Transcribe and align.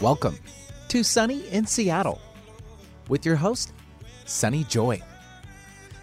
Welcome 0.00 0.38
to 0.90 1.02
Sunny 1.02 1.48
in 1.48 1.66
Seattle 1.66 2.20
with 3.08 3.26
your 3.26 3.34
host, 3.34 3.72
Sunny 4.26 4.62
Joy. 4.62 5.02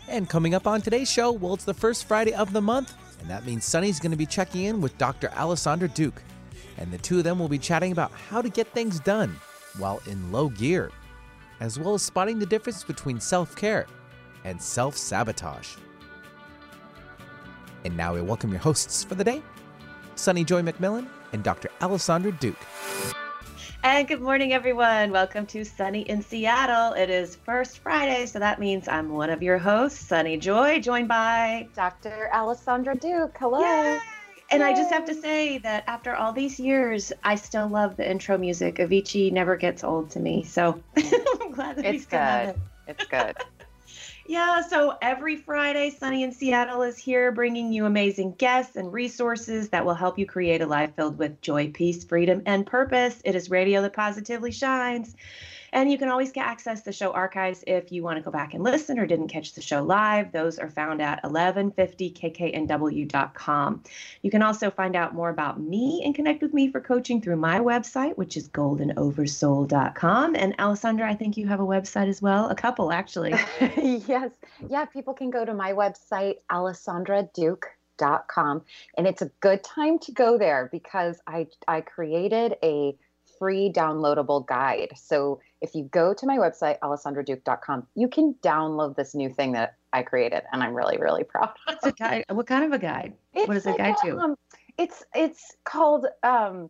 And 0.09 0.27
coming 0.29 0.53
up 0.53 0.67
on 0.67 0.81
today's 0.81 1.09
show, 1.09 1.31
well, 1.31 1.53
it's 1.53 1.63
the 1.63 1.73
first 1.73 2.05
Friday 2.05 2.33
of 2.33 2.51
the 2.51 2.59
month, 2.59 2.93
and 3.21 3.29
that 3.29 3.45
means 3.45 3.63
Sunny's 3.63 4.01
going 4.01 4.11
to 4.11 4.17
be 4.17 4.25
checking 4.25 4.65
in 4.65 4.81
with 4.81 4.97
Dr. 4.97 5.29
Alysondra 5.29 5.93
Duke. 5.93 6.21
And 6.77 6.91
the 6.91 6.97
two 6.97 7.19
of 7.19 7.23
them 7.23 7.39
will 7.39 7.47
be 7.47 7.57
chatting 7.57 7.93
about 7.93 8.11
how 8.11 8.41
to 8.41 8.49
get 8.49 8.67
things 8.73 8.99
done 8.99 9.33
while 9.77 10.01
in 10.07 10.29
low 10.29 10.49
gear, 10.49 10.91
as 11.61 11.79
well 11.79 11.93
as 11.93 12.01
spotting 12.01 12.37
the 12.37 12.45
difference 12.45 12.83
between 12.83 13.21
self 13.21 13.55
care 13.55 13.87
and 14.43 14.61
self 14.61 14.97
sabotage. 14.97 15.77
And 17.85 17.95
now 17.95 18.13
we 18.13 18.21
welcome 18.21 18.51
your 18.51 18.59
hosts 18.59 19.05
for 19.05 19.15
the 19.15 19.23
day, 19.23 19.41
Sunny 20.15 20.43
Joy 20.43 20.63
McMillan 20.63 21.07
and 21.31 21.43
Dr. 21.45 21.69
Alysondra 21.79 22.37
Duke. 22.41 22.59
And 23.87 24.07
good 24.07 24.19
morning, 24.19 24.51
everyone. 24.51 25.11
Welcome 25.11 25.45
to 25.45 25.63
Sunny 25.63 26.01
in 26.01 26.23
Seattle. 26.23 26.93
It 26.93 27.11
is 27.11 27.35
First 27.35 27.77
Friday, 27.77 28.25
so 28.25 28.39
that 28.39 28.59
means 28.59 28.87
I'm 28.87 29.09
one 29.09 29.29
of 29.29 29.43
your 29.43 29.59
hosts, 29.59 30.03
Sunny 30.07 30.37
Joy, 30.37 30.79
joined 30.79 31.07
by 31.07 31.67
Dr. 31.75 32.27
Alysondra 32.33 32.99
Duke. 32.99 33.37
Hello. 33.37 33.59
Yay! 33.59 33.99
And 34.49 34.63
I 34.63 34.73
just 34.73 34.91
have 34.91 35.05
to 35.05 35.13
say 35.13 35.59
that 35.59 35.83
after 35.85 36.15
all 36.15 36.33
these 36.33 36.59
years, 36.59 37.13
I 37.23 37.35
still 37.35 37.67
love 37.67 37.95
the 37.95 38.09
intro 38.09 38.39
music. 38.39 38.77
Avicii 38.77 39.31
never 39.31 39.55
gets 39.55 39.83
old 39.83 40.09
to 40.11 40.19
me, 40.19 40.41
so 40.41 40.81
I'm 40.97 41.51
glad 41.51 41.75
that 41.75 41.85
It's 41.85 41.91
he's 41.91 42.05
got 42.07 42.45
good. 42.45 42.55
it. 42.55 42.57
It's 42.87 43.05
good. 43.05 43.37
Yeah, 44.27 44.61
so 44.61 44.97
every 45.03 45.35
Friday, 45.35 45.91
Sunny 45.91 46.23
in 46.23 46.31
Seattle 46.31 46.81
is 46.81 46.97
here 46.97 47.31
bringing 47.31 47.71
you 47.71 47.85
amazing 47.85 48.33
guests 48.39 48.75
and 48.75 48.91
resources 48.91 49.69
that 49.69 49.85
will 49.85 49.93
help 49.93 50.17
you 50.17 50.25
create 50.25 50.61
a 50.61 50.65
life 50.65 50.95
filled 50.95 51.19
with 51.19 51.41
joy, 51.41 51.69
peace, 51.71 52.03
freedom, 52.03 52.41
and 52.47 52.65
purpose. 52.65 53.21
It 53.23 53.35
is 53.35 53.51
radio 53.51 53.83
that 53.83 53.93
positively 53.93 54.51
shines. 54.51 55.15
And 55.73 55.91
you 55.91 55.97
can 55.97 56.07
always 56.09 56.31
get 56.31 56.45
access 56.45 56.79
to 56.79 56.85
the 56.85 56.93
show 56.93 57.11
archives 57.11 57.63
if 57.67 57.91
you 57.91 58.03
want 58.03 58.17
to 58.17 58.23
go 58.23 58.31
back 58.31 58.53
and 58.53 58.63
listen 58.63 58.97
or 58.99 59.05
didn't 59.05 59.27
catch 59.27 59.53
the 59.53 59.61
show 59.61 59.83
live. 59.83 60.31
Those 60.31 60.57
are 60.59 60.69
found 60.69 61.01
at 61.01 61.21
1150kknw.com. 61.23 63.83
You 64.21 64.31
can 64.31 64.41
also 64.41 64.71
find 64.71 64.95
out 64.95 65.13
more 65.13 65.29
about 65.29 65.59
me 65.59 66.01
and 66.05 66.15
connect 66.15 66.41
with 66.41 66.53
me 66.53 66.71
for 66.71 66.79
coaching 66.81 67.21
through 67.21 67.37
my 67.37 67.59
website, 67.59 68.17
which 68.17 68.37
is 68.37 68.47
goldenoversoul.com. 68.49 70.35
And 70.35 70.57
Alysondra, 70.57 71.03
I 71.03 71.15
think 71.15 71.37
you 71.37 71.47
have 71.47 71.59
a 71.59 71.65
website 71.65 72.07
as 72.07 72.21
well, 72.21 72.49
a 72.49 72.55
couple 72.55 72.91
actually. 72.91 73.31
yes. 73.77 74.31
Yeah, 74.69 74.85
people 74.85 75.13
can 75.13 75.29
go 75.29 75.43
to 75.45 75.53
my 75.53 75.73
website, 75.73 76.35
alysondraduke.com. 76.51 78.63
And 78.97 79.07
it's 79.07 79.21
a 79.21 79.31
good 79.39 79.63
time 79.63 79.99
to 79.99 80.11
go 80.11 80.37
there 80.37 80.67
because 80.71 81.21
I, 81.27 81.47
I 81.67 81.81
created 81.81 82.55
a 82.63 82.97
free 83.37 83.71
downloadable 83.71 84.45
guide. 84.45 84.93
So 84.95 85.39
if 85.61 85.75
you 85.75 85.83
go 85.83 86.13
to 86.13 86.25
my 86.25 86.37
website, 86.37 86.79
alysondraduke.com, 86.79 87.87
you 87.95 88.07
can 88.07 88.35
download 88.41 88.95
this 88.95 89.15
new 89.15 89.29
thing 89.29 89.53
that 89.53 89.75
I 89.93 90.03
created. 90.03 90.43
And 90.51 90.63
I'm 90.63 90.73
really, 90.73 90.97
really 90.97 91.23
proud. 91.23 91.51
What's 91.65 91.85
a 91.85 91.91
guide? 91.91 92.25
What 92.29 92.47
kind 92.47 92.65
of 92.65 92.71
a 92.71 92.79
guide? 92.79 93.13
It's 93.33 93.47
What 93.47 93.57
is 93.57 93.65
it 93.65 93.71
like 93.71 93.77
guide 93.77 93.95
to? 94.03 94.17
Um, 94.17 94.35
it's 94.77 95.03
it's 95.13 95.55
called 95.63 96.07
um, 96.23 96.69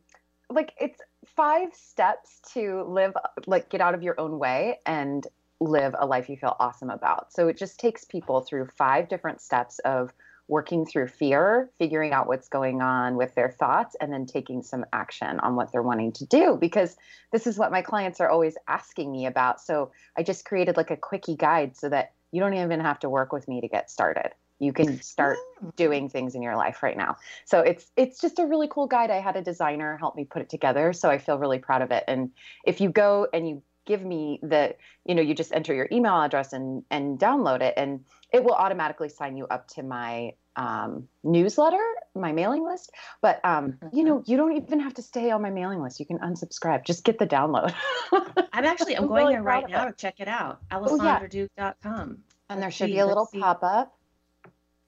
like 0.49 0.73
it's 0.80 1.02
five 1.35 1.73
steps 1.73 2.39
to 2.53 2.83
live 2.83 3.13
like 3.47 3.69
get 3.69 3.81
out 3.81 3.95
of 3.95 4.03
your 4.03 4.19
own 4.19 4.38
way 4.38 4.79
and 4.85 5.27
live 5.59 5.95
a 5.97 6.05
life 6.05 6.29
you 6.29 6.38
feel 6.38 6.55
awesome 6.59 6.89
about. 6.89 7.33
So 7.33 7.47
it 7.47 7.57
just 7.57 7.79
takes 7.79 8.05
people 8.05 8.41
through 8.41 8.67
five 8.77 9.09
different 9.09 9.41
steps 9.41 9.79
of 9.79 10.13
working 10.47 10.85
through 10.85 11.07
fear, 11.07 11.69
figuring 11.79 12.13
out 12.13 12.27
what's 12.27 12.47
going 12.47 12.81
on 12.81 13.15
with 13.15 13.33
their 13.35 13.49
thoughts, 13.49 13.95
and 13.99 14.13
then 14.13 14.25
taking 14.25 14.61
some 14.61 14.85
action 14.93 15.39
on 15.39 15.55
what 15.55 15.71
they're 15.71 15.81
wanting 15.81 16.11
to 16.13 16.25
do. 16.25 16.57
Because 16.59 16.97
this 17.31 17.47
is 17.47 17.57
what 17.57 17.71
my 17.71 17.81
clients 17.81 18.21
are 18.21 18.29
always 18.29 18.55
asking 18.67 19.11
me 19.11 19.25
about. 19.25 19.59
So 19.59 19.91
I 20.17 20.23
just 20.23 20.45
created 20.45 20.77
like 20.77 20.91
a 20.91 20.97
quickie 20.97 21.35
guide 21.35 21.75
so 21.75 21.89
that 21.89 22.13
you 22.31 22.39
don't 22.39 22.53
even 22.53 22.79
have 22.79 22.99
to 22.99 23.09
work 23.09 23.31
with 23.31 23.47
me 23.47 23.61
to 23.61 23.67
get 23.67 23.89
started. 23.89 24.31
You 24.59 24.71
can 24.71 25.01
start 25.01 25.38
mm. 25.63 25.75
doing 25.75 26.09
things 26.09 26.35
in 26.35 26.41
your 26.41 26.56
life 26.56 26.81
right 26.81 26.95
now. 26.95 27.17
So 27.44 27.59
it's 27.59 27.91
it's 27.97 28.22
just 28.22 28.39
a 28.39 28.45
really 28.45 28.67
cool 28.69 28.88
guide. 28.88 29.12
I 29.12 29.19
had 29.19 29.35
a 29.35 29.41
designer 29.41 29.97
help 29.97 30.16
me 30.16 30.25
put 30.25 30.41
it 30.41 30.50
together, 30.50 30.94
so 30.94 31.09
I 31.09 31.17
feel 31.17 31.38
really 31.38 31.59
proud 31.59 31.81
of 31.81 31.91
it. 31.91 32.03
And 32.07 32.31
if 32.66 32.79
you 32.79 32.89
go 32.89 33.27
and 33.33 33.47
you 33.47 33.62
give 33.85 34.03
me 34.03 34.40
the, 34.41 34.75
you 35.06 35.16
know, 35.16 35.22
you 35.22 35.34
just 35.34 35.53
enter 35.53 35.73
your 35.73 35.88
email 35.91 36.22
address 36.22 36.53
and 36.53 36.84
and 36.90 37.19
download 37.19 37.62
it, 37.62 37.73
and 37.78 38.06
it 38.31 38.44
will 38.44 38.53
automatically 38.53 39.09
sign 39.09 39.38
you 39.38 39.46
up 39.47 39.68
to 39.69 39.84
my 39.84 40.34
um, 40.57 41.07
newsletter, 41.23 41.84
my 42.16 42.31
mailing 42.31 42.63
list. 42.66 42.91
But 43.22 43.44
um, 43.44 43.78
you 43.91 44.03
know, 44.03 44.24
you 44.25 44.38
don't 44.38 44.56
even 44.56 44.79
have 44.79 44.94
to 44.95 45.01
stay 45.01 45.31
on 45.31 45.41
my 45.41 45.50
mailing 45.50 45.81
list. 45.81 46.00
You 46.00 46.06
can 46.06 46.19
unsubscribe. 46.19 46.85
Just 46.85 47.03
get 47.03 47.19
the 47.19 47.28
download. 47.28 47.74
I'm 48.53 48.66
actually 48.66 48.95
I'm 48.95 49.03
I'm 49.03 49.09
going 49.09 49.25
really 49.25 49.34
there 49.34 49.44
right 49.44 49.69
now 49.69 49.88
it. 49.88 49.91
to 49.97 50.01
check 50.01 50.19
it 50.19 50.28
out. 50.28 50.62
Oh. 50.72 50.78
AlysondraDuke.com. 50.79 52.18
and 52.50 52.62
there 52.62 52.72
should 52.72 52.88
see, 52.88 52.94
be 52.94 53.00
a 53.00 53.06
little 53.06 53.28
pop 53.40 53.63
up 53.63 53.97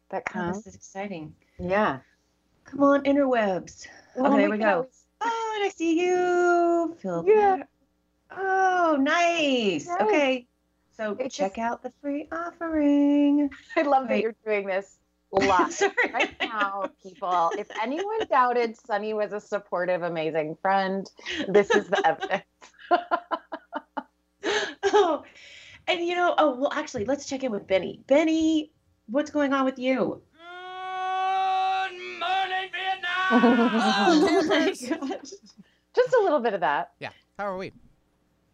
that 0.10 0.24
Oh, 0.30 0.32
comes. 0.34 0.58
this 0.64 0.68
is 0.68 0.76
exciting. 0.76 1.36
Yeah. 1.60 2.00
Come 2.66 2.84
on, 2.84 3.04
interwebs. 3.04 3.88
Oh, 4.18 4.28
okay, 4.28 4.38
there 4.38 4.50
we 4.50 4.58
go. 4.58 4.88
Oh, 5.22 5.54
and 5.58 5.66
I 5.66 5.70
see 5.76 6.00
you. 6.00 6.96
Feel 7.02 7.24
Yeah. 7.28 7.56
better. 7.58 7.68
Oh, 8.32 8.98
nice. 9.00 9.88
Nice. 9.88 10.02
Okay. 10.02 10.48
So 10.96 11.12
It 11.20 11.32
check 11.32 11.56
just- 11.56 11.60
out 11.60 11.84
the 11.84 11.92
free 12.02 12.28
offering. 12.32 13.50
I 13.76 13.82
love 13.84 14.08
that 14.10 14.20
you're 14.22 14.36
doing 14.46 14.66
this 14.68 14.98
live. 15.32 15.80
Right 16.14 16.36
now, 16.42 16.90
people. 17.04 17.52
If 17.58 17.68
anyone 17.82 18.26
doubted 18.30 18.76
Sunny 18.86 19.14
was 19.14 19.34
a 19.34 19.40
supportive, 19.40 20.02
amazing 20.04 20.58
friend, 20.62 21.10
this 21.48 21.70
is 21.70 21.88
the 21.88 22.02
evidence. 22.08 22.44
oh, 24.86 25.24
and 25.88 26.00
you 26.06 26.16
know, 26.16 26.34
oh 26.38 26.56
well, 26.56 26.72
actually, 26.74 27.06
let's 27.06 27.26
check 27.28 27.44
in 27.44 27.52
with 27.52 27.68
Benny. 27.68 28.02
Benny, 28.08 28.72
what's 29.08 29.30
going 29.30 29.54
on 29.54 29.66
with 29.66 29.78
you? 29.78 30.22
Good 31.90 32.00
morning, 32.20 32.70
Vietnam! 32.72 33.30
Oh 33.30 34.46
my 34.48 34.68
gosh. 34.70 35.32
Just 35.96 36.14
a 36.14 36.20
little 36.24 36.40
bit 36.40 36.54
of 36.54 36.62
that. 36.62 36.92
Yeah, 37.00 37.10
how 37.38 37.46
are 37.48 37.58
we? 37.58 37.72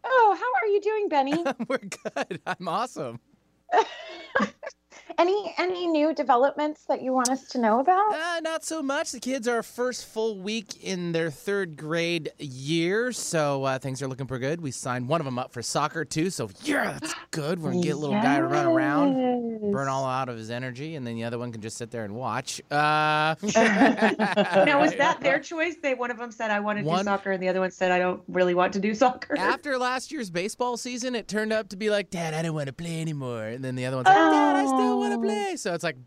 Oh, 0.04 0.38
how 0.40 0.62
are 0.62 0.68
you 0.68 0.82
doing, 0.82 1.10
Benny? 1.10 1.44
We're 1.68 1.78
good. 1.78 2.42
I'm 2.46 2.68
awesome. 2.68 3.20
any 5.18 5.54
any 5.58 5.88
new 5.88 6.14
developments 6.14 6.86
that 6.86 7.02
you 7.02 7.14
want 7.14 7.30
us 7.30 7.48
to 7.50 7.58
know 7.60 7.80
about? 7.80 8.14
Uh, 8.14 8.40
not 8.42 8.64
so 8.64 8.82
much. 8.82 9.12
The 9.12 9.20
kids 9.20 9.48
are 9.48 9.64
first 9.64 10.06
full 10.06 10.40
week 10.40 10.84
in 10.84 11.12
their 11.12 11.30
third 11.32 11.78
grade 11.78 12.32
year, 12.38 13.12
so 13.12 13.64
uh, 13.64 13.80
things 13.80 14.02
are 14.02 14.08
looking 14.08 14.28
pretty 14.28 14.46
good. 14.46 14.62
We 14.62 14.72
signed 14.72 15.08
one 15.08 15.22
of 15.22 15.26
them 15.26 15.40
up 15.40 15.52
for 15.54 15.62
soccer 15.62 16.06
too, 16.06 16.30
so 16.30 16.50
yeah, 16.64 16.98
that's 17.00 17.16
good. 17.32 17.60
We're 17.60 17.72
gonna 17.72 17.84
get 17.84 17.96
a 17.96 17.98
little 17.98 18.22
guy 18.22 18.38
to 18.38 18.46
run 18.46 18.66
around, 18.66 19.33
burn 19.60 19.88
all 19.88 20.06
out 20.06 20.30
of 20.30 20.38
his 20.38 20.50
energy, 20.50 20.96
and 20.96 21.06
then 21.06 21.16
the 21.16 21.24
other 21.24 21.38
one 21.40 21.52
can 21.52 21.62
just 21.62 21.78
sit 21.78 21.92
there 21.92 22.04
and 22.06 22.16
watch. 22.16 22.62
Uh, 22.72 23.36
Now, 23.44 24.82
was 24.82 24.96
that 24.96 25.20
their 25.22 25.40
choice? 25.52 25.76
They 25.82 25.94
one 25.94 26.12
of 26.12 26.18
them 26.18 26.32
said 26.32 26.52
I 26.52 26.60
want 26.60 26.80
to 26.80 26.86
One- 26.86 27.00
do 27.00 27.04
soccer, 27.06 27.32
and 27.32 27.42
the 27.42 27.48
other 27.50 27.60
one 27.60 27.72
said 27.72 27.92
I 27.92 28.00
don't 28.00 28.22
really 28.28 28.54
want 28.54 28.74
to 28.74 28.80
do 28.80 28.94
soccer. 28.96 29.38
After 29.38 29.78
last 29.78 30.12
year's 30.12 30.30
baseball 30.30 30.78
season, 30.78 31.16
it 31.16 31.28
turned 31.28 31.54
out 31.54 31.70
to 31.72 31.78
be 31.78 31.90
like, 31.90 32.10
Dad, 32.10 32.34
I 32.34 32.42
don't 32.42 32.54
want 32.56 32.68
to 32.68 32.74
play 32.74 33.02
anymore. 33.02 33.44
And 33.46 33.64
then 33.64 33.76
the 33.76 33.86
other 33.86 33.98
one's 33.98 34.08
like, 34.08 34.16
Dad, 34.16 34.56
I 34.56 34.66
still 34.66 35.00
want 35.00 35.14
to 35.14 35.20
Oh. 35.20 35.22
play. 35.22 35.56
So 35.56 35.74
it's 35.74 35.84
like, 35.84 35.98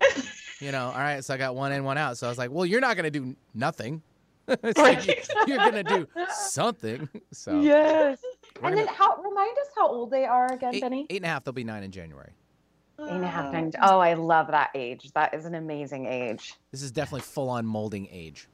you 0.61 0.73
know, 0.73 0.87
all 0.87 0.93
right. 0.95 1.25
So 1.25 1.35
I 1.35 1.37
got 1.37 1.55
one 1.55 1.73
in, 1.73 1.85
one 1.85 1.99
out. 1.99 2.19
So 2.19 2.27
I 2.27 2.31
was 2.31 2.39
like, 2.39 2.51
well, 2.51 2.67
you're 2.67 2.81
not 2.81 2.97
going 2.97 3.11
to 3.11 3.19
do 3.19 3.37
nothing. 3.55 4.03
It's 4.49 4.79
like, 4.79 5.05
you're 5.49 5.59
going 5.59 5.73
to 5.73 5.83
do 5.83 6.07
something. 6.33 7.09
So 7.33 7.61
Yes. 7.61 8.19
we're 8.63 8.69
And 8.69 8.77
gonna- 8.77 8.87
then 8.87 8.95
how 8.95 9.17
remind 9.23 9.51
us 9.59 9.67
how 9.77 9.89
old 9.89 10.11
they 10.13 10.25
are 10.25 10.53
again, 10.53 10.75
eight, 10.75 10.83
Benny? 10.83 11.07
eight 11.11 11.17
and 11.17 11.25
a 11.25 11.29
half, 11.29 11.43
they'll 11.45 11.53
be 11.53 11.65
nine 11.65 11.83
in 11.83 11.91
January. 11.91 12.31
Eight 12.99 13.11
and 13.11 13.25
a 13.25 13.29
half, 13.29 13.53
nine. 13.53 13.73
Oh, 13.83 13.99
I 13.99 14.15
love 14.15 14.49
that 14.49 14.71
age. 14.75 15.11
That 15.15 15.35
is 15.35 15.45
an 15.45 15.55
amazing 15.55 16.07
age. 16.07 16.55
This 16.73 16.83
is 16.83 16.91
definitely 16.91 17.21
full 17.23 17.51
on 17.51 17.67
molding 17.67 18.09
age. 18.11 18.49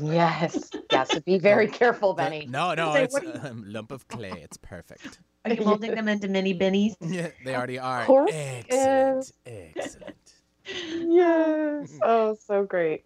Yes. 0.00 0.70
Yes. 0.92 1.10
So 1.10 1.20
be 1.20 1.38
very 1.38 1.68
careful, 1.68 2.12
Benny. 2.12 2.46
No, 2.46 2.74
no, 2.74 2.92
Say, 2.92 3.04
it's 3.04 3.14
what 3.14 3.24
a 3.24 3.50
um, 3.50 3.64
lump 3.66 3.92
of 3.92 4.06
clay. 4.08 4.30
It's 4.42 4.58
perfect. 4.58 5.20
Are 5.46 5.54
you 5.54 5.64
molding 5.64 5.94
them 5.94 6.06
into 6.06 6.28
mini 6.28 6.52
bennies? 6.54 6.96
Yeah, 7.00 7.28
they 7.46 7.54
already 7.56 7.78
are. 7.78 8.04
course 8.04 8.30
Excellent. 8.32 9.32
Excellent. 9.46 10.16
Yes. 10.66 11.98
Oh, 12.02 12.34
so 12.34 12.64
great. 12.64 13.04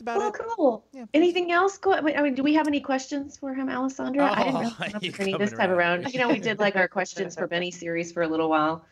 That's 0.00 0.16
about 0.16 0.18
Well, 0.18 0.28
it. 0.48 0.54
cool. 0.56 0.84
Yeah. 0.92 1.04
Anything 1.12 1.52
else? 1.52 1.76
Go. 1.76 1.92
I 1.92 2.00
mean, 2.00 2.16
I 2.16 2.22
mean, 2.22 2.34
do 2.34 2.42
we 2.42 2.54
have 2.54 2.66
any 2.66 2.80
questions 2.80 3.36
for 3.36 3.52
him, 3.54 3.68
Alysondra? 3.68 4.30
I 4.30 4.44
didn't 4.44 4.54
really 4.54 4.66
Oh, 4.66 4.74
come 4.78 4.86
up 4.94 4.94
any 5.02 5.10
coming 5.12 5.38
this 5.38 5.50
time 5.52 5.70
around. 5.70 6.00
around. 6.04 6.12
You 6.14 6.20
know, 6.20 6.28
we 6.28 6.38
did 6.40 6.58
like 6.58 6.76
our 6.76 6.88
questions 6.98 7.34
for 7.34 7.46
Benny 7.46 7.70
series 7.70 8.10
for 8.12 8.22
a 8.22 8.28
little 8.28 8.48
while. 8.48 8.84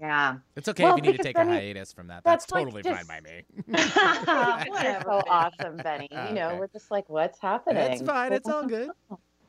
Yeah. 0.00 0.36
It's 0.56 0.68
okay 0.68 0.84
Well, 0.84 0.96
if 0.96 1.04
you 1.04 1.10
need 1.10 1.16
to 1.18 1.22
take 1.24 1.36
then 1.36 1.48
a 1.48 1.52
hiatus 1.54 1.92
from 1.92 2.06
that. 2.08 2.22
That's, 2.24 2.44
that's 2.46 2.52
like 2.52 2.64
totally 2.66 2.82
just- 2.82 3.06
fine 3.08 3.22
by 3.24 3.28
me. 3.28 3.44
Whatever. 4.72 5.04
so 5.04 5.22
awesome, 5.28 5.76
Benny. 5.78 6.08
Ah, 6.12 6.28
you 6.28 6.34
know, 6.34 6.48
Okay. 6.50 6.58
we're 6.60 6.68
just 6.68 6.90
like, 6.90 7.08
what's 7.08 7.40
happening? 7.40 7.90
It's 7.92 8.02
fine. 8.02 8.32
It's 8.32 8.48
all 8.48 8.66
good. 8.66 8.90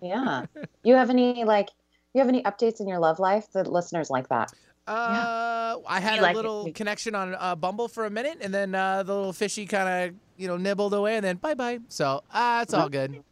Yeah. 0.02 0.46
You 0.84 0.96
have 0.96 1.10
any 1.10 1.44
like 1.44 1.70
you 2.14 2.20
have 2.20 2.28
any 2.28 2.44
updates 2.44 2.80
in 2.80 2.88
your 2.88 3.00
love 3.00 3.20
life? 3.20 3.52
The 3.54 3.70
listeners 3.70 4.10
like 4.10 4.30
that. 4.30 4.52
Uh, 4.86 5.78
I 5.88 6.00
had 6.02 6.16
We 6.16 6.20
a 6.20 6.22
like 6.24 6.36
it 6.36 6.36
little 6.36 6.72
connection 6.74 7.16
on 7.16 7.36
uh, 7.36 7.56
Bumble 7.56 7.88
for 7.88 8.06
a 8.06 8.10
minute, 8.10 8.40
and 8.42 8.54
then 8.54 8.76
uh, 8.76 9.04
the 9.04 9.14
little 9.16 9.34
fishy 9.34 9.66
kind 9.66 10.10
of 10.12 10.16
you 10.38 10.48
know 10.48 10.58
nibbled 10.58 10.94
away, 10.94 11.16
and 11.16 11.24
then 11.24 11.38
bye 11.38 11.54
bye. 11.54 11.80
So 11.88 12.22
uh, 12.34 12.60
it's 12.64 12.74
all 12.74 12.90
good. 12.90 13.24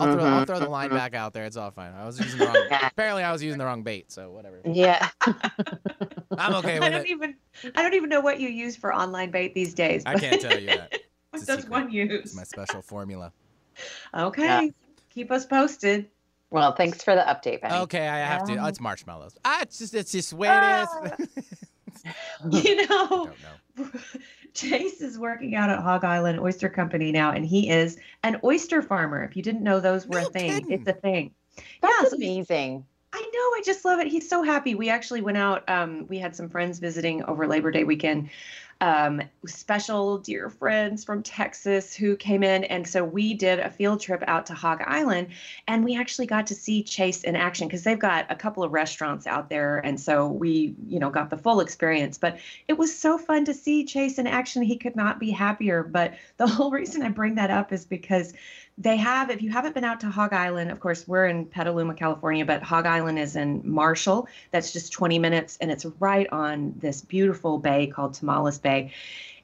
I'll 0.00 0.08
throw, 0.08 0.24
I'll 0.24 0.42
Mhm, 0.42 0.46
throw 0.46 0.58
the 0.58 0.68
line 0.68 0.88
mhm. 0.88 0.96
back 0.96 1.14
out 1.14 1.32
there. 1.34 1.44
It's 1.44 1.56
all 1.56 1.70
fine. 1.70 1.92
I 1.92 2.04
was 2.06 2.18
using 2.18 2.38
the 2.40 2.46
wrong. 2.46 2.66
apparently, 2.70 3.22
I 3.22 3.32
was 3.32 3.42
using 3.42 3.58
the 3.58 3.64
wrong 3.64 3.82
bait. 3.82 4.10
So 4.10 4.30
whatever. 4.30 4.60
Yeah. 4.64 5.08
I'm 6.36 6.54
okay 6.56 6.80
I 6.80 6.80
with 6.80 6.92
don't 6.92 7.02
it. 7.02 7.10
even 7.10 7.36
I 7.76 7.82
don't 7.82 7.94
even 7.94 8.08
know 8.08 8.20
what 8.20 8.40
you 8.40 8.48
use 8.48 8.76
for 8.76 8.92
online 8.94 9.30
bait 9.30 9.54
these 9.54 9.74
days. 9.74 10.02
I 10.06 10.16
can't 10.16 10.40
tell 10.40 10.58
you 10.58 10.70
that. 10.72 10.90
what 11.30 11.42
It's 11.42 11.42
a 11.42 11.46
does 11.46 11.56
secret. 11.62 11.70
one 11.70 11.90
use? 11.90 12.10
It's 12.24 12.34
my 12.34 12.44
special 12.44 12.82
formula. 12.82 13.32
Okay. 14.14 14.66
Yeah. 14.66 14.70
Keep 15.10 15.30
us 15.30 15.46
posted. 15.46 16.08
Well, 16.50 16.72
thanks 16.72 17.02
for 17.02 17.14
the 17.14 17.22
update, 17.22 17.62
Benny. 17.62 17.74
Okay, 17.74 18.06
I 18.08 18.18
have 18.18 18.44
to. 18.46 18.52
Um, 18.54 18.64
Oh, 18.64 18.68
it's 18.68 18.80
marshmallows. 18.80 19.36
Ah, 19.44 19.62
it's 19.62 19.78
just 19.78 19.94
it's 19.94 20.12
just 20.12 20.30
the 20.30 20.36
way 20.36 20.48
Ah. 20.50 20.86
it 21.04 21.28
is. 21.36 21.54
You 22.50 22.86
know, 22.86 23.08
don't 23.08 23.34
know. 23.78 23.90
Chase 24.52 25.00
is 25.00 25.18
working 25.18 25.54
out 25.54 25.70
at 25.70 25.78
Hog 25.80 26.04
Island 26.04 26.38
Oyster 26.38 26.68
Company 26.68 27.10
now, 27.12 27.30
and 27.30 27.46
he 27.46 27.70
is 27.70 27.96
an 28.24 28.38
oyster 28.44 28.82
farmer. 28.82 29.24
If 29.24 29.36
you 29.36 29.42
didn't 29.42 29.62
know 29.62 29.80
those 29.80 30.06
were 30.06 30.20
No 30.20 30.26
a 30.26 30.30
thing, 30.30 30.50
kidding. 30.52 30.70
it's 30.72 30.86
a 30.88 30.92
thing. 30.92 31.30
That's 31.80 31.94
yeah, 32.02 32.08
so 32.10 32.16
he's- 32.16 32.28
amazing. 32.50 32.84
I 33.16 33.20
know. 33.20 33.22
I 33.38 33.62
just 33.64 33.84
love 33.84 34.00
it. 34.00 34.08
He's 34.08 34.28
so 34.28 34.42
happy. 34.42 34.74
We 34.74 34.90
actually 34.90 35.20
went 35.20 35.38
out. 35.38 35.66
Um, 35.70 36.04
we 36.08 36.18
had 36.18 36.34
some 36.34 36.48
friends 36.48 36.80
visiting 36.80 37.22
over 37.24 37.46
Labor 37.46 37.70
Day 37.70 37.84
weekend. 37.84 38.28
Um, 38.80 39.22
special 39.46 40.18
dear 40.18 40.50
friends 40.50 41.04
from 41.04 41.22
Texas 41.22 41.94
who 41.94 42.16
came 42.16 42.42
in, 42.42 42.64
and 42.64 42.86
so 42.86 43.04
we 43.04 43.34
did 43.34 43.60
a 43.60 43.70
field 43.70 44.00
trip 44.00 44.22
out 44.26 44.46
to 44.46 44.54
Hog 44.54 44.82
Island, 44.86 45.28
and 45.68 45.84
we 45.84 45.96
actually 45.96 46.26
got 46.26 46.46
to 46.48 46.54
see 46.54 46.82
Chase 46.82 47.24
in 47.24 47.36
action 47.36 47.68
because 47.68 47.84
they've 47.84 47.98
got 47.98 48.30
a 48.30 48.36
couple 48.36 48.62
of 48.62 48.72
restaurants 48.72 49.26
out 49.26 49.48
there, 49.48 49.78
and 49.78 49.98
so 49.98 50.26
we, 50.26 50.74
you 50.88 50.98
know, 50.98 51.10
got 51.10 51.30
the 51.30 51.38
full 51.38 51.60
experience. 51.60 52.18
But 52.18 52.38
it 52.68 52.74
was 52.74 52.96
so 52.96 53.16
fun 53.18 53.44
to 53.44 53.54
see 53.54 53.84
Chase 53.84 54.18
in 54.18 54.26
action. 54.26 54.62
He 54.62 54.76
could 54.76 54.96
not 54.96 55.18
be 55.18 55.30
happier. 55.30 55.82
But 55.82 56.14
the 56.36 56.46
whole 56.46 56.70
reason 56.70 57.02
I 57.02 57.08
bring 57.08 57.34
that 57.36 57.50
up 57.50 57.72
is 57.72 57.84
because 57.84 58.32
they 58.76 58.96
have 58.96 59.30
if 59.30 59.40
you 59.40 59.50
haven't 59.50 59.74
been 59.74 59.84
out 59.84 60.00
to 60.00 60.08
hog 60.08 60.32
island 60.32 60.70
of 60.70 60.80
course 60.80 61.06
we're 61.06 61.26
in 61.26 61.46
petaluma 61.46 61.94
california 61.94 62.44
but 62.44 62.62
hog 62.62 62.86
island 62.86 63.18
is 63.18 63.36
in 63.36 63.60
marshall. 63.64 64.28
That's 64.50 64.72
just 64.72 64.92
20 64.92 65.18
minutes 65.18 65.58
and 65.60 65.70
it's 65.70 65.84
right 66.00 66.26
on 66.32 66.74
this 66.78 67.00
beautiful 67.00 67.58
bay 67.58 67.86
called 67.86 68.14
tomales 68.14 68.60
bay. 68.60 68.92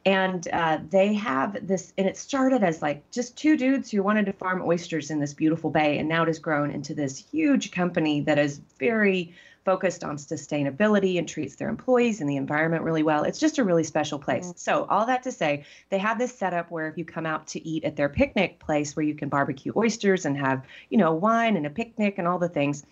And 0.06 0.48
uh, 0.48 0.78
they 0.88 1.12
have 1.14 1.66
this 1.66 1.92
and 1.98 2.08
it 2.08 2.16
started 2.16 2.64
as 2.64 2.82
like 2.82 3.08
just 3.10 3.36
two 3.36 3.56
dudes 3.56 3.90
who 3.90 4.02
wanted 4.02 4.26
to 4.26 4.32
farm 4.32 4.62
oysters 4.62 5.10
in 5.10 5.20
this 5.20 5.34
beautiful 5.34 5.70
bay 5.70 5.98
and 5.98 6.08
now 6.08 6.22
it 6.22 6.26
has 6.26 6.38
grown 6.38 6.70
into 6.70 6.94
this 6.94 7.18
huge 7.30 7.70
company 7.70 8.22
that 8.22 8.38
is 8.38 8.60
very 8.78 9.34
focused 9.64 10.04
on 10.04 10.16
sustainability 10.16 11.18
and 11.18 11.28
treats 11.28 11.56
their 11.56 11.68
employees 11.68 12.20
and 12.20 12.28
the 12.28 12.36
environment 12.36 12.82
really 12.82 13.02
well. 13.02 13.24
It's 13.24 13.38
just 13.38 13.58
a 13.58 13.64
really 13.64 13.84
special 13.84 14.18
place. 14.18 14.48
Mm. 14.48 14.58
so 14.58 14.86
all 14.88 15.06
that 15.06 15.22
to 15.24 15.32
say 15.32 15.64
they 15.90 15.98
have 15.98 16.18
this 16.18 16.36
setup 16.36 16.70
where 16.70 16.88
if 16.88 16.96
you 16.96 17.04
come 17.04 17.26
out 17.26 17.46
to 17.48 17.66
eat 17.66 17.84
at 17.84 17.96
their 17.96 18.08
picnic 18.08 18.58
place 18.58 18.96
where 18.96 19.04
you 19.04 19.14
can 19.14 19.28
barbecue 19.28 19.72
oysters 19.76 20.24
and 20.24 20.36
have 20.36 20.64
you 20.88 20.98
know 20.98 21.12
wine 21.12 21.56
and 21.56 21.66
a 21.66 21.70
picnic 21.70 22.14
and 22.18 22.26
all 22.26 22.38
the 22.38 22.48
things 22.48 22.84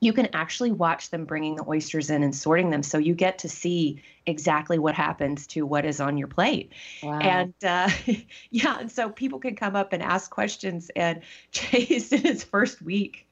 you 0.00 0.14
can 0.14 0.28
actually 0.32 0.72
watch 0.72 1.10
them 1.10 1.26
bringing 1.26 1.56
the 1.56 1.68
oysters 1.68 2.08
in 2.08 2.22
and 2.22 2.34
sorting 2.34 2.70
them. 2.70 2.82
So 2.82 2.96
you 2.96 3.14
get 3.14 3.38
to 3.40 3.48
see 3.48 4.02
exactly 4.26 4.78
what 4.78 4.94
happens 4.94 5.46
to 5.48 5.66
what 5.66 5.84
is 5.84 6.00
on 6.00 6.16
your 6.16 6.26
plate. 6.26 6.72
Wow. 7.02 7.18
and 7.18 7.54
uh, 7.62 7.90
yeah 8.50 8.78
and 8.80 8.90
so 8.90 9.10
people 9.10 9.38
can 9.38 9.56
come 9.56 9.76
up 9.76 9.92
and 9.92 10.02
ask 10.02 10.30
questions. 10.30 10.90
And 10.96 11.20
chase 11.52 12.12
in 12.12 12.22
his 12.22 12.42
first 12.42 12.80
week 12.80 13.26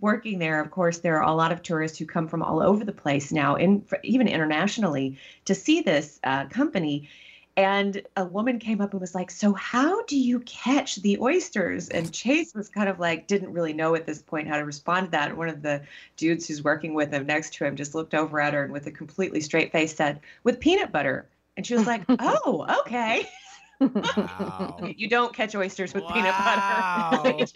working 0.00 0.38
there 0.38 0.60
of 0.60 0.70
course 0.70 0.98
there 0.98 1.22
are 1.22 1.30
a 1.30 1.34
lot 1.34 1.52
of 1.52 1.62
tourists 1.62 1.98
who 1.98 2.06
come 2.06 2.28
from 2.28 2.42
all 2.42 2.62
over 2.62 2.84
the 2.84 2.92
place 2.92 3.32
now 3.32 3.54
in 3.56 3.84
even 4.02 4.28
internationally 4.28 5.18
to 5.44 5.54
see 5.54 5.80
this 5.80 6.20
uh, 6.24 6.46
company. 6.46 7.08
And 7.56 8.02
a 8.16 8.24
woman 8.24 8.58
came 8.58 8.80
up 8.80 8.90
and 8.90 9.00
was 9.00 9.14
like 9.14 9.30
so 9.30 9.52
how 9.52 10.02
do 10.06 10.18
you 10.18 10.40
catch 10.40 10.96
the 10.96 11.18
oysters? 11.20 11.88
And 11.88 12.12
chase 12.12 12.52
was 12.52 12.68
kind 12.68 12.88
of 12.88 12.98
like 12.98 13.28
didn't 13.28 13.52
really 13.52 13.72
know 13.72 13.94
at 13.94 14.06
this 14.06 14.20
point 14.20 14.48
how 14.48 14.58
to 14.58 14.64
respond 14.64 15.06
to 15.06 15.10
that. 15.12 15.28
And 15.28 15.38
one 15.38 15.48
of 15.48 15.62
the 15.62 15.82
dudes 16.16 16.48
who's 16.48 16.64
working 16.64 16.94
with 16.94 17.12
him 17.12 17.26
next 17.26 17.54
to 17.54 17.64
him 17.64 17.76
just 17.76 17.94
looked 17.94 18.14
over 18.14 18.40
at 18.40 18.54
her 18.54 18.64
and 18.64 18.72
with 18.72 18.88
a 18.88 18.90
completely 18.90 19.40
straight 19.40 19.70
face 19.70 19.94
said 19.94 20.18
with 20.42 20.58
peanut 20.58 20.90
butter. 20.90 21.28
And 21.56 21.64
she 21.64 21.74
was 21.74 21.86
like 21.86 22.02
oh 22.08 22.80
okay 22.80 23.28
Wow. 24.16 24.76
you 24.96 25.08
don't 25.08 25.34
catch 25.34 25.54
oysters 25.54 25.92
with 25.94 26.04
Wow. 26.04 26.12
peanut 26.12 26.34
butter 26.44 27.46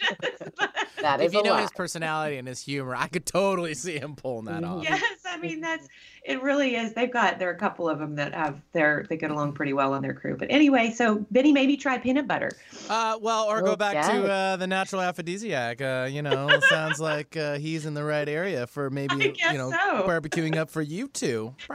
that 1.01 1.21
if 1.21 1.33
you 1.33 1.41
a 1.41 1.43
know 1.43 1.51
lot. 1.51 1.61
his 1.61 1.71
personality 1.71 2.37
and 2.37 2.47
his 2.47 2.61
humor, 2.61 2.95
I 2.95 3.07
could 3.07 3.25
totally 3.25 3.73
see 3.73 3.97
him 3.99 4.15
pulling 4.15 4.45
that 4.45 4.63
Mhm. 4.63 4.77
off. 4.77 4.83
yes 4.83 5.18
i 5.29 5.37
mean 5.37 5.61
that's 5.61 5.87
it 6.23 6.41
really 6.41 6.75
is 6.75 6.93
they've 6.93 7.11
got 7.13 7.39
there 7.39 7.49
are 7.49 7.53
a 7.53 7.57
couple 7.57 7.87
of 7.89 7.99
them 7.99 8.15
that 8.15 8.33
have 8.33 8.61
their 8.73 9.05
they 9.09 9.17
get 9.17 9.31
along 9.31 9.53
pretty 9.53 9.73
well 9.73 9.93
on 9.93 10.01
their 10.01 10.13
crew 10.13 10.35
but 10.37 10.47
anyway 10.51 10.91
so 10.91 11.25
benny 11.31 11.51
maybe 11.51 11.77
try 11.77 11.97
peanut 11.97 12.27
butter 12.27 12.51
Uh, 12.89 13.17
well, 13.21 13.45
or 13.45 13.61
go 13.61 13.75
back 13.75 14.05
to 14.05 14.31
uh, 14.31 14.55
the 14.55 14.65
natural 14.65 15.01
aphrodisiac. 15.01 15.79
Uh, 15.79 16.07
you 16.09 16.21
know, 16.21 16.49
it 16.49 16.63
sounds 16.69 16.99
like 16.99 17.37
uh, 17.37 17.57
he's 17.57 17.85
in 17.85 17.93
the 17.93 18.03
right 18.03 18.27
area 18.27 18.65
for 18.65 18.89
maybe 18.89 19.33
you 19.51 19.57
know 19.57 19.69
so. 19.69 20.03
barbecuing 20.07 20.57
up 20.57 20.69
for 20.69 20.81
you 20.81 21.07
two. 21.07 21.53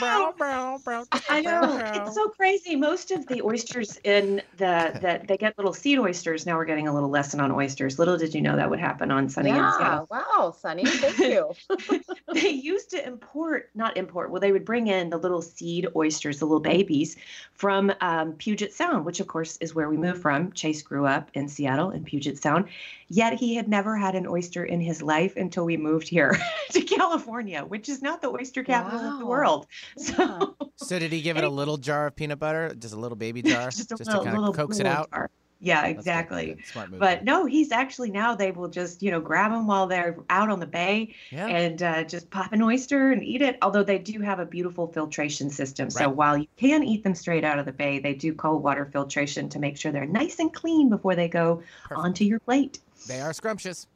know. 0.00 1.08
I 1.12 1.20
I 1.30 1.40
know 1.40 1.78
it's 1.94 2.14
so 2.14 2.28
crazy. 2.28 2.76
Most 2.76 3.10
of 3.10 3.26
the 3.26 3.42
oysters 3.42 3.98
in 4.04 4.42
the 4.58 4.98
that 5.00 5.26
they 5.28 5.36
get 5.36 5.56
little 5.56 5.72
seed 5.72 5.98
oysters. 5.98 6.44
Now 6.44 6.56
we're 6.56 6.66
getting 6.66 6.88
a 6.88 6.94
little 6.94 7.10
lesson 7.10 7.40
on 7.40 7.50
oysters. 7.50 7.98
Little 7.98 8.18
did 8.18 8.34
you 8.34 8.42
know 8.42 8.56
that 8.56 8.68
would 8.68 8.80
happen 8.80 9.10
on 9.10 9.28
Sunny 9.28 9.50
and 9.50 9.58
yeah. 9.58 9.78
Seattle. 9.78 10.08
Wow, 10.10 10.54
Sunny. 10.58 10.84
Thank 10.84 11.18
you. 11.18 11.52
They 12.32 12.50
used 12.50 12.89
to 12.90 13.06
import, 13.06 13.70
not 13.74 13.96
import. 13.96 14.30
Well, 14.30 14.40
they 14.40 14.52
would 14.52 14.64
bring 14.64 14.86
in 14.86 15.10
the 15.10 15.16
little 15.16 15.42
seed 15.42 15.86
oysters, 15.96 16.38
the 16.38 16.44
little 16.44 16.60
babies, 16.60 17.16
from 17.52 17.92
um, 18.00 18.32
Puget 18.34 18.72
Sound, 18.72 19.04
which 19.04 19.20
of 19.20 19.26
course 19.26 19.56
is 19.58 19.74
where 19.74 19.88
we 19.88 19.96
moved 19.96 20.22
from. 20.22 20.52
Chase 20.52 20.82
grew 20.82 21.06
up 21.06 21.30
in 21.34 21.48
Seattle 21.48 21.90
in 21.90 22.04
Puget 22.04 22.38
Sound, 22.38 22.66
yet 23.08 23.34
he 23.34 23.54
had 23.54 23.68
never 23.68 23.96
had 23.96 24.14
an 24.14 24.26
oyster 24.26 24.64
in 24.64 24.80
his 24.80 25.02
life 25.02 25.36
until 25.36 25.64
we 25.64 25.76
moved 25.76 26.08
here 26.08 26.36
to 26.70 26.80
California, 26.82 27.64
which 27.64 27.88
is 27.88 28.02
not 28.02 28.22
the 28.22 28.28
oyster 28.28 28.62
capital 28.62 29.00
of 29.00 29.18
the 29.18 29.26
world. 29.26 29.66
So. 29.96 30.56
So 30.76 30.98
did 30.98 31.12
he 31.12 31.20
give 31.20 31.36
it 31.36 31.44
a 31.44 31.48
little 31.60 31.76
jar 31.76 32.06
of 32.06 32.16
peanut 32.16 32.38
butter, 32.38 32.74
just 32.78 32.94
a 32.94 32.98
little 32.98 33.16
baby 33.16 33.42
jar, 33.44 33.70
just 33.70 33.92
a 33.92 33.96
to 33.96 34.04
little, 34.04 34.24
kind 34.24 34.36
little 34.36 34.50
of 34.50 34.56
coax 34.56 34.78
it 34.78 34.86
out? 34.86 35.10
jar. 35.10 35.30
Yeah, 35.60 35.82
That's 35.82 35.98
exactly. 35.98 36.56
Smart 36.72 36.90
move. 36.90 37.00
But 37.00 37.24
no, 37.24 37.44
he's 37.44 37.70
actually 37.70 38.10
now 38.10 38.34
they 38.34 38.50
will 38.50 38.68
just 38.68 39.02
you 39.02 39.10
know 39.10 39.20
grab 39.20 39.52
them 39.52 39.66
while 39.66 39.86
they're 39.86 40.16
out 40.30 40.48
on 40.48 40.58
the 40.58 40.66
bay 40.66 41.14
yeah. 41.30 41.46
and 41.46 41.82
uh, 41.82 42.04
just 42.04 42.30
pop 42.30 42.52
an 42.52 42.62
oyster 42.62 43.12
and 43.12 43.22
eat 43.22 43.42
it. 43.42 43.58
Although 43.60 43.82
they 43.82 43.98
do 43.98 44.20
have 44.20 44.38
a 44.38 44.46
beautiful 44.46 44.86
filtration 44.86 45.50
system, 45.50 45.90
so 45.90 46.08
while 46.08 46.36
you 46.36 46.46
can 46.56 46.82
eat 46.82 47.04
them 47.04 47.14
straight 47.14 47.44
out 47.44 47.58
of 47.58 47.66
the 47.66 47.72
bay, 47.72 47.98
they 47.98 48.14
do 48.14 48.32
cold 48.32 48.62
water 48.62 48.88
filtration 48.90 49.50
to 49.50 49.58
make 49.58 49.76
sure 49.76 49.92
they're 49.92 50.06
nice 50.06 50.38
and 50.38 50.52
clean 50.52 50.88
before 50.88 51.14
they 51.14 51.28
go 51.28 51.62
Perfect. 51.82 52.00
onto 52.00 52.24
your 52.24 52.40
plate. 52.40 52.78
They 53.06 53.20
are 53.20 53.32
scrumptious. 53.34 53.86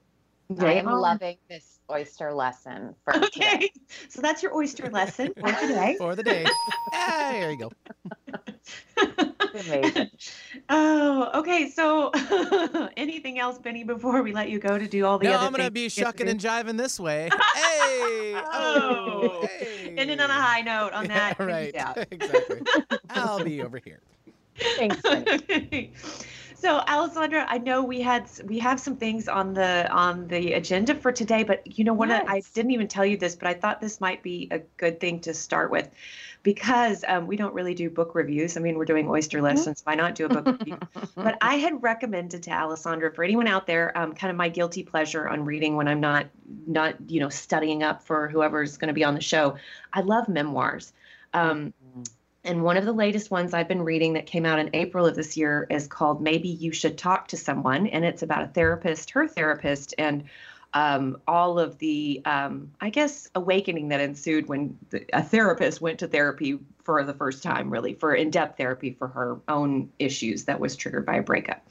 I 0.59 0.75
am 0.75 0.89
are. 0.89 1.01
loving 1.01 1.39
this 1.49 1.79
oyster 1.91 2.33
lesson 2.35 2.95
for 3.05 3.13
today. 3.15 3.55
Okay, 3.55 3.71
so 4.09 4.21
that's 4.21 4.43
your 4.43 4.55
oyster 4.55 4.91
lesson 4.91 5.33
for 5.39 5.53
today. 5.61 5.97
for 5.99 6.15
the 6.15 6.23
day. 6.23 6.45
ah, 6.93 7.31
there 7.33 7.51
you 7.51 7.59
go. 7.59 7.73
Amazing. 9.55 10.11
oh, 10.69 11.31
okay. 11.35 11.71
So, 11.71 12.11
anything 12.97 13.39
else, 13.39 13.59
Benny, 13.59 13.85
before 13.85 14.23
we 14.23 14.33
let 14.33 14.51
you 14.51 14.59
go 14.59 14.79
to 14.79 14.87
do 14.89 15.07
all 15.07 15.19
the 15.19 15.29
other. 15.29 15.33
No, 15.33 15.39
other 15.39 15.47
I'm 15.47 15.53
gonna 15.53 15.65
things 15.65 15.75
be 15.75 15.81
you 15.83 15.89
get 15.89 15.95
to 15.95 16.01
shucking 16.03 16.29
and 16.29 16.41
jiving 16.41 16.77
this 16.77 16.99
way. 16.99 17.31
hey, 17.55 18.35
Oh. 18.53 19.47
hey. 19.59 19.95
Ending 19.97 20.21
on 20.21 20.31
a 20.31 20.35
high 20.35 20.61
note 20.63 20.93
on 20.93 21.07
that. 21.07 21.37
Yeah, 21.39 21.45
right. 21.45 22.07
Exactly. 22.11 22.63
I'll 23.11 23.45
be 23.45 23.63
over 23.63 23.79
here. 23.85 24.01
Thanks, 24.77 25.01
Sunny. 25.01 25.93
so 26.55 26.81
alysondra 26.87 27.45
i 27.49 27.59
know 27.59 27.83
we 27.83 28.01
had 28.01 28.31
we 28.47 28.59
have 28.59 28.81
some 28.81 28.97
things 28.97 29.29
on 29.29 29.53
the 29.53 29.87
on 29.91 30.27
the 30.29 30.55
agenda 30.55 30.95
for 30.95 31.13
today 31.13 31.43
but 31.43 31.79
you 31.79 31.85
know 31.85 31.93
what 31.93 32.11
i 32.11 32.41
didn't 32.55 32.71
even 32.71 32.89
tell 32.89 33.05
you 33.05 33.17
this 33.19 33.35
but 33.37 33.49
i 33.49 33.53
thought 33.53 33.81
this 33.81 34.01
might 34.01 34.23
be 34.23 34.49
a 34.51 34.61
good 34.79 34.99
thing 35.01 35.21
to 35.21 35.35
start 35.35 35.71
with 35.71 35.91
because 36.45 37.05
um, 37.09 37.27
we 37.27 37.37
don't 37.37 37.55
really 37.55 37.75
do 37.75 37.91
book 37.91 38.15
reviews 38.15 38.57
i 38.57 38.61
mean 38.61 38.77
we're 38.77 38.85
doing 38.85 39.09
oyster 39.09 39.43
lessons 39.43 39.81
why 39.85 39.97
not 39.97 40.15
do 40.15 40.27
a 40.27 40.29
book 40.29 40.47
review 40.47 40.79
but 41.17 41.37
I 41.41 41.57
had 41.57 41.83
recommended 41.83 42.43
to 42.45 42.51
Alysondra 42.51 43.15
for 43.15 43.25
anyone 43.25 43.47
out 43.47 43.67
there, 43.67 43.97
um, 43.97 44.15
kind 44.15 44.31
of 44.31 44.37
my 44.37 44.49
guilty 44.49 44.83
pleasure 44.83 45.29
on 45.29 45.45
reading 45.45 45.77
when 45.77 45.89
I'm 45.89 46.01
not 46.01 46.27
not 46.67 46.97
you 47.09 47.21
know 47.21 47.29
studying 47.29 47.83
up 47.83 48.03
for 48.03 48.29
whoever's 48.29 48.77
going 48.77 48.89
to 48.89 48.95
be 48.95 49.05
on 49.05 49.15
the 49.15 49.21
show. 49.21 49.57
I 49.93 50.01
love 50.01 50.29
memoirs. 50.29 50.93
Um, 51.33 51.75
and 52.45 52.63
one 52.63 52.77
of 52.77 52.85
the 52.85 52.93
latest 52.93 53.31
ones 53.31 53.55
I've 53.55 53.69
been 53.69 53.83
reading 53.83 54.13
that 54.15 54.27
came 54.27 54.45
out 54.45 54.59
in 54.59 54.69
April 54.75 55.07
of 55.07 55.17
this 55.17 55.37
year 55.37 55.67
is 55.71 55.87
called 55.87 56.21
Maybe 56.21 56.49
You 56.49 56.73
Should 56.73 56.99
Talk 56.99 57.29
to 57.29 57.39
Someone. 57.39 57.87
And 57.87 58.05
it's 58.05 58.23
about 58.23 58.43
a 58.43 58.49
therapist, 58.49 59.11
her 59.11 59.27
therapist, 59.27 59.95
and 59.97 60.25
um, 60.75 61.17
all 61.27 61.59
of 61.59 61.79
the, 61.79 62.21
um, 62.25 62.71
I 62.81 62.91
guess, 62.91 63.31
awakening 63.35 63.89
that 63.89 64.01
ensued 64.01 64.49
when 64.49 64.77
the, 64.91 65.05
a 65.13 65.23
therapist 65.23 65.81
went 65.81 66.01
to 66.01 66.09
therapy 66.09 66.59
for 66.83 67.03
the 67.05 67.15
first 67.15 67.43
time, 67.43 67.71
really, 67.71 67.95
for 67.95 68.15
in 68.15 68.31
depth 68.31 68.59
therapy 68.59 68.93
for 68.99 69.09
her 69.09 69.41
own 69.49 69.89
issues 69.99 70.45
that 70.45 70.59
was 70.59 70.77
triggered 70.77 71.07
by 71.07 71.17
a 71.17 71.23
breakup. 71.23 71.65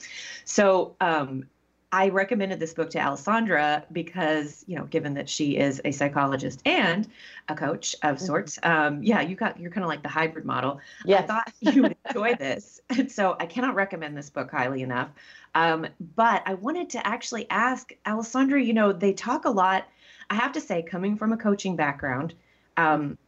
So, 0.46 0.96
um, 1.02 1.44
I 1.94 2.10
recommended 2.10 2.60
this 2.60 2.74
book 2.74 2.90
to 2.90 2.98
Alysondra 2.98 3.84
because, 3.92 4.66
you 4.68 4.76
know, 4.76 4.86
given 4.86 5.14
that 5.14 5.30
she 5.30 5.58
is 5.58 5.80
a 5.86 5.92
psychologist 5.92 6.60
and 6.66 7.08
a 7.50 7.54
coach 7.54 7.96
of 8.02 8.16
mm-hmm. 8.16 8.26
sorts, 8.26 8.58
um, 8.64 9.04
yeah, 9.04 9.22
you 9.22 9.36
got 9.36 9.60
you're 9.60 9.70
kind 9.70 9.84
of 9.84 9.90
like 9.90 10.02
the 10.02 10.10
hybrid 10.10 10.44
model. 10.44 10.80
Yes. 11.06 11.22
I 11.22 11.26
thought 11.28 11.54
you 11.60 11.84
would 11.84 11.96
enjoy 12.08 12.34
this, 12.40 12.82
and 12.90 13.12
so 13.12 13.36
I 13.40 13.46
cannot 13.46 13.76
recommend 13.76 14.18
this 14.18 14.32
book 14.32 14.50
highly 14.50 14.82
enough. 14.82 15.10
Um, 15.54 15.86
but 16.16 16.42
I 16.48 16.56
wanted 16.56 16.90
to 16.92 17.08
actually 17.08 17.48
ask 17.52 17.94
Alysondra. 18.08 18.66
You 18.66 18.74
know, 18.74 18.92
they 18.92 19.14
talk 19.14 19.46
a 19.46 19.52
lot. 19.52 19.86
I 20.32 20.34
have 20.34 20.54
to 20.54 20.62
say, 20.62 20.82
coming 20.82 21.16
from 21.16 21.32
a 21.32 21.38
coaching 21.38 21.76
background, 21.76 22.34
um, 22.76 23.20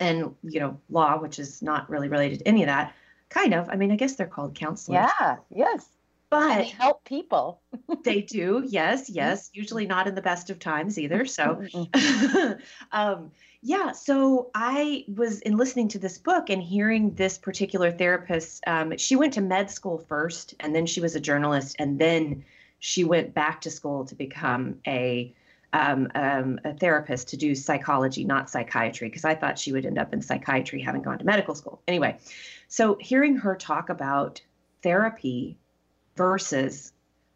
and 0.00 0.34
you 0.42 0.58
know, 0.58 0.76
law, 0.90 1.20
which 1.20 1.38
is 1.38 1.62
not 1.62 1.88
really 1.88 2.08
related 2.08 2.40
to 2.40 2.48
any 2.48 2.64
of 2.64 2.66
that, 2.66 2.96
kind 3.28 3.54
of. 3.54 3.68
I 3.68 3.76
mean, 3.76 3.92
I 3.92 3.96
guess 3.96 4.16
they're 4.16 4.26
called 4.26 4.56
counselors. 4.56 5.08
Yeah. 5.20 5.36
Yes 5.54 5.86
but 6.30 6.66
help 6.66 7.04
people. 7.04 7.60
they 8.04 8.20
do, 8.20 8.64
yes, 8.66 9.04
mm-hmm. 9.04 9.16
yes. 9.16 9.50
Usually 9.52 9.86
not 9.86 10.06
in 10.06 10.14
the 10.14 10.22
best 10.22 10.50
of 10.50 10.58
times 10.58 10.98
either. 10.98 11.24
So, 11.26 11.64
um, 12.92 13.30
yeah. 13.62 13.92
So 13.92 14.50
I 14.54 15.04
was 15.08 15.40
in 15.40 15.56
listening 15.56 15.88
to 15.88 15.98
this 15.98 16.18
book 16.18 16.50
and 16.50 16.62
hearing 16.62 17.14
this 17.14 17.38
particular 17.38 17.90
therapist. 17.90 18.62
Um, 18.66 18.96
she 18.96 19.16
went 19.16 19.34
to 19.34 19.40
med 19.40 19.70
school 19.70 19.98
first, 19.98 20.54
and 20.60 20.74
then 20.74 20.86
she 20.86 21.00
was 21.00 21.14
a 21.14 21.20
journalist, 21.20 21.76
and 21.78 21.98
then 21.98 22.44
she 22.78 23.04
went 23.04 23.34
back 23.34 23.60
to 23.62 23.70
school 23.70 24.04
to 24.06 24.14
become 24.14 24.78
a 24.86 25.34
um, 25.72 26.08
um, 26.14 26.60
a 26.64 26.72
therapist 26.72 27.28
to 27.28 27.36
do 27.36 27.54
psychology, 27.54 28.24
not 28.24 28.48
psychiatry, 28.48 29.08
because 29.08 29.24
I 29.24 29.34
thought 29.34 29.58
she 29.58 29.72
would 29.72 29.84
end 29.84 29.98
up 29.98 30.12
in 30.14 30.22
psychiatry 30.22 30.80
having 30.80 31.02
gone 31.02 31.18
to 31.18 31.24
medical 31.24 31.54
school. 31.54 31.82
Anyway, 31.86 32.16
so 32.68 32.96
hearing 33.00 33.36
her 33.36 33.56
talk 33.56 33.90
about 33.90 34.40
therapy 34.82 35.58
versus 36.16 36.92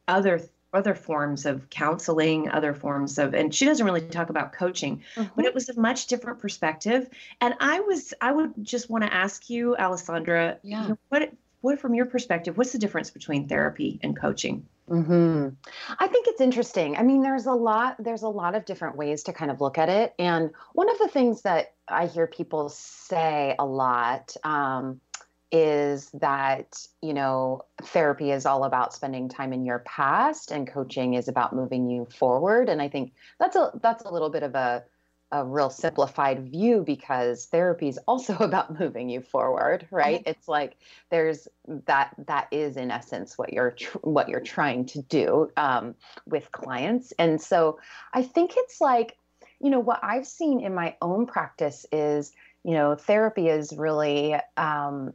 other 0.09 0.41
other 0.73 0.95
forms 0.95 1.47
of 1.47 1.69
counseling, 1.71 2.49
other 2.51 2.73
forms 2.75 3.19
of, 3.19 3.35
and 3.35 3.55
she 3.55 3.65
doesn't 3.65 3.85
really 3.85 4.01
talk 4.03 4.31
about 4.31 4.53
coaching, 4.53 5.03
mm-hmm. 5.17 5.29
but 5.35 5.45
it 5.45 5.55
was 5.55 5.69
a 5.69 5.81
much 5.81 6.07
different 6.07 6.39
perspective. 6.39 7.09
And 7.41 7.55
I 7.61 7.81
was, 7.81 8.15
I 8.21 8.33
would 8.33 8.53
just 8.63 8.89
want 8.89 9.05
to 9.05 9.13
ask 9.13 9.51
you, 9.51 9.77
Alysondra, 9.79 10.59
yeah. 10.63 10.83
You 10.83 10.89
know, 10.91 10.99
what, 11.09 11.33
what 11.61 11.79
from 11.81 11.95
your 11.95 12.07
perspective, 12.07 12.57
what's 12.57 12.73
the 12.73 12.79
difference 12.79 13.11
between 13.11 13.49
therapy 13.49 13.99
and 14.03 14.17
coaching? 14.17 14.67
hmm 14.89 15.49
I 15.99 16.09
think 16.09 16.27
it's 16.27 16.41
interesting. 16.41 16.97
I 16.97 17.03
mean, 17.03 17.23
there's 17.23 17.47
a 17.47 17.53
lot, 17.53 17.97
there's 17.99 18.23
a 18.23 18.29
lot 18.29 18.55
of 18.55 18.65
different 18.65 18.97
ways 18.97 19.25
to 19.25 19.33
kind 19.33 19.51
of 19.51 19.61
look 19.61 19.79
at 19.79 19.89
it. 19.89 20.15
And 20.19 20.51
one 20.73 20.91
of 20.91 20.99
the 20.99 21.09
things 21.09 21.43
that 21.43 21.75
I 21.87 22.07
hear 22.07 22.27
people 22.27 22.69
say 22.69 23.55
a 23.59 23.65
lot, 23.65 24.37
um, 24.43 25.01
is 25.53 26.11
that 26.15 26.87
you 27.03 27.15
know 27.15 27.63
therapy 27.83 28.31
is 28.31 28.47
all 28.47 28.65
about 28.65 28.95
spending 28.95 29.29
time 29.29 29.53
in 29.53 29.65
your 29.65 29.81
past 29.81 30.51
and 30.51 30.67
coaching 30.67 31.15
is 31.15 31.29
about 31.29 31.55
moving 31.55 31.91
you 31.91 32.07
forward. 32.07 32.69
And 32.69 32.81
i 32.81 32.89
think 32.89 33.13
that's 33.39 33.57
a 33.57 33.71
that's 33.83 34.05
a 34.05 34.11
little 34.11 34.31
bit 34.31 34.43
of 34.43 34.55
a 34.55 34.85
a 35.33 35.45
real 35.45 35.71
simplified 35.71 36.51
view 36.51 36.83
because 36.85 37.47
therapy 37.47 37.87
is 37.87 37.99
also 38.09 38.35
about 38.41 38.79
moving 38.81 39.09
you 39.09 39.21
forward 39.21 39.87
right? 39.91 40.23
It's 40.27 40.49
like 40.49 40.77
there's 41.11 41.47
that 41.87 42.15
that 42.27 42.49
is 42.51 42.77
in 42.77 42.91
essence 42.91 43.39
what 43.39 43.53
you're 43.53 43.73
tr- 43.73 43.99
what 43.99 44.29
you're 44.29 44.41
trying 44.41 44.87
to 44.87 45.03
do 45.03 45.51
um, 45.57 45.95
with 46.27 46.51
clients. 46.53 47.13
And 47.19 47.41
so 47.41 47.79
i 48.13 48.23
think 48.23 48.53
it's 48.57 48.81
like 48.81 49.17
you 49.61 49.71
know 49.71 49.81
what 49.81 50.01
i've 50.03 50.27
seen 50.27 50.61
in 50.61 50.75
my 50.75 50.97
own 51.01 51.27
practice 51.27 51.87
is 51.93 52.33
you 52.65 52.73
know 52.73 52.95
therapy 52.95 53.49
is 53.49 53.73
really 53.77 54.35
um, 54.57 55.13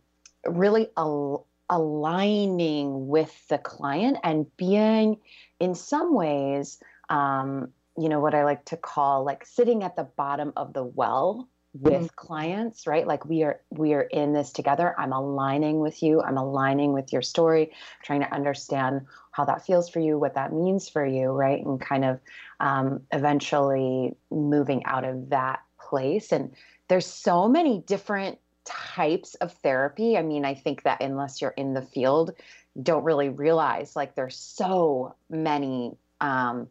really 0.48 0.90
al- 0.98 1.48
aligning 1.70 3.08
with 3.08 3.48
the 3.48 3.58
client 3.58 4.18
and 4.24 4.46
being 4.58 5.18
in 5.60 5.76
some 5.76 6.14
ways 6.14 6.80
um, 7.10 7.70
you 7.98 8.10
know 8.10 8.20
what 8.20 8.36
i 8.36 8.44
like 8.44 8.64
to 8.66 8.78
call 8.78 9.24
like 9.24 9.46
sitting 9.46 9.84
at 9.84 9.96
the 9.96 10.04
bottom 10.04 10.54
of 10.56 10.74
the 10.74 10.84
well 10.84 11.48
with 11.80 11.94
mm-hmm. 11.94 12.06
clients 12.16 12.88
right? 12.88 13.06
Like 13.06 13.26
we 13.26 13.44
are 13.44 13.60
we 13.70 13.94
are 13.94 14.04
in 14.04 14.34
this 14.34 14.52
together. 14.52 14.96
I'm 14.98 15.12
aligning 15.12 15.80
with 15.80 16.02
you. 16.02 16.22
I'm 16.22 16.38
aligning 16.38 16.94
with 16.94 17.12
your 17.12 17.22
story 17.22 17.74
trying 18.04 18.22
to 18.22 18.34
understand 18.34 19.02
how 19.32 19.46
that 19.46 19.66
feels 19.66 19.90
for 19.90 20.00
you 20.00 20.18
what 20.18 20.36
that 20.36 20.54
means 20.54 20.88
for 20.88 21.06
you 21.06 21.32
right? 21.32 21.64
And 21.66 21.80
kind 21.80 22.06
of 22.06 22.20
um, 22.60 23.02
eventually 23.12 24.16
moving 24.32 24.86
out 24.86 25.04
of 25.04 25.30
that 25.30 25.60
place. 25.80 26.32
And 26.32 26.56
there's 26.88 27.06
so 27.06 27.50
many 27.50 27.80
different 27.80 28.40
types 28.66 29.36
of 29.36 29.52
therapy. 29.54 30.18
I 30.18 30.22
mean, 30.22 30.46
I 30.46 30.54
think 30.54 30.84
that 30.84 31.02
unless 31.02 31.42
you're 31.42 31.52
in 31.52 31.74
the 31.74 31.82
field, 31.82 32.36
don't 32.82 33.04
really 33.04 33.30
realize 33.30 33.96
like 33.96 34.16
there's 34.16 34.38
so 34.38 35.16
many 35.30 35.96
um, 36.22 36.68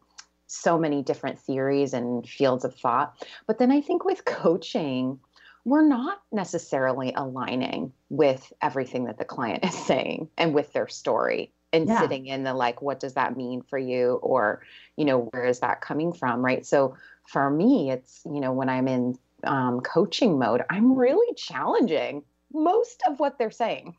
so 0.46 0.78
many 0.78 1.02
different 1.02 1.38
theories 1.38 1.94
and 1.94 2.28
fields 2.28 2.64
of 2.64 2.74
thought. 2.74 3.26
But 3.46 3.58
then 3.58 3.72
I 3.72 3.80
think 3.80 4.04
with 4.04 4.24
coaching, 4.24 5.18
we're 5.64 5.86
not 5.86 6.22
necessarily 6.30 7.12
aligning 7.16 7.92
with 8.10 8.52
everything 8.60 9.04
that 9.04 9.18
the 9.18 9.24
client 9.24 9.64
is 9.64 9.74
saying 9.74 10.28
and 10.36 10.54
with 10.54 10.72
their 10.72 10.88
story 10.88 11.52
and 11.72 11.88
yeah. 11.88 12.00
sitting 12.00 12.26
in 12.26 12.44
the 12.44 12.54
like 12.54 12.80
what 12.82 13.00
does 13.00 13.14
that 13.14 13.36
mean 13.36 13.62
for 13.62 13.78
you 13.78 14.14
or 14.22 14.62
you 14.96 15.04
know 15.04 15.28
where 15.32 15.44
is 15.44 15.58
that 15.60 15.80
coming 15.80 16.12
from 16.12 16.44
right 16.44 16.64
so 16.64 16.96
for 17.26 17.50
me 17.50 17.90
it's 17.90 18.22
you 18.26 18.40
know 18.40 18.52
when 18.52 18.68
i'm 18.68 18.86
in 18.86 19.18
um, 19.46 19.80
coaching 19.80 20.38
mode, 20.38 20.62
I'm 20.70 20.96
really 20.96 21.34
challenging 21.34 22.22
most 22.52 23.02
of 23.08 23.18
what 23.20 23.38
they're 23.38 23.50
saying. 23.50 23.96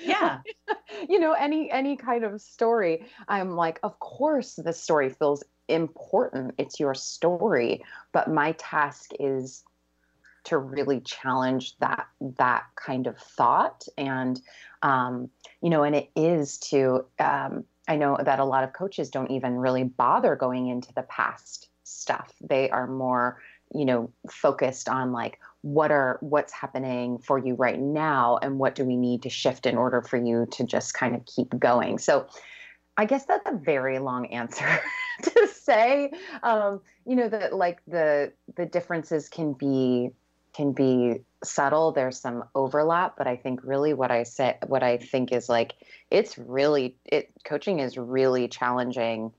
yeah. 0.00 0.40
you 1.08 1.18
know, 1.18 1.32
any 1.32 1.70
any 1.70 1.96
kind 1.96 2.24
of 2.24 2.40
story, 2.40 3.04
I'm 3.28 3.56
like, 3.56 3.80
of 3.82 3.98
course 3.98 4.54
the 4.54 4.72
story 4.72 5.10
feels 5.10 5.42
important. 5.68 6.54
It's 6.58 6.78
your 6.80 6.94
story, 6.94 7.84
but 8.12 8.30
my 8.30 8.52
task 8.52 9.10
is 9.18 9.64
to 10.44 10.56
really 10.56 11.00
challenge 11.00 11.76
that 11.78 12.06
that 12.38 12.64
kind 12.74 13.06
of 13.06 13.18
thought 13.18 13.86
and 13.98 14.40
um, 14.82 15.28
you 15.62 15.68
know 15.68 15.82
and 15.82 15.94
it 15.94 16.10
is 16.16 16.58
to 16.58 17.04
um, 17.18 17.64
i 17.86 17.96
know 17.96 18.16
that 18.24 18.38
a 18.38 18.44
lot 18.44 18.64
of 18.64 18.72
coaches 18.72 19.10
don't 19.10 19.30
even 19.30 19.56
really 19.56 19.84
bother 19.84 20.36
going 20.36 20.68
into 20.68 20.92
the 20.94 21.02
past 21.02 21.68
stuff 21.84 22.32
they 22.40 22.70
are 22.70 22.86
more 22.86 23.42
you 23.74 23.84
know 23.84 24.10
focused 24.30 24.88
on 24.88 25.12
like 25.12 25.38
what 25.62 25.90
are 25.90 26.18
what's 26.20 26.52
happening 26.52 27.18
for 27.18 27.38
you 27.38 27.54
right 27.54 27.80
now 27.80 28.38
and 28.40 28.58
what 28.58 28.74
do 28.74 28.84
we 28.84 28.96
need 28.96 29.22
to 29.22 29.30
shift 29.30 29.66
in 29.66 29.76
order 29.76 30.00
for 30.02 30.16
you 30.16 30.46
to 30.52 30.64
just 30.64 30.94
kind 30.94 31.14
of 31.14 31.24
keep 31.26 31.58
going? 31.58 31.98
So 31.98 32.26
i 32.96 33.04
guess 33.04 33.24
that's 33.26 33.48
a 33.48 33.56
very 33.56 34.00
long 34.00 34.26
answer 34.26 34.66
to 35.22 35.48
say 35.48 36.10
um, 36.42 36.80
you 37.06 37.16
know 37.16 37.28
that 37.28 37.54
like 37.54 37.80
the 37.86 38.32
the 38.56 38.66
differences 38.66 39.28
can 39.28 39.52
be 39.52 40.10
can 40.54 40.72
be 40.72 41.20
subtle. 41.44 41.92
There's 41.92 42.18
some 42.18 42.44
overlap 42.54 43.16
but 43.16 43.26
i 43.26 43.36
think 43.36 43.60
really 43.62 43.94
what 43.94 44.10
i 44.10 44.24
say 44.24 44.56
what 44.66 44.82
i 44.82 44.96
think 44.96 45.32
is 45.32 45.48
like 45.48 45.74
it's 46.10 46.36
really 46.36 46.96
it 47.04 47.30
coaching 47.44 47.78
is 47.78 47.96
really 47.96 48.48
challenging 48.48 49.32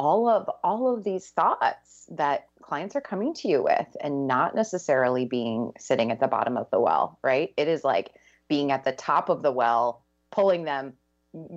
all 0.00 0.30
of 0.30 0.48
all 0.64 0.94
of 0.94 1.04
these 1.04 1.28
thoughts 1.28 2.06
that 2.10 2.46
clients 2.62 2.96
are 2.96 3.02
coming 3.02 3.34
to 3.34 3.48
you 3.48 3.62
with 3.62 3.96
and 4.00 4.26
not 4.26 4.54
necessarily 4.54 5.26
being 5.26 5.72
sitting 5.78 6.10
at 6.10 6.20
the 6.20 6.26
bottom 6.26 6.56
of 6.56 6.70
the 6.70 6.80
well 6.80 7.18
right? 7.22 7.52
It 7.58 7.68
is 7.68 7.84
like 7.84 8.12
being 8.48 8.72
at 8.72 8.82
the 8.82 8.92
top 8.92 9.28
of 9.28 9.42
the 9.42 9.52
well 9.52 10.02
pulling 10.30 10.64
them 10.64 10.94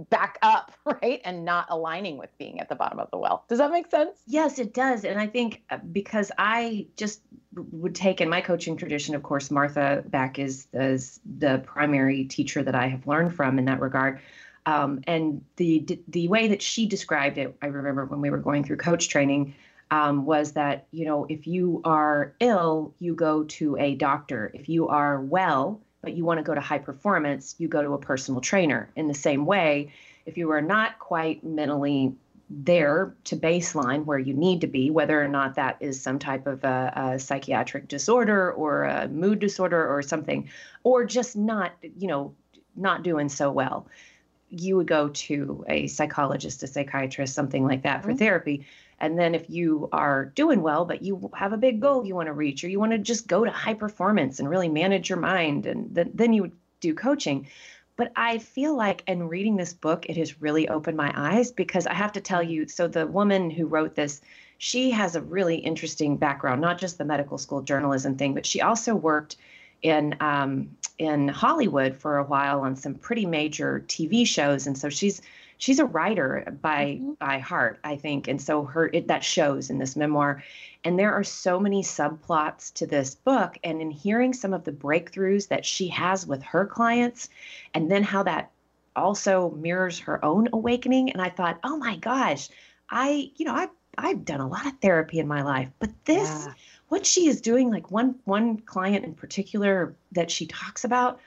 back 0.10 0.38
up 0.42 0.74
right? 0.86 1.22
And 1.24 1.46
not 1.46 1.68
aligning 1.70 2.18
with 2.18 2.38
being 2.38 2.60
at 2.60 2.68
the 2.68 2.76
bottom 2.76 3.00
of 3.00 3.10
the 3.12 3.18
well. 3.18 3.46
Does 3.48 3.60
that 3.60 3.72
make 3.72 3.90
sense? 3.90 4.20
Yes 4.28 4.60
it 4.60 4.74
does. 4.74 5.06
And 5.06 5.18
i 5.22 5.28
think 5.28 5.64
uh, 5.70 5.78
because 5.78 6.30
i 6.38 6.86
just 6.98 7.22
would 7.56 7.96
take 7.96 8.20
in 8.20 8.28
my 8.28 8.42
coaching 8.42 8.76
tradition 8.76 9.16
of 9.16 9.24
course 9.24 9.52
martha 9.52 10.04
beck 10.08 10.38
is, 10.38 10.68
is 10.74 11.22
the 11.38 11.62
primary 11.66 12.26
teacher 12.26 12.62
that 12.62 12.76
i 12.76 12.88
have 12.88 13.08
learned 13.08 13.34
from 13.34 13.58
in 13.58 13.66
that 13.66 13.80
regard 13.80 14.20
um, 14.66 15.02
and 15.08 15.44
the 15.58 15.86
the 16.08 16.28
way 16.28 16.48
that 16.48 16.62
she 16.62 16.86
described 16.86 17.38
it, 17.38 17.56
I 17.62 17.68
remember 17.68 18.06
when 18.06 18.22
we 18.22 18.30
were 18.30 18.38
going 18.38 18.64
through 18.64 18.78
coach 18.78 19.10
training, 19.10 19.56
um, 19.92 20.26
was 20.26 20.54
that 20.54 20.88
you 20.92 21.06
know 21.06 21.26
if 21.30 21.48
you 21.48 21.82
are 21.84 22.34
ill, 22.40 22.94
you 23.00 23.14
go 23.14 23.44
to 23.44 23.78
a 23.78 23.96
doctor. 23.96 24.52
If 24.54 24.70
you 24.70 24.88
are 24.88 25.20
well, 25.22 25.82
but 26.02 26.14
you 26.14 26.24
want 26.24 26.38
to 26.40 26.44
go 26.44 26.56
to 26.56 26.62
high 26.62 26.80
performance, 26.80 27.56
you 27.58 27.68
go 27.68 27.82
to 27.82 27.94
a 27.94 27.98
personal 27.98 28.42
trainer. 28.42 28.90
In 28.96 29.08
the 29.08 29.14
same 29.14 29.46
way, 29.46 29.92
if 30.26 30.38
you 30.38 30.52
are 30.52 30.62
not 30.62 31.00
quite 31.00 31.44
mentally 31.44 32.14
there 32.50 33.16
to 33.24 33.36
baseline 33.36 34.06
where 34.06 34.20
you 34.20 34.34
need 34.34 34.62
to 34.62 34.68
be, 34.68 34.92
whether 34.92 35.22
or 35.22 35.28
not 35.28 35.56
that 35.56 35.78
is 35.80 36.00
some 36.00 36.20
type 36.20 36.46
of 36.46 36.64
a, 36.64 36.94
a, 36.96 37.20
psychiatric 37.20 37.88
disorder 37.88 38.52
or 38.52 38.84
a 38.84 39.08
mood 39.08 39.40
disorder 39.40 39.88
or 39.88 40.02
something, 40.02 40.48
or 40.84 41.04
just 41.04 41.36
not, 41.36 41.74
you 41.98 42.08
know, 42.08 42.36
not 42.76 43.02
doing 43.02 43.28
so 43.30 43.50
well 43.50 43.88
you 44.60 44.78
would 44.78 44.88
go 44.88 45.10
to 45.10 45.66
a 45.68 45.88
psychologist, 45.88 46.64
a 46.64 46.68
psychiatrist, 46.68 47.34
something 47.34 47.66
like 47.66 47.84
that 47.84 48.04
for 48.04 48.10
mm-hmm. 48.10 48.18
therapy. 48.18 48.66
And 49.00 49.20
then 49.20 49.36
if 49.36 49.50
you 49.50 49.90
are 49.92 50.26
doing 50.26 50.62
well, 50.62 50.86
but 50.86 51.02
you 51.02 51.30
have 51.36 51.52
a 51.52 51.58
big 51.58 51.82
goal 51.82 52.06
you 52.06 52.16
want 52.16 52.28
to 52.28 52.34
reach, 52.34 52.64
or 52.64 52.70
you 52.70 52.80
want 52.80 52.94
to 52.94 52.98
just 52.98 53.28
go 53.28 53.44
to 53.44 53.52
high 53.52 53.74
performance 53.74 54.40
and 54.40 54.50
really 54.50 54.70
manage 54.70 55.10
your 55.10 55.20
mind, 55.20 55.66
and 55.66 55.94
th- 55.94 56.08
then 56.14 56.32
you 56.32 56.44
would 56.44 56.56
do 56.80 56.94
coaching. 56.94 57.48
but 57.96 58.12
I 58.16 58.40
feel 58.40 58.76
like 58.76 59.04
in 59.08 59.28
reading 59.28 59.56
this 59.56 59.74
book, 59.74 60.08
it 60.08 60.18
has 60.18 60.42
really 60.42 60.68
opened 60.68 60.98
my 60.98 61.12
eyes 61.16 61.52
because 61.52 61.86
I 61.86 61.94
have 61.94 62.14
to 62.14 62.22
tell 62.22 62.42
you 62.42 62.68
so, 62.68 62.88
the 62.88 63.06
woman 63.06 63.50
who 63.50 63.68
wrote 63.68 63.96
this, 63.96 64.22
she 64.58 64.92
has 64.92 65.16
a 65.16 65.22
really 65.22 65.58
interesting 65.58 66.18
background, 66.18 66.62
not 66.62 66.80
just 66.80 66.98
the 66.98 67.06
medical 67.06 67.38
school 67.38 67.62
journalism 67.62 68.16
thing, 68.16 68.34
but 68.34 68.46
she 68.46 68.62
also 68.62 68.96
worked 68.96 69.36
in 69.82 70.16
um, 70.22 70.70
in 70.98 71.28
Hollywood 71.28 71.96
for 71.96 72.18
a 72.18 72.24
while 72.24 72.62
on 72.62 72.76
some 72.76 72.96
pretty 72.96 73.26
major 73.26 73.84
TV 73.88 74.26
shows, 74.26 74.68
and 74.68 74.78
so 74.78 74.90
she's 74.90 75.22
she's 75.58 75.80
a 75.80 75.86
writer 75.86 76.58
by 76.62 77.00
mm-hmm. 77.02 77.14
by 77.14 77.40
heart, 77.40 77.80
I 77.84 77.96
think, 77.96 78.28
and 78.28 78.42
so 78.42 78.64
her 78.66 78.90
it, 78.94 79.08
that 79.08 79.24
shows 79.24 79.70
in 79.70 79.80
this 79.80 79.96
memoir. 79.96 80.44
And 80.84 81.00
there 81.00 81.14
are 81.14 81.24
so 81.24 81.60
many 81.60 81.82
subplots 81.82 82.74
to 82.74 82.86
this 82.86 83.16
book, 83.16 83.58
and 83.64 83.82
in 83.82 83.92
hearing 83.92 84.34
some 84.34 84.54
of 84.54 84.66
the 84.66 84.72
breakthroughs 84.72 85.48
that 85.48 85.66
she 85.66 85.88
has 85.88 86.28
with 86.28 86.44
her 86.44 86.66
clients, 86.66 87.30
and 87.74 87.90
then 87.90 88.04
how 88.04 88.24
that 88.24 88.52
also 88.96 89.52
mirrors 89.52 90.00
her 90.00 90.24
own 90.24 90.50
awakening, 90.54 91.12
and 91.12 91.22
I 91.22 91.30
thought, 91.30 91.60
oh 91.64 91.78
my 91.78 91.98
gosh, 91.98 92.50
I 92.90 93.32
you 93.36 93.46
know 93.46 93.54
I 93.54 93.68
I've 93.98 94.26
done 94.26 94.42
a 94.42 94.48
lot 94.48 94.66
of 94.66 94.74
therapy 94.82 95.20
in 95.20 95.28
my 95.28 95.42
life, 95.42 95.70
but 95.80 95.90
this. 96.06 96.46
Yeah 96.48 96.54
what 96.90 97.06
she 97.06 97.28
is 97.28 97.42
doing 97.42 97.70
like 97.70 97.92
one 97.92 98.16
one 98.26 98.58
client 98.58 99.06
in 99.06 99.14
particular 99.14 99.96
that 100.12 100.30
she 100.30 100.46
talks 100.46 100.84
about 100.84 101.20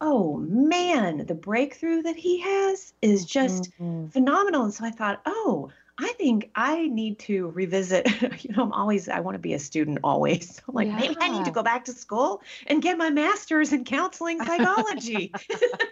oh 0.00 0.36
man 0.36 1.24
the 1.26 1.34
breakthrough 1.34 2.02
that 2.02 2.16
he 2.16 2.40
has 2.40 2.92
is 3.00 3.24
just 3.24 3.70
mm-hmm. 3.80 4.08
phenomenal 4.08 4.64
and 4.64 4.74
so 4.74 4.84
i 4.84 4.90
thought 4.90 5.20
oh 5.24 5.70
i 5.98 6.12
think 6.18 6.50
i 6.54 6.86
need 6.88 7.18
to 7.18 7.48
revisit 7.48 8.06
you 8.44 8.54
know 8.54 8.62
i'm 8.62 8.72
always 8.72 9.08
i 9.08 9.20
want 9.20 9.34
to 9.34 9.38
be 9.38 9.54
a 9.54 9.58
student 9.58 9.98
always 10.04 10.60
i'm 10.68 10.74
like 10.74 10.88
yeah. 10.88 10.96
maybe 10.96 11.16
i 11.20 11.28
need 11.28 11.44
to 11.44 11.50
go 11.50 11.62
back 11.62 11.84
to 11.84 11.92
school 11.92 12.42
and 12.66 12.82
get 12.82 12.98
my 12.98 13.08
master's 13.08 13.72
in 13.72 13.84
counseling 13.84 14.42
psychology 14.44 15.32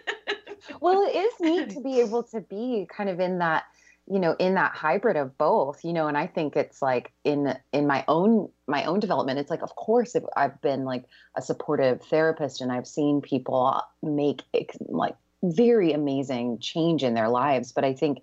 well 0.81 1.01
it 1.01 1.15
is 1.15 1.33
neat 1.39 1.69
to 1.71 1.81
be 1.81 1.99
able 1.99 2.21
to 2.21 2.41
be 2.41 2.87
kind 2.89 3.09
of 3.09 3.19
in 3.19 3.39
that 3.39 3.65
you 4.11 4.19
know 4.19 4.35
in 4.39 4.53
that 4.53 4.73
hybrid 4.73 5.17
of 5.17 5.37
both 5.37 5.83
you 5.83 5.93
know 5.93 6.07
and 6.07 6.17
i 6.17 6.27
think 6.27 6.55
it's 6.55 6.81
like 6.81 7.11
in 7.23 7.57
in 7.73 7.87
my 7.87 8.03
own 8.07 8.49
my 8.67 8.83
own 8.85 8.99
development 8.99 9.39
it's 9.39 9.49
like 9.49 9.63
of 9.63 9.75
course 9.75 10.15
if 10.15 10.23
i've 10.35 10.59
been 10.61 10.85
like 10.85 11.05
a 11.35 11.41
supportive 11.41 12.01
therapist 12.03 12.61
and 12.61 12.71
i've 12.71 12.87
seen 12.87 13.21
people 13.21 13.81
make 14.03 14.43
like 14.87 15.15
very 15.43 15.91
amazing 15.91 16.57
change 16.59 17.03
in 17.03 17.13
their 17.13 17.29
lives 17.29 17.71
but 17.71 17.83
i 17.83 17.93
think 17.93 18.19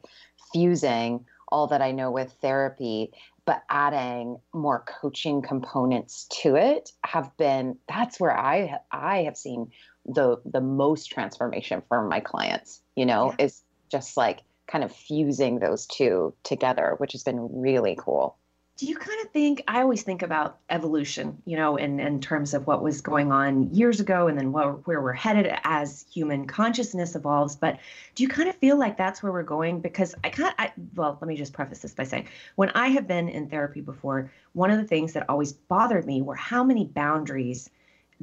fusing 0.53 1.25
all 1.49 1.67
that 1.67 1.83
i 1.83 1.91
know 1.91 2.11
with 2.11 2.33
therapy 2.41 3.11
but 3.45 3.63
adding 3.69 4.39
more 4.55 4.85
coaching 5.01 5.43
components 5.43 6.27
to 6.31 6.55
it 6.55 6.93
have 7.05 7.37
been 7.37 7.77
that's 7.89 8.21
where 8.21 8.37
i 8.37 8.79
i 8.93 9.19
have 9.19 9.37
seen 9.37 9.71
the 10.07 10.37
the 10.45 10.61
most 10.61 11.07
transformation 11.07 11.83
for 11.89 12.07
my 12.07 12.21
clients 12.21 12.81
you 12.97 13.07
know 13.07 13.35
yeah. 13.39 13.47
is 13.47 13.63
just 13.91 14.17
like 14.17 14.41
kind 14.67 14.85
of 14.85 14.95
fusing 14.95 15.59
those 15.59 15.87
two 15.87 16.35
together, 16.43 16.95
which 16.99 17.13
has 17.13 17.23
been 17.23 17.49
really 17.61 17.97
cool. 17.99 18.37
Do 18.79 18.87
you 18.87 18.97
kind 18.97 19.21
of 19.21 19.31
think 19.31 19.63
I 19.69 19.83
always 19.83 20.03
think 20.03 20.23
about 20.23 20.59
evolution, 20.71 21.41
you 21.45 21.57
know, 21.57 21.77
in, 21.77 22.01
in 22.01 22.21
terms 22.21 22.55
of 22.55 22.67
what 22.67 22.83
was 22.83 23.01
going 23.01 23.31
on 23.31 23.73
years 23.73 24.01
ago 24.01 24.29
and 24.29 24.37
then 24.37 24.51
where, 24.51 24.73
where 24.73 25.01
we're 25.03 25.13
headed 25.13 25.55
as 25.63 26.07
human 26.13 26.47
consciousness 26.47 27.15
evolves. 27.15 27.55
But 27.55 27.79
do 28.15 28.23
you 28.23 28.29
kind 28.29 28.49
of 28.49 28.57
feel 28.57 28.79
like 28.79 28.97
that's 28.97 29.23
where 29.23 29.31
we're 29.31 29.43
going? 29.43 29.81
Because 29.81 30.15
I 30.25 30.31
kind 30.31 30.55
of, 30.59 30.71
well, 30.97 31.19
let 31.21 31.29
me 31.29 31.37
just 31.37 31.53
preface 31.53 31.81
this 31.81 31.95
by 31.95 32.05
saying 32.05 32.29
when 32.57 32.71
I 32.71 32.89
have 32.89 33.07
been 33.07 33.29
in 33.29 33.49
therapy 33.49 33.83
before, 33.83 34.33
one 34.55 34.71
of 34.71 34.79
the 34.79 34.89
things 34.89 35.13
that 35.13 35.29
always 35.29 35.53
bothered 35.53 36.07
me 36.07 36.23
were 36.23 36.35
how 36.35 36.65
many 36.65 36.87
boundaries 36.87 37.69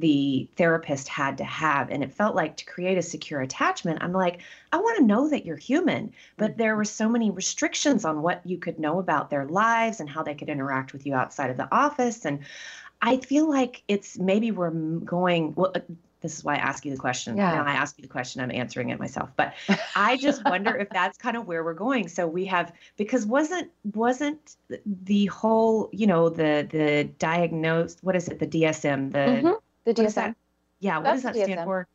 the 0.00 0.48
therapist 0.56 1.08
had 1.08 1.38
to 1.38 1.44
have. 1.44 1.90
And 1.90 2.02
it 2.02 2.12
felt 2.12 2.34
like 2.34 2.56
to 2.56 2.64
create 2.64 2.98
a 2.98 3.02
secure 3.02 3.40
attachment, 3.40 4.02
I'm 4.02 4.12
like, 4.12 4.40
I 4.72 4.78
want 4.78 4.98
to 4.98 5.04
know 5.04 5.28
that 5.28 5.44
you're 5.44 5.56
human. 5.56 6.12
But 6.36 6.56
there 6.56 6.76
were 6.76 6.84
so 6.84 7.08
many 7.08 7.30
restrictions 7.30 8.04
on 8.04 8.22
what 8.22 8.44
you 8.44 8.58
could 8.58 8.78
know 8.78 8.98
about 8.98 9.30
their 9.30 9.44
lives 9.44 10.00
and 10.00 10.08
how 10.08 10.22
they 10.22 10.34
could 10.34 10.48
interact 10.48 10.92
with 10.92 11.06
you 11.06 11.14
outside 11.14 11.50
of 11.50 11.56
the 11.56 11.72
office. 11.72 12.24
And 12.24 12.40
I 13.02 13.18
feel 13.18 13.48
like 13.48 13.82
it's 13.88 14.18
maybe 14.18 14.50
we're 14.50 14.70
going, 14.70 15.54
well, 15.54 15.72
uh, 15.74 15.80
this 16.20 16.36
is 16.36 16.44
why 16.44 16.54
I 16.54 16.58
ask 16.58 16.84
you 16.84 16.90
the 16.90 16.98
question. 16.98 17.36
Yeah. 17.36 17.52
Now 17.52 17.64
I 17.64 17.72
ask 17.72 17.96
you 17.96 18.02
the 18.02 18.08
question, 18.08 18.42
I'm 18.42 18.50
answering 18.50 18.90
it 18.90 18.98
myself. 18.98 19.30
But 19.36 19.54
I 19.96 20.18
just 20.18 20.44
wonder 20.44 20.76
if 20.76 20.90
that's 20.90 21.16
kind 21.16 21.36
of 21.36 21.46
where 21.46 21.64
we're 21.64 21.72
going. 21.72 22.08
So 22.08 22.26
we 22.26 22.44
have 22.46 22.72
because 22.96 23.24
wasn't 23.24 23.70
wasn't 23.94 24.56
the 24.84 25.26
whole, 25.26 25.88
you 25.92 26.06
know, 26.06 26.28
the 26.28 26.68
the 26.70 27.04
diagnosed 27.18 28.00
what 28.02 28.16
is 28.16 28.28
it, 28.28 28.38
the 28.38 28.46
DSM, 28.46 29.12
the 29.12 29.18
mm-hmm 29.18 29.50
the 29.94 30.02
DSM. 30.02 30.34
Yeah, 30.80 30.98
what 30.98 31.04
That's 31.04 31.22
does 31.22 31.34
that 31.34 31.34
DSM. 31.34 31.52
stand 31.52 31.64
for? 31.64 31.88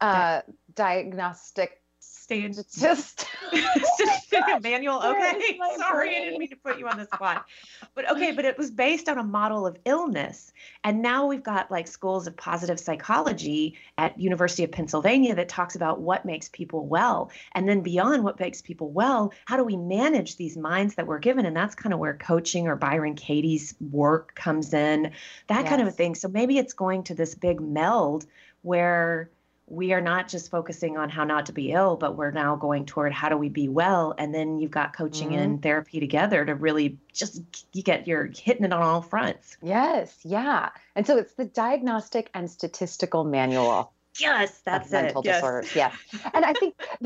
Uh, 0.00 0.40
diagnostic 0.74 1.79
statist 2.00 3.26
manual. 4.62 5.02
Okay, 5.02 5.58
sorry, 5.76 6.16
I 6.16 6.24
didn't 6.24 6.38
mean 6.38 6.48
to 6.50 6.56
put 6.56 6.78
you 6.78 6.88
on 6.88 6.98
the 6.98 7.04
spot. 7.04 7.46
But 7.94 8.10
okay, 8.10 8.32
but 8.32 8.44
it 8.44 8.56
was 8.56 8.70
based 8.70 9.08
on 9.08 9.18
a 9.18 9.22
model 9.22 9.66
of 9.66 9.76
illness, 9.84 10.52
and 10.84 11.02
now 11.02 11.26
we've 11.26 11.42
got 11.42 11.70
like 11.70 11.86
schools 11.86 12.26
of 12.26 12.36
positive 12.36 12.78
psychology 12.78 13.76
at 13.98 14.18
University 14.18 14.64
of 14.64 14.72
Pennsylvania 14.72 15.34
that 15.34 15.48
talks 15.48 15.74
about 15.74 16.00
what 16.00 16.24
makes 16.24 16.48
people 16.48 16.86
well, 16.86 17.30
and 17.52 17.68
then 17.68 17.80
beyond 17.82 18.24
what 18.24 18.40
makes 18.40 18.62
people 18.62 18.90
well, 18.90 19.32
how 19.44 19.56
do 19.56 19.64
we 19.64 19.76
manage 19.76 20.36
these 20.36 20.56
minds 20.56 20.94
that 20.94 21.06
we're 21.06 21.18
given? 21.18 21.46
And 21.46 21.56
that's 21.56 21.74
kind 21.74 21.92
of 21.92 21.98
where 21.98 22.14
coaching 22.14 22.68
or 22.68 22.76
Byron 22.76 23.14
Katie's 23.14 23.74
work 23.90 24.34
comes 24.34 24.72
in, 24.72 25.12
that 25.48 25.60
yes. 25.60 25.68
kind 25.68 25.82
of 25.82 25.88
a 25.88 25.92
thing. 25.92 26.14
So 26.14 26.28
maybe 26.28 26.58
it's 26.58 26.72
going 26.72 27.04
to 27.04 27.14
this 27.14 27.34
big 27.34 27.60
meld 27.60 28.26
where 28.62 29.30
we 29.70 29.92
are 29.92 30.00
not 30.00 30.28
just 30.28 30.50
focusing 30.50 30.98
on 30.98 31.08
how 31.08 31.22
not 31.22 31.46
to 31.46 31.52
be 31.52 31.70
ill, 31.70 31.96
but 31.96 32.16
we're 32.16 32.32
now 32.32 32.56
going 32.56 32.84
toward 32.84 33.12
how 33.12 33.28
do 33.28 33.36
we 33.36 33.48
be 33.48 33.68
well. 33.68 34.14
And 34.18 34.34
then 34.34 34.58
you've 34.58 34.72
got 34.72 34.94
coaching 34.94 35.30
mm-hmm. 35.30 35.38
and 35.38 35.62
therapy 35.62 36.00
together 36.00 36.44
to 36.44 36.56
really 36.56 36.98
just 37.12 37.40
you 37.72 37.82
get 37.82 38.08
you're 38.08 38.26
hitting 38.26 38.64
it 38.64 38.72
on 38.72 38.82
all 38.82 39.00
fronts. 39.00 39.56
Yes, 39.62 40.18
yeah. 40.24 40.70
And 40.96 41.06
so 41.06 41.16
it's 41.16 41.34
the 41.34 41.44
diagnostic 41.44 42.30
and 42.34 42.50
statistical 42.50 43.22
manual. 43.22 43.92
Yes, 44.18 44.60
that's 44.64 44.90
mental 44.90 45.22
it. 45.22 45.26
Yes. 45.26 45.36
disorders. 45.36 45.76
Yes. 45.76 45.94
and 46.34 46.44
I 46.44 46.52
think 46.52 46.74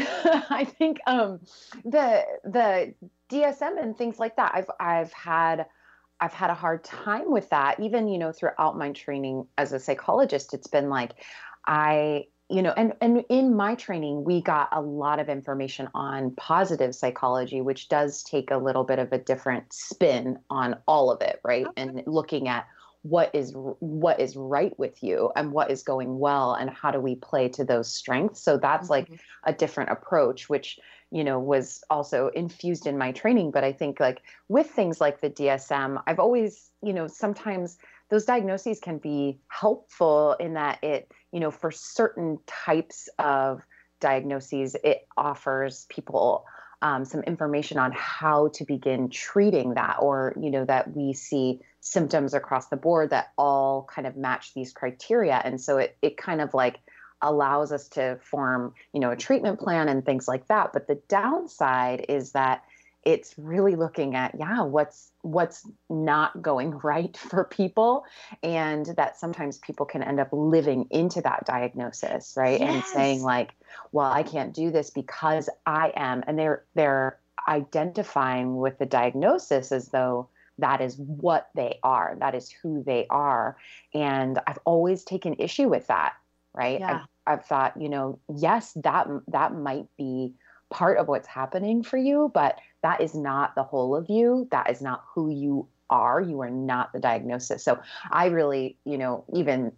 I 0.51 0.65
think 0.65 1.01
um 1.07 1.41
the 1.85 2.25
the 2.45 2.95
DSM 3.31 3.81
and 3.81 3.97
things 3.97 4.19
like 4.19 4.37
that. 4.37 4.53
I've 4.55 4.71
I've 4.81 5.13
had 5.13 5.67
I've 6.19 6.33
had 6.33 6.49
a 6.49 6.55
hard 6.55 6.83
time 6.83 7.31
with 7.31 7.51
that. 7.51 7.79
Even, 7.81 8.09
you 8.09 8.17
know, 8.17 8.33
throughout 8.33 8.79
my 8.79 8.93
training 8.93 9.47
as 9.59 9.75
a 9.75 9.79
psychologist, 9.79 10.55
it's 10.55 10.69
been 10.69 10.89
like 10.89 11.13
I 11.67 12.27
you 12.55 12.63
know 12.63 12.73
and 12.77 12.93
and 13.01 13.25
in 13.29 13.55
my 13.57 13.75
training 13.75 14.23
we 14.23 14.41
got 14.41 14.69
a 14.71 14.81
lot 14.81 15.19
of 15.19 15.29
information 15.29 15.89
on 15.93 16.31
positive 16.37 16.95
psychology 16.95 17.61
which 17.61 17.89
does 17.89 18.23
take 18.23 18.51
a 18.53 18.57
little 18.57 18.85
bit 18.85 19.01
of 19.01 19.13
a 19.13 19.19
different 19.19 19.73
spin 19.73 20.39
on 20.51 20.77
all 20.87 21.11
of 21.11 21.21
it 21.21 21.41
right 21.45 21.67
okay. 21.67 21.83
and 21.83 22.03
looking 22.07 22.47
at 22.47 22.67
what 23.03 23.35
is 23.35 23.53
what 23.81 24.21
is 24.21 24.37
right 24.37 24.79
with 24.79 25.03
you 25.03 25.31
and 25.37 25.53
what 25.53 25.71
is 25.71 25.83
going 25.83 26.19
well 26.19 26.55
and 26.55 26.71
how 26.71 26.91
do 26.91 27.01
we 27.01 27.17
play 27.17 27.49
to 27.49 27.65
those 27.65 27.93
strengths 27.93 28.41
so 28.41 28.57
that's 28.57 28.89
mm-hmm. 28.89 29.13
like 29.13 29.21
a 29.45 29.53
different 29.53 29.91
approach 29.91 30.49
which 30.49 30.79
you 31.11 31.25
know 31.25 31.39
was 31.39 31.83
also 31.91 32.29
infused 32.29 32.87
in 32.87 32.97
my 32.97 33.11
training 33.11 33.51
but 33.51 33.65
i 33.65 33.73
think 33.73 33.99
like 33.99 34.23
with 34.49 34.71
things 34.71 35.01
like 35.01 35.21
the 35.21 35.31
dsm 35.31 36.01
i've 36.07 36.21
always 36.21 36.71
you 36.83 36.93
know 36.93 37.07
sometimes 37.09 37.79
those 38.15 38.25
diagnoses 38.25 38.79
can 38.79 38.99
be 38.99 39.41
helpful 39.49 40.37
in 40.39 40.55
that 40.55 40.79
it 40.85 41.11
you 41.35 41.41
know, 41.41 41.51
for 41.51 41.73
certain 41.73 42.39
types 42.47 43.09
of 43.19 43.61
diagnoses, 43.99 44.77
it 44.85 45.09
offers 45.17 45.85
people 45.89 46.45
um, 46.81 47.05
some 47.05 47.23
information 47.23 47.77
on 47.77 47.91
how 47.91 48.49
to 48.55 48.65
begin 48.65 49.09
treating 49.09 49.75
that, 49.75 49.97
or, 50.01 50.33
you 50.41 50.49
know, 50.49 50.65
that 50.65 50.95
we 50.97 51.13
see 51.13 51.59
symptoms 51.81 52.35
across 52.35 52.69
the 52.69 52.77
board 52.77 53.11
that 53.11 53.33
all 53.37 53.89
kind 53.93 54.07
of 54.07 54.17
match 54.17 54.55
these 54.55 54.73
criteria. 54.73 55.43
And 55.45 55.61
so 55.61 55.79
it, 55.79 55.97
it 56.03 56.17
kind 56.17 56.41
of 56.41 56.55
like 56.55 56.79
allows 57.21 57.73
us 57.73 57.89
to 57.89 58.21
form, 58.23 58.75
you 58.93 59.01
know, 59.01 59.11
a 59.11 59.17
treatment 59.17 59.59
plan 59.59 59.89
and 59.89 60.07
things 60.07 60.29
like 60.29 60.47
that. 60.47 60.73
But 60.73 60.87
the 60.87 61.03
downside 61.09 62.07
is 62.09 62.31
that 62.31 62.63
it's 63.05 63.35
really 63.37 63.77
looking 63.77 64.15
at 64.15 64.35
yeah 64.39 64.63
what's 64.63 65.11
what's 65.23 65.67
not 65.89 66.41
going 66.43 66.71
right 66.83 67.17
for 67.17 67.45
people 67.45 68.05
and 68.43 68.87
that 68.97 69.19
sometimes 69.19 69.59
people 69.59 69.87
can 69.87 70.03
end 70.03 70.21
up 70.21 70.29
living 70.33 70.87
into 70.91 71.21
that 71.21 71.45
diagnosis 71.47 72.35
right 72.37 72.61
yes. 72.61 72.73
and 72.73 72.85
saying 72.85 73.23
like 73.23 73.55
well 73.93 74.11
i 74.11 74.23
can't 74.23 74.55
do 74.55 74.71
this 74.71 74.91
because 74.91 75.49
i 75.67 75.93
am 75.97 76.23
and 76.27 76.39
they're 76.39 76.65
they're 76.75 77.19
identifying 77.49 78.57
with 78.57 78.79
the 78.79 78.87
diagnosis 78.87 79.71
as 79.71 79.89
though 79.89 80.29
that 80.59 80.81
is 80.81 80.97
what 80.97 81.49
they 81.55 81.79
are 81.83 82.17
that 82.21 82.35
is 82.35 82.51
who 82.51 82.83
they 82.85 83.07
are 83.11 83.57
and 83.93 84.39
i've 84.47 84.59
always 84.65 85.05
taken 85.05 85.35
issue 85.39 85.69
with 85.69 85.87
that 85.89 86.15
right 86.55 86.81
yeah. 86.81 87.01
I've, 87.27 87.39
I've 87.39 87.47
thought 87.47 87.81
you 87.81 87.89
know 87.89 88.19
yes 88.35 88.73
that 88.83 89.09
that 89.29 89.55
might 89.55 89.87
be 89.99 90.35
part 90.75 90.99
of 90.99 91.09
what's 91.09 91.29
happening 91.29 91.83
for 91.83 91.97
you 91.97 92.31
but 92.35 92.59
that 92.85 93.01
is 93.01 93.15
not 93.15 93.55
the 93.55 93.63
whole 93.63 93.97
of 93.97 94.11
you. 94.11 94.47
That 94.51 94.69
is 94.69 94.83
not 94.83 95.05
who 95.15 95.31
you 95.31 95.67
are. 95.89 96.21
You 96.21 96.43
are 96.43 96.51
not 96.51 96.93
the 96.93 97.01
diagnosis. 97.01 97.65
So 97.65 97.81
I 98.11 98.27
really, 98.27 98.77
you 98.85 98.99
know, 98.99 99.25
even 99.33 99.73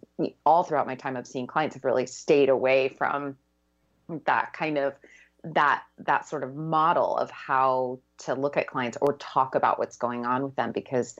all 0.45 0.65
throughout 0.65 0.87
my 0.87 0.95
time 0.95 1.15
of 1.15 1.25
seeing 1.25 1.47
clients 1.47 1.75
have 1.75 1.85
really 1.85 2.05
stayed 2.05 2.49
away 2.49 2.89
from 2.89 3.37
that 4.25 4.51
kind 4.51 4.77
of 4.77 4.93
that 5.45 5.83
that 5.99 6.27
sort 6.27 6.43
of 6.43 6.53
model 6.53 7.15
of 7.15 7.31
how 7.31 7.99
to 8.17 8.33
look 8.33 8.57
at 8.57 8.67
clients 8.67 8.97
or 8.99 9.13
talk 9.13 9.55
about 9.55 9.79
what's 9.79 9.95
going 9.95 10.25
on 10.25 10.43
with 10.43 10.55
them 10.57 10.73
because 10.73 11.15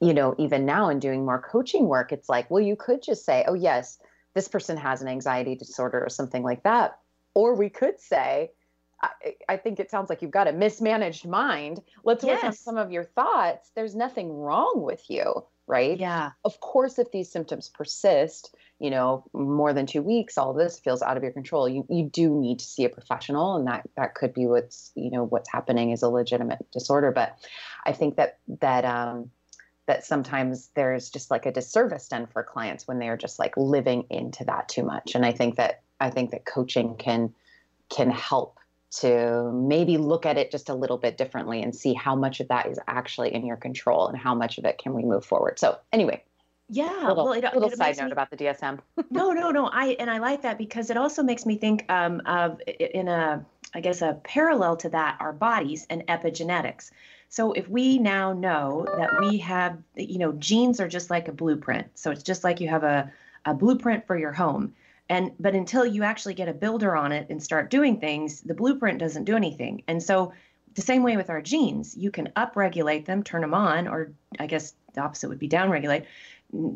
you 0.00 0.12
know 0.14 0.34
even 0.38 0.64
now 0.64 0.88
in 0.88 0.98
doing 0.98 1.24
more 1.24 1.40
coaching 1.40 1.86
work 1.86 2.10
it's 2.10 2.28
like 2.28 2.50
well 2.50 2.62
you 2.62 2.74
could 2.74 3.02
just 3.02 3.24
say 3.24 3.44
oh 3.46 3.54
yes 3.54 3.98
this 4.34 4.48
person 4.48 4.76
has 4.76 5.02
an 5.02 5.08
anxiety 5.08 5.54
disorder 5.54 6.02
or 6.02 6.08
something 6.08 6.42
like 6.42 6.62
that 6.62 6.98
or 7.34 7.54
we 7.54 7.68
could 7.68 8.00
say 8.00 8.50
I, 9.02 9.34
I 9.48 9.56
think 9.56 9.80
it 9.80 9.90
sounds 9.90 10.10
like 10.10 10.22
you've 10.22 10.30
got 10.30 10.48
a 10.48 10.52
mismanaged 10.52 11.26
mind. 11.26 11.80
Let's 12.04 12.24
work 12.24 12.44
on 12.44 12.52
some 12.52 12.76
of 12.76 12.90
your 12.90 13.04
thoughts. 13.04 13.70
There's 13.74 13.94
nothing 13.94 14.32
wrong 14.32 14.82
with 14.82 15.08
you 15.08 15.44
right? 15.70 15.98
Yeah. 15.98 16.32
of 16.44 16.58
course 16.60 16.98
if 16.98 17.12
these 17.12 17.30
symptoms 17.30 17.68
persist 17.68 18.54
you 18.80 18.90
know 18.90 19.24
more 19.32 19.72
than 19.72 19.86
two 19.86 20.02
weeks 20.02 20.36
all 20.36 20.52
this 20.52 20.80
feels 20.80 21.00
out 21.00 21.16
of 21.16 21.22
your 21.22 21.32
control. 21.32 21.68
You 21.68 21.86
you 21.88 22.04
do 22.04 22.28
need 22.28 22.58
to 22.58 22.64
see 22.64 22.84
a 22.84 22.88
professional 22.88 23.56
and 23.56 23.66
that 23.68 23.88
that 23.96 24.14
could 24.14 24.34
be 24.34 24.46
what's 24.46 24.90
you 24.96 25.10
know 25.10 25.24
what's 25.24 25.50
happening 25.50 25.92
is 25.92 26.02
a 26.02 26.08
legitimate 26.08 26.70
disorder. 26.72 27.12
But 27.12 27.38
i 27.86 27.92
think 27.92 28.16
that 28.16 28.38
that 28.60 28.84
um 28.84 29.30
that 29.86 30.04
sometimes 30.04 30.70
there's 30.74 31.08
just 31.08 31.30
like 31.30 31.46
a 31.46 31.52
disservice 31.52 32.08
done 32.08 32.26
for 32.26 32.42
clients 32.42 32.86
when 32.86 32.98
they're 32.98 33.16
just 33.16 33.38
like 33.38 33.56
living 33.56 34.04
into 34.10 34.44
that 34.44 34.68
too 34.68 34.82
much. 34.82 35.14
And 35.14 35.24
i 35.24 35.32
think 35.32 35.56
that 35.56 35.82
i 36.00 36.10
think 36.10 36.32
that 36.32 36.44
coaching 36.44 36.96
can 36.96 37.32
can 37.90 38.10
help 38.10 38.59
to 38.90 39.50
maybe 39.52 39.96
look 39.96 40.26
at 40.26 40.36
it 40.36 40.50
just 40.50 40.68
a 40.68 40.74
little 40.74 40.98
bit 40.98 41.16
differently 41.16 41.62
and 41.62 41.74
see 41.74 41.94
how 41.94 42.16
much 42.16 42.40
of 42.40 42.48
that 42.48 42.66
is 42.66 42.78
actually 42.88 43.32
in 43.32 43.46
your 43.46 43.56
control 43.56 44.08
and 44.08 44.18
how 44.18 44.34
much 44.34 44.58
of 44.58 44.64
it 44.64 44.78
can 44.78 44.94
we 44.94 45.02
move 45.04 45.24
forward 45.24 45.58
so 45.58 45.78
anyway 45.92 46.22
Yeah. 46.68 47.08
little, 47.08 47.24
well, 47.24 47.32
it, 47.32 47.44
little 47.54 47.68
it 47.68 47.76
side 47.76 47.96
note 47.98 48.06
me- 48.06 48.12
about 48.12 48.30
the 48.30 48.36
DSM. 48.36 48.78
no, 49.10 49.32
no, 49.32 49.50
no. 49.50 49.66
I 49.72 49.96
and 49.98 50.08
I 50.08 50.18
like 50.18 50.42
that 50.42 50.56
because 50.56 50.88
it 50.90 50.96
also 50.96 51.22
makes 51.22 51.44
me 51.44 51.56
think 51.56 51.84
um, 51.90 52.22
of 52.26 52.60
in 52.66 53.08
a, 53.08 53.44
I 53.74 53.80
guess, 53.80 54.02
a 54.02 54.14
parallel 54.22 54.76
to 54.76 54.88
that, 54.90 55.16
our 55.20 55.32
bodies 55.32 55.86
and 55.90 56.06
epigenetics. 56.06 56.92
So 57.28 57.52
if 57.52 57.68
we 57.68 57.98
now 57.98 58.32
know 58.32 58.86
that 58.98 59.10
we 59.20 59.38
have, 59.38 59.78
you 59.94 60.18
know, 60.18 60.32
genes 60.32 60.80
are 60.80 60.88
just 60.88 61.10
like 61.10 61.28
a 61.28 61.32
blueprint. 61.32 61.86
So 61.94 62.10
it's 62.10 62.24
just 62.24 62.42
like 62.42 62.60
you 62.60 62.68
have 62.68 62.82
a, 62.82 63.12
a 63.44 63.54
blueprint 63.54 64.06
for 64.06 64.16
your 64.18 64.32
home. 64.32 64.74
And 65.10 65.32
but 65.40 65.56
until 65.56 65.84
you 65.84 66.04
actually 66.04 66.34
get 66.34 66.48
a 66.48 66.54
builder 66.54 66.96
on 66.96 67.10
it 67.10 67.26
and 67.28 67.42
start 67.42 67.68
doing 67.68 67.98
things, 67.98 68.40
the 68.42 68.54
blueprint 68.54 69.00
doesn't 69.00 69.24
do 69.24 69.36
anything. 69.36 69.82
And 69.88 70.00
so 70.00 70.32
the 70.74 70.82
same 70.82 71.02
way 71.02 71.16
with 71.16 71.28
our 71.28 71.42
genes, 71.42 71.96
you 71.96 72.12
can 72.12 72.28
upregulate 72.36 73.06
them, 73.06 73.24
turn 73.24 73.40
them 73.40 73.52
on, 73.52 73.88
or 73.88 74.12
I 74.38 74.46
guess 74.46 74.72
the 74.94 75.00
opposite 75.00 75.28
would 75.28 75.40
be 75.40 75.48
downregulate, 75.48 76.04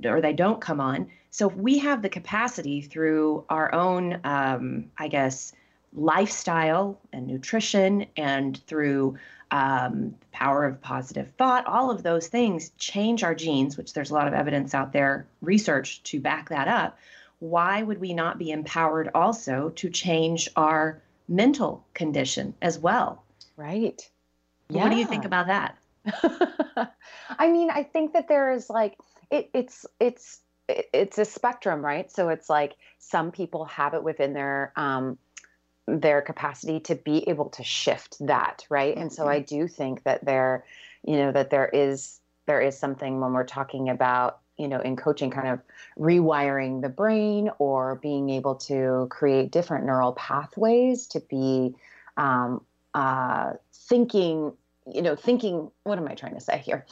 or 0.04 0.20
they 0.20 0.32
don't 0.32 0.60
come 0.60 0.80
on. 0.80 1.06
So 1.30 1.48
if 1.48 1.56
we 1.56 1.78
have 1.78 2.02
the 2.02 2.08
capacity 2.08 2.80
through 2.80 3.44
our 3.48 3.72
own, 3.72 4.18
um, 4.24 4.90
I 4.98 5.06
guess, 5.06 5.52
lifestyle 5.92 6.98
and 7.12 7.28
nutrition, 7.28 8.06
and 8.16 8.60
through 8.66 9.16
um, 9.52 10.16
power 10.32 10.64
of 10.64 10.80
positive 10.80 11.30
thought, 11.38 11.66
all 11.66 11.88
of 11.88 12.02
those 12.02 12.26
things 12.26 12.72
change 12.78 13.22
our 13.22 13.34
genes, 13.36 13.76
which 13.76 13.92
there's 13.92 14.10
a 14.10 14.14
lot 14.14 14.26
of 14.26 14.34
evidence 14.34 14.74
out 14.74 14.92
there, 14.92 15.28
research 15.40 16.02
to 16.02 16.18
back 16.18 16.48
that 16.48 16.66
up. 16.66 16.98
Why 17.44 17.82
would 17.82 18.00
we 18.00 18.14
not 18.14 18.38
be 18.38 18.50
empowered 18.50 19.10
also 19.14 19.68
to 19.76 19.90
change 19.90 20.48
our 20.56 21.02
mental 21.28 21.84
condition 21.92 22.54
as 22.62 22.78
well? 22.78 23.22
Right. 23.58 24.00
What 24.68 24.88
do 24.88 24.96
you 24.96 25.04
think 25.04 25.26
about 25.26 25.48
that? 25.48 25.76
I 27.38 27.50
mean, 27.50 27.68
I 27.68 27.82
think 27.82 28.14
that 28.14 28.28
there 28.28 28.52
is 28.52 28.70
like 28.70 28.96
it, 29.30 29.50
it's 29.52 29.84
it's 30.00 30.40
it's 30.68 31.18
a 31.18 31.26
spectrum, 31.26 31.84
right? 31.84 32.10
So 32.10 32.30
it's 32.30 32.48
like 32.48 32.76
some 32.98 33.30
people 33.30 33.66
have 33.66 33.92
it 33.92 34.02
within 34.02 34.32
their 34.32 34.72
um 34.76 35.18
their 35.86 36.22
capacity 36.22 36.80
to 36.80 36.94
be 36.94 37.28
able 37.28 37.50
to 37.50 37.62
shift 37.62 38.16
that, 38.26 38.64
right? 38.70 38.96
And 38.96 39.12
so 39.12 39.28
I 39.28 39.40
do 39.40 39.68
think 39.68 40.02
that 40.04 40.24
there, 40.24 40.64
you 41.02 41.18
know, 41.18 41.30
that 41.32 41.50
there 41.50 41.68
is 41.70 42.20
there 42.46 42.62
is 42.62 42.78
something 42.78 43.20
when 43.20 43.34
we're 43.34 43.44
talking 43.44 43.90
about 43.90 44.40
you 44.56 44.68
know 44.68 44.80
in 44.80 44.96
coaching 44.96 45.30
kind 45.30 45.48
of 45.48 45.60
rewiring 45.98 46.82
the 46.82 46.88
brain 46.88 47.50
or 47.58 47.96
being 47.96 48.30
able 48.30 48.54
to 48.54 49.06
create 49.10 49.50
different 49.50 49.84
neural 49.84 50.12
pathways 50.12 51.06
to 51.08 51.20
be 51.20 51.74
um, 52.16 52.64
uh, 52.94 53.52
thinking 53.72 54.52
you 54.92 55.00
know 55.00 55.16
thinking 55.16 55.70
what 55.84 55.98
am 55.98 56.06
i 56.06 56.14
trying 56.14 56.34
to 56.34 56.40
say 56.40 56.58
here? 56.58 56.84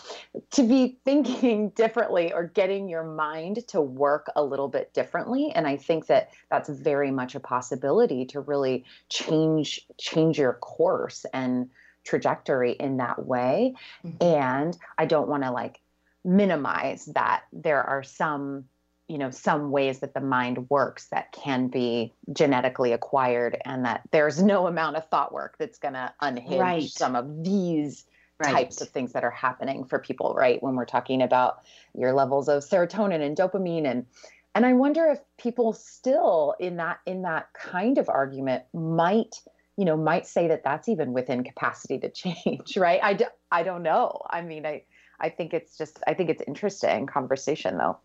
To 0.53 0.62
be 0.62 0.96
thinking 1.05 1.68
differently 1.77 2.33
or 2.33 2.44
getting 2.44 2.88
your 2.88 3.05
mind 3.05 3.66
to 3.68 3.81
work 3.83 4.29
a 4.35 4.42
little 4.42 4.68
bit 4.68 4.94
differently. 4.94 5.53
And 5.55 5.66
i 5.66 5.77
think 5.77 6.07
that 6.07 6.31
that's 6.51 6.70
very 6.70 7.11
much 7.11 7.35
a 7.35 7.40
possibility 7.40 8.25
to 8.27 8.40
really 8.40 8.85
change 9.09 9.87
change 9.98 10.38
your 10.38 10.55
course 10.55 11.27
and 11.35 11.68
trajectory 12.05 12.72
in 12.72 12.96
that 12.96 13.27
way. 13.27 13.75
Mhm. 14.05 14.22
and 14.22 14.79
i 14.98 15.05
don't 15.07 15.29
want 15.29 15.42
to 15.44 15.51
like 15.51 15.81
minimize 16.25 17.07
that 17.07 17.45
there 17.53 17.83
are 17.83 18.03
some 18.03 18.65
you 19.09 19.19
know 19.19 19.31
some 19.31 19.71
ways 19.71 19.99
that 19.99 20.15
the 20.15 20.21
mind 20.21 20.71
works 20.71 21.09
that 21.09 21.33
can 21.33 21.69
be 21.69 22.13
genetically 22.33 22.93
acquired 22.93 23.59
and 23.65 23.85
that 23.85 24.03
there's 24.11 24.43
no 24.43 24.67
amount 24.67 24.97
of 24.97 25.07
thought 25.09 25.33
work 25.33 25.57
that's 25.59 25.79
going 25.79 25.95
to 25.95 26.13
unhinge 26.21 26.59
Right. 26.61 26.89
some 26.89 27.17
of 27.17 27.45
these 27.45 28.07
Right. 28.39 28.53
types 28.53 28.81
of 28.81 28.89
things 28.89 29.13
that 29.13 29.23
are 29.23 29.31
happening 29.31 29.85
for 29.85 29.99
people 29.99 30.35
right 30.35 30.61
when 30.63 30.75
we're 30.75 30.85
talking 30.85 31.23
about 31.23 31.63
your 31.95 32.13
levels 32.13 32.49
of 32.49 32.63
serotonin 32.63 33.21
and 33.21 33.37
dopamine 33.37 33.87
and 33.87 34.07
and 34.55 34.67
i 34.67 34.73
wonder 34.73 35.07
if 35.07 35.21
people 35.39 35.73
still 35.73 36.55
in 36.59 36.77
that 36.77 36.99
in 37.07 37.23
that 37.23 37.53
kind 37.53 37.99
of 37.99 38.09
argument 38.09 38.65
might 38.73 39.37
you 39.77 39.85
know 39.85 39.97
might 39.97 40.27
say 40.27 40.49
that 40.49 40.65
that's 40.65 40.89
even 40.89 41.13
within 41.13 41.45
capacity 41.45 41.99
to 41.99 42.09
change 42.11 42.77
right 42.77 43.01
i, 43.03 43.13
d- 43.15 43.27
I 43.53 43.63
don't 43.63 43.83
know 43.83 44.23
i 44.31 44.41
mean 44.43 44.67
i 44.67 44.83
i 45.23 45.29
think 45.29 45.55
it's 45.55 45.79
just 45.79 46.01
i 46.07 46.15
think 46.15 46.31
it's 46.31 46.43
interesting 46.47 47.07
conversation 47.07 47.79
though 47.79 47.97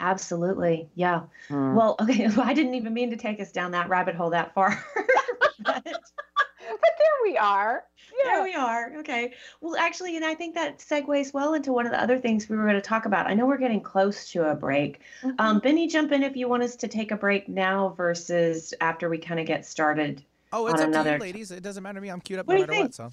Absolutely. 0.00 0.90
Yeah. 0.96 1.22
Hmm. 1.48 1.74
Well, 1.74 1.96
okay. 1.98 2.26
I 2.36 2.52
didn't 2.52 2.74
even 2.74 2.92
mean 2.92 3.08
to 3.08 3.16
take 3.16 3.40
us 3.40 3.52
down 3.52 3.70
that 3.70 3.88
rabbit 3.88 4.14
hole 4.14 4.28
that 4.28 4.52
far. 4.52 4.84
but 4.94 5.02
but 5.84 5.84
there 5.84 7.18
we 7.24 7.38
are 7.38 7.82
there 8.24 8.42
we 8.42 8.54
are. 8.54 8.92
Okay. 8.98 9.32
Well, 9.60 9.76
actually, 9.76 10.16
and 10.16 10.24
I 10.24 10.34
think 10.34 10.54
that 10.54 10.78
segues 10.78 11.32
well 11.32 11.54
into 11.54 11.72
one 11.72 11.86
of 11.86 11.92
the 11.92 12.00
other 12.00 12.18
things 12.18 12.48
we 12.48 12.56
were 12.56 12.64
going 12.64 12.74
to 12.74 12.80
talk 12.80 13.06
about. 13.06 13.26
I 13.26 13.34
know 13.34 13.46
we're 13.46 13.58
getting 13.58 13.80
close 13.80 14.30
to 14.32 14.50
a 14.50 14.54
break. 14.54 15.00
Mm-hmm. 15.22 15.36
Um, 15.38 15.58
Benny, 15.58 15.88
jump 15.88 16.12
in 16.12 16.22
if 16.22 16.36
you 16.36 16.48
want 16.48 16.62
us 16.62 16.76
to 16.76 16.88
take 16.88 17.10
a 17.10 17.16
break 17.16 17.48
now 17.48 17.90
versus 17.96 18.74
after 18.80 19.08
we 19.08 19.18
kind 19.18 19.40
of 19.40 19.46
get 19.46 19.66
started. 19.66 20.24
Oh, 20.52 20.66
it's 20.66 20.80
on 20.80 20.94
up 20.94 21.04
to 21.04 21.12
you, 21.12 21.18
ladies. 21.18 21.50
It 21.50 21.62
doesn't 21.62 21.82
matter 21.82 21.96
to 21.96 22.00
me. 22.00 22.10
I'm 22.10 22.20
queued 22.20 22.40
up 22.40 22.46
What 22.46 22.54
no 22.54 22.66
do 22.66 22.72
you 22.72 22.82
matter 22.82 22.82
what. 22.82 22.94
So 22.94 23.12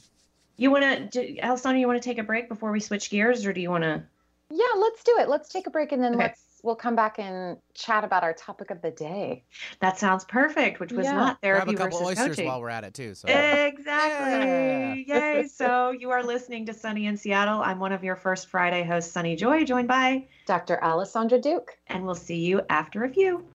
You 0.59 0.71
want 0.71 1.11
to, 1.13 1.35
Alysondra, 1.37 1.79
you 1.79 1.87
want 1.87 2.01
to 2.01 2.05
take 2.09 2.17
a 2.17 2.23
break 2.23 2.49
before 2.49 2.71
we 2.73 2.81
switch 2.81 3.09
gears, 3.09 3.45
or 3.45 3.53
do 3.53 3.61
you 3.61 3.69
want 3.71 3.83
to? 3.85 4.03
yeah 4.51 4.65
let's 4.79 5.03
do 5.03 5.15
it 5.19 5.29
let's 5.29 5.47
take 5.47 5.67
a 5.67 5.69
break 5.69 5.91
and 5.91 6.01
then 6.03 6.15
Okay. 6.15 6.23
let's 6.23 6.41
we'll 6.63 6.75
come 6.75 6.95
back 6.95 7.19
and 7.19 7.55
chat 7.75 8.03
about 8.03 8.23
our 8.23 8.33
topic 8.33 8.71
of 8.71 8.81
the 8.81 8.89
day 8.89 9.43
That 9.79 9.99
sounds 9.99 10.25
perfect, 10.25 10.79
which 10.79 10.91
was 10.91 11.05
Yeah. 11.05 11.13
not 11.13 11.25
grab 11.39 11.65
therapy 11.67 11.75
a 11.75 11.77
couple 11.77 11.99
versus 11.99 12.07
oysters 12.17 12.35
coaching. 12.35 12.47
while 12.47 12.59
we're 12.59 12.69
at 12.69 12.83
it 12.83 12.95
too. 12.95 13.13
So 13.13 13.27
Exactly. 13.27 15.05
Yay. 15.07 15.47
So 15.47 15.91
you 15.91 16.09
are 16.09 16.23
listening 16.23 16.65
to 16.65 16.73
Sunny 16.73 17.05
in 17.05 17.15
Seattle. 17.15 17.61
I'm 17.61 17.77
one 17.79 17.91
of 17.91 18.03
your 18.03 18.15
first 18.15 18.47
Friday 18.47 18.81
hosts, 18.83 19.11
Sunny 19.11 19.35
Joy, 19.35 19.65
joined 19.65 19.87
by, 19.87 20.25
dr 20.47 20.79
alysondra 20.81 21.39
duke 21.39 21.77
and 21.87 22.03
we'll 22.03 22.15
see 22.15 22.37
you 22.39 22.61
after 22.71 23.03
a 23.03 23.09
few. 23.09 23.45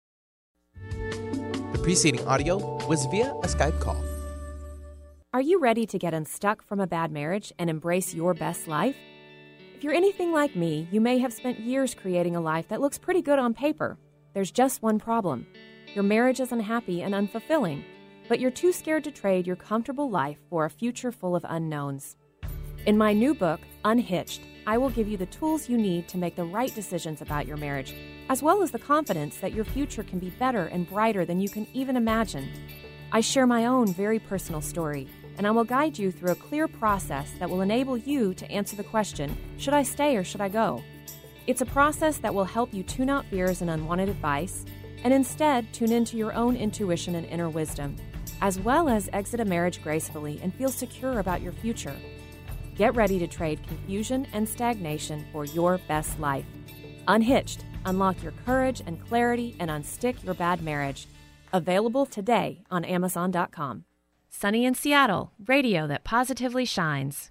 the 1.73 1.81
preceding 1.83 2.25
audio 2.29 2.57
was 2.87 3.05
via 3.07 3.33
a 3.43 3.49
Skype 3.49 3.81
call. 3.81 4.01
Are 5.35 5.41
you 5.41 5.59
ready 5.59 5.85
to 5.87 5.99
get 5.99 6.15
unstuck 6.15 6.63
from 6.63 6.79
a 6.79 6.87
bad 6.87 7.11
marriage 7.11 7.53
and 7.59 7.69
embrace 7.69 8.15
your 8.15 8.35
best 8.35 8.69
life? 8.69 8.95
If 9.75 9.83
you're 9.83 9.93
anything 9.93 10.31
like 10.31 10.55
me, 10.55 10.87
you 10.93 11.01
may 11.01 11.19
have 11.19 11.33
spent 11.33 11.59
years 11.59 11.93
creating 11.93 12.37
a 12.37 12.41
life 12.41 12.69
that 12.69 12.81
looks 12.81 12.99
pretty 12.99 13.21
good 13.21 13.41
on 13.41 13.53
paper. 13.53 13.99
There's 14.33 14.53
just 14.53 14.81
one 14.81 15.01
problem 15.01 15.45
your 15.93 16.05
marriage 16.05 16.39
is 16.39 16.53
unhappy 16.53 17.03
and 17.03 17.15
unfulfilling, 17.15 17.83
but 18.29 18.39
you're 18.39 18.53
too 18.53 18.71
scared 18.71 19.03
to 19.03 19.11
trade 19.11 19.45
your 19.45 19.57
comfortable 19.57 20.09
life 20.09 20.39
for 20.49 20.67
a 20.67 20.71
future 20.71 21.11
full 21.11 21.35
of 21.35 21.45
unknowns. 21.49 22.15
In 22.87 22.97
my 22.97 23.13
new 23.13 23.35
book, 23.35 23.59
Unhitched, 23.85 24.43
I 24.69 24.79
will 24.79 24.91
give 24.91 25.09
you 25.09 25.17
the 25.17 25.27
tools 25.27 25.69
you 25.69 25.77
need 25.77 26.07
to 26.11 26.17
make 26.17 26.37
the 26.37 26.45
right 26.45 26.73
decisions 26.73 27.23
about 27.23 27.49
your 27.49 27.57
marriage, 27.57 27.93
as 28.29 28.41
well 28.41 28.63
as 28.63 28.71
the 28.71 28.79
confidence 28.79 29.39
that 29.39 29.53
your 29.53 29.65
future 29.65 30.05
can 30.05 30.21
be 30.21 30.31
better 30.31 30.67
and 30.67 30.89
brighter 30.89 31.25
than 31.25 31.41
you 31.41 31.49
can 31.49 31.67
even 31.75 31.97
imagine. 31.97 32.49
I 33.11 33.21
share 33.21 33.49
my 33.49 33.67
own 33.67 33.93
very 33.93 34.19
personal 34.19 34.61
story, 34.61 35.09
and 35.39 35.47
I 35.47 35.51
will 35.51 35.65
guide 35.65 35.99
you 35.99 36.11
through 36.11 36.33
a 36.33 36.37
clear 36.37 36.69
process 36.69 37.33
that 37.39 37.49
will 37.49 37.61
enable 37.61 37.97
you 37.97 38.35
to 38.35 38.51
answer 38.51 38.77
the 38.77 38.85
question 38.85 39.37
should 39.57 39.75
I 39.75 39.83
stay 39.83 40.17
or 40.17 40.25
should 40.25 40.41
I 40.41 40.49
go? 40.49 40.83
It's 41.47 41.61
a 41.61 41.67
process 41.67 42.19
that 42.19 42.35
will 42.35 42.45
help 42.45 42.73
you 42.73 42.83
tune 42.83 43.11
out 43.11 43.27
fears 43.27 43.61
and 43.61 43.71
unwanted 43.71 44.09
advice, 44.09 44.65
and 45.03 45.13
instead 45.13 45.71
tune 45.73 45.93
into 45.93 46.17
your 46.17 46.33
own 46.33 46.57
intuition 46.57 47.15
and 47.17 47.27
inner 47.27 47.51
wisdom, 47.51 47.97
as 48.41 48.59
well 48.59 48.89
as 48.89 49.11
exit 49.13 49.41
a 49.41 49.45
marriage 49.45 49.83
gracefully 49.83 50.41
and 50.43 50.55
feel 50.55 50.71
secure 50.71 51.19
about 51.19 51.43
your 51.43 51.53
future. 51.53 51.95
Get 52.77 52.95
ready 52.95 53.19
to 53.19 53.27
trade 53.27 53.67
confusion 53.67 54.27
and 54.33 54.49
stagnation 54.49 55.27
for 55.33 55.45
your 55.45 55.79
best 55.87 56.19
life. 56.19 56.47
Unhitched, 57.07 57.65
unlock 57.85 58.23
your 58.23 58.33
courage 58.47 58.83
and 58.87 59.05
clarity 59.07 59.55
and 59.61 59.71
unstick 59.71 60.25
your 60.25 60.35
bad 60.35 60.63
marriage. 60.63 61.07
Available 61.53 62.07
today 62.07 62.65
on 62.71 62.85
Amazon.com. 62.85 63.85
Sunny 64.37 64.65
in 64.65 64.75
Seattle, 64.75 65.31
radio 65.47 65.87
that 65.87 66.03
positively 66.03 66.65
shines. 66.65 67.31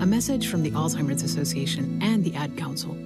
A 0.00 0.06
message 0.06 0.48
from 0.48 0.62
the 0.62 0.70
Alzheimer's 0.72 1.22
Association 1.22 1.98
and 2.02 2.24
the 2.24 2.34
Ad 2.34 2.56
Council. 2.56 2.96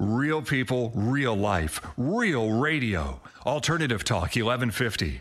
Real 0.00 0.42
people, 0.42 0.92
real 0.94 1.34
life, 1.36 1.80
real 1.96 2.50
radio. 2.58 3.20
Alternative 3.44 4.02
Talk 4.04 4.34
1150. 4.36 5.20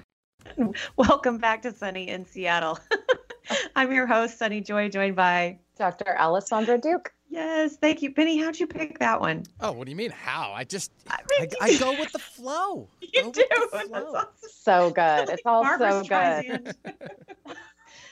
Welcome 0.97 1.37
back 1.37 1.61
to 1.63 1.71
Sunny 1.71 2.09
in 2.09 2.25
Seattle. 2.25 2.79
I'm 3.75 3.91
your 3.91 4.07
host, 4.07 4.37
Sunny 4.39 4.61
Joy, 4.61 4.89
joined 4.89 5.15
by 5.15 5.59
Dr. 5.77 6.15
Alysondra 6.19 6.81
Duke. 6.81 7.11
Yes, 7.29 7.77
thank 7.77 8.01
you. 8.01 8.13
Benny, 8.13 8.37
how'd 8.37 8.57
you 8.59 8.65
pick 8.67 8.97
that 8.99 9.19
one? 9.19 9.43
Oh, 9.59 9.71
what 9.73 9.85
do 9.85 9.91
you 9.91 9.97
mean? 9.97 10.11
How? 10.11 10.51
I 10.55 10.63
just 10.63 10.91
I 11.09 11.19
I, 11.37 11.41
mean, 11.41 11.49
I 11.61 11.77
go 11.77 11.91
with 11.99 12.11
the 12.11 12.19
flow. 12.19 12.87
You 13.13 13.23
Go 13.23 13.31
do. 13.31 13.43
with 13.49 13.71
the 13.71 13.77
That's 13.77 13.87
flow. 13.89 14.15
awesome. 14.15 14.27
So 14.49 14.89
good. 14.91 15.29
It's 15.29 15.41
all 15.45 15.63
Barbra 15.63 16.03
so 16.03 16.03
good. 16.03 16.75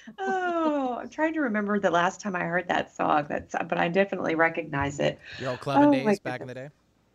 Streisand. 0.08 0.16
oh, 0.20 0.98
I'm 1.02 1.10
trying 1.10 1.34
to 1.34 1.42
remember 1.42 1.80
the 1.80 1.92
last 1.92 2.22
time 2.22 2.36
I 2.36 2.44
heard 2.44 2.68
that 2.68 2.96
song. 2.96 3.26
That's, 3.30 3.56
but 3.68 3.78
I 3.78 3.88
definitely 3.88 4.36
recognize 4.36 5.00
it. 5.00 5.20
Your 5.40 5.50
old 5.52 5.60
clubbing 5.60 5.90
Oh, 5.90 5.92
days 5.92 6.20
back 6.20 6.42
in 6.42 6.48
the 6.48 6.54
day. 6.54 6.70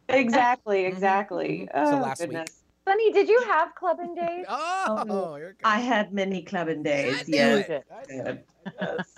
Exactly, 0.09 0.85
Mhm, 0.85 0.88
exactly. 0.88 1.68
mhm. 1.74 1.88
So 1.90 1.96
Oh, 1.96 2.01
last 2.01 2.20
week. 2.20 2.29
goodness. 2.31 2.62
Sunny, 2.87 3.12
did 3.12 3.29
you 3.29 3.44
have 3.48 3.74
clubbing 3.74 4.14
days? 4.14 4.46
Oh, 4.90 5.35
here 5.37 5.51
it 5.51 5.57
I 5.64 5.81
had 5.81 6.14
many 6.14 6.42
clubbing 6.42 6.83
days. 6.83 7.20
I 7.20 7.22
knew 7.24 7.35
Yes. 7.35 7.68
it. 7.68 7.85
I 7.92 8.07
knew. 8.11 8.38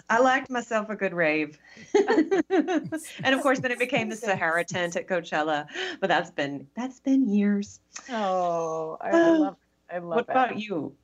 I 0.08 0.18
liked 0.18 0.50
myself 0.50 0.90
a 0.90 0.96
good 0.96 1.14
rave. 1.14 1.56
and 2.08 3.34
of 3.34 3.40
course 3.42 3.60
then 3.60 3.70
it 3.70 3.78
became 3.78 4.08
the 4.08 4.16
Sahara 4.16 4.64
tent 4.64 4.96
at 4.96 5.06
Coachella. 5.06 5.66
But 6.00 6.08
that's 6.08 6.30
been 6.32 6.66
that's 6.74 6.98
been 6.98 7.28
years. 7.28 7.78
Oh, 8.08 8.98
I 9.00 9.12
Oh. 9.12 9.38
love 9.40 9.56
I 9.88 9.98
love 9.98 10.16
what 10.16 10.18
it. 10.28 10.30
about 10.30 10.58
you? 10.58 10.96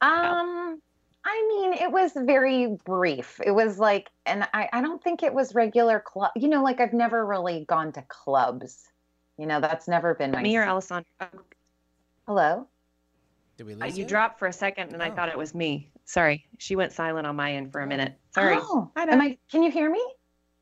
Um, 0.00 0.80
I 1.26 1.46
mean, 1.48 1.72
it 1.72 1.90
was 1.90 2.12
very 2.14 2.76
brief. 2.84 3.40
It 3.44 3.52
was 3.52 3.78
like, 3.78 4.10
and 4.26 4.46
I, 4.52 4.68
I 4.72 4.80
don't 4.82 5.02
think 5.02 5.22
it 5.22 5.32
was 5.32 5.54
regular 5.54 5.98
club. 6.00 6.30
You 6.36 6.48
know, 6.48 6.62
like 6.62 6.80
I've 6.80 6.92
never 6.92 7.24
really 7.24 7.64
gone 7.66 7.92
to 7.92 8.02
clubs. 8.08 8.84
You 9.38 9.46
know, 9.46 9.60
that's 9.60 9.88
never 9.88 10.14
been 10.14 10.30
my. 10.32 10.42
Me 10.42 10.56
or 10.56 10.64
Alessandra? 10.64 11.06
Hello. 12.26 12.68
Did 13.56 13.66
we 13.66 13.74
Uh, 13.74 13.86
lose 13.86 13.96
you 13.96 14.04
you? 14.04 14.08
dropped 14.08 14.38
for 14.38 14.46
a 14.48 14.52
second 14.52 14.92
and 14.92 15.02
I 15.02 15.10
Oh. 15.10 15.14
thought 15.14 15.28
it 15.28 15.38
was 15.38 15.54
me. 15.54 15.90
Sorry. 16.04 16.44
She 16.58 16.76
went 16.76 16.92
silent 16.92 17.26
on 17.26 17.36
my 17.36 17.54
end 17.54 17.72
for 17.72 17.80
a 17.80 17.86
minute. 17.86 18.14
Sorry. 18.34 18.56
Oh, 18.58 18.90
Hi, 18.96 19.04
am. 19.04 19.20
I? 19.20 19.38
Can 19.50 19.62
you 19.62 19.70
hear 19.70 19.90
me? 19.90 20.04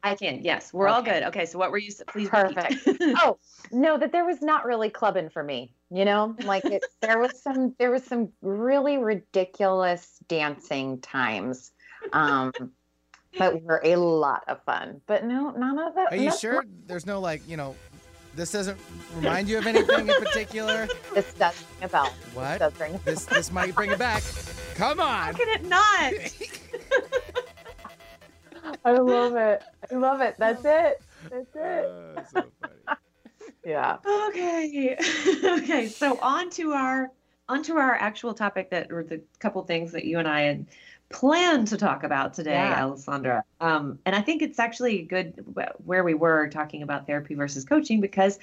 I 0.02 0.14
can. 0.16 0.42
Yes, 0.42 0.72
we're 0.72 0.88
all 0.88 1.02
good. 1.02 1.22
Okay, 1.24 1.46
so 1.46 1.58
what 1.58 1.70
were 1.70 1.78
you 1.78 1.92
please 2.08 2.28
Perfect. 2.28 2.74
oh 3.18 3.38
no, 3.70 3.96
that 3.96 4.10
there 4.10 4.24
was 4.24 4.42
not 4.42 4.64
really 4.64 4.90
clubbing 4.90 5.30
for 5.30 5.42
me. 5.42 5.74
You 5.90 6.04
know, 6.04 6.34
like 6.44 6.64
it, 6.64 6.84
there 7.00 7.18
was 7.18 7.40
some 7.40 7.74
there 7.78 7.90
was 7.90 8.02
some 8.04 8.30
really 8.40 8.98
ridiculous 8.98 10.18
dancing 10.26 11.00
times, 11.00 11.70
um, 12.12 12.52
that 13.38 13.62
were 13.62 13.80
a 13.84 13.96
lot 13.96 14.42
of 14.48 14.62
fun. 14.64 15.00
But 15.06 15.24
no, 15.24 15.50
none 15.50 15.78
of 15.78 15.94
that. 15.94 16.12
Are 16.12 16.16
you 16.16 16.30
no- 16.30 16.36
sure 16.36 16.64
there's 16.86 17.06
no 17.06 17.20
like 17.20 17.46
you 17.48 17.56
know, 17.56 17.76
this 18.34 18.50
doesn't 18.50 18.78
remind 19.14 19.48
you 19.48 19.58
of 19.58 19.66
anything 19.66 20.08
in 20.08 20.14
particular? 20.16 20.88
This 21.14 21.32
does 21.34 21.62
ring 21.80 21.84
a 21.84 21.88
bell. 21.88 22.12
What? 22.34 22.58
This 22.58 22.58
does 22.58 22.80
ring 22.80 22.94
a 22.94 22.98
bell. 22.98 23.02
This 23.04 23.24
this 23.26 23.52
might 23.52 23.74
bring 23.74 23.90
it 23.92 23.98
back. 23.98 24.22
Come 24.74 24.98
How 24.98 25.28
on. 25.28 25.34
can 25.34 25.48
it 25.48 25.68
not? 25.68 26.12
I 28.84 28.92
love 28.92 29.36
it. 29.36 29.62
I 29.90 29.94
love 29.94 30.20
it. 30.20 30.36
That's 30.38 30.64
it. 30.64 31.02
That's 31.30 31.54
it. 31.54 31.84
Uh, 31.84 32.24
so 32.24 32.52
funny. 32.60 32.74
Yeah. 33.64 33.98
okay. 34.04 34.96
okay. 35.44 35.86
So 35.86 36.18
on 36.20 36.50
to 36.50 36.72
our 36.72 37.10
onto 37.48 37.76
our 37.76 37.94
actual 37.94 38.34
topic 38.34 38.70
that 38.70 38.90
or 38.90 39.04
the 39.04 39.22
couple 39.38 39.62
things 39.62 39.92
that 39.92 40.04
you 40.04 40.18
and 40.18 40.26
I 40.26 40.42
had 40.42 40.66
planned 41.10 41.68
to 41.68 41.76
talk 41.76 42.02
about 42.02 42.34
today, 42.34 42.54
Yeah. 42.54 42.82
Alysondra. 42.82 43.42
Um, 43.60 43.98
and 44.04 44.16
I 44.16 44.20
think 44.20 44.42
it's 44.42 44.58
actually 44.58 45.02
good 45.02 45.44
where 45.84 46.02
we 46.02 46.14
were 46.14 46.48
talking 46.48 46.82
about 46.82 47.06
therapy 47.06 47.34
versus 47.34 47.64
coaching 47.64 48.00
because 48.00 48.38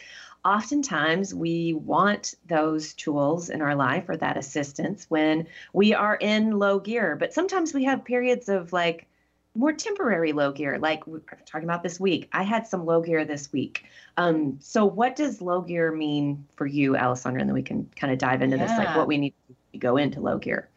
oftentimes 0.45 1.33
we 1.33 1.73
want 1.73 2.35
those 2.47 2.93
tools 2.93 3.49
in 3.49 3.61
our 3.61 3.75
life 3.75 4.07
or 4.07 4.15
that 4.17 4.37
assistance 4.37 5.05
when 5.09 5.47
we 5.73 5.93
are 5.93 6.15
in 6.15 6.51
low 6.51 6.79
gear. 6.79 7.17
But 7.17 7.33
sometimes 7.33 7.73
we 7.73 7.83
have 7.85 8.05
periods 8.05 8.47
of 8.47 8.71
like 8.71 9.08
more 9.55 9.73
temporary 9.73 10.31
low 10.31 10.51
gear, 10.51 10.77
like 10.77 11.05
we 11.07 11.13
we're 11.13 11.21
talking 11.45 11.67
about 11.67 11.83
this 11.83 11.99
week. 11.99 12.29
I 12.31 12.43
had 12.43 12.67
some 12.67 12.85
low 12.85 13.01
gear 13.01 13.25
this 13.25 13.51
week. 13.51 13.85
Um, 14.17 14.57
so 14.61 14.85
what 14.85 15.15
does 15.15 15.41
low 15.41 15.61
gear 15.61 15.91
mean 15.91 16.45
for 16.55 16.67
you, 16.67 16.93
Alysondra? 16.93 17.41
And 17.41 17.49
then 17.49 17.53
we 17.53 17.63
can 17.63 17.89
kind 17.95 18.13
of 18.13 18.19
dive 18.19 18.41
into 18.41 18.57
this, 18.57 18.71
like 18.71 18.95
what 18.95 19.07
we 19.07 19.17
need 19.17 19.33
to 19.73 19.79
go 19.79 19.97
into 19.97 20.21
low 20.21 20.37
gear. 20.37 20.69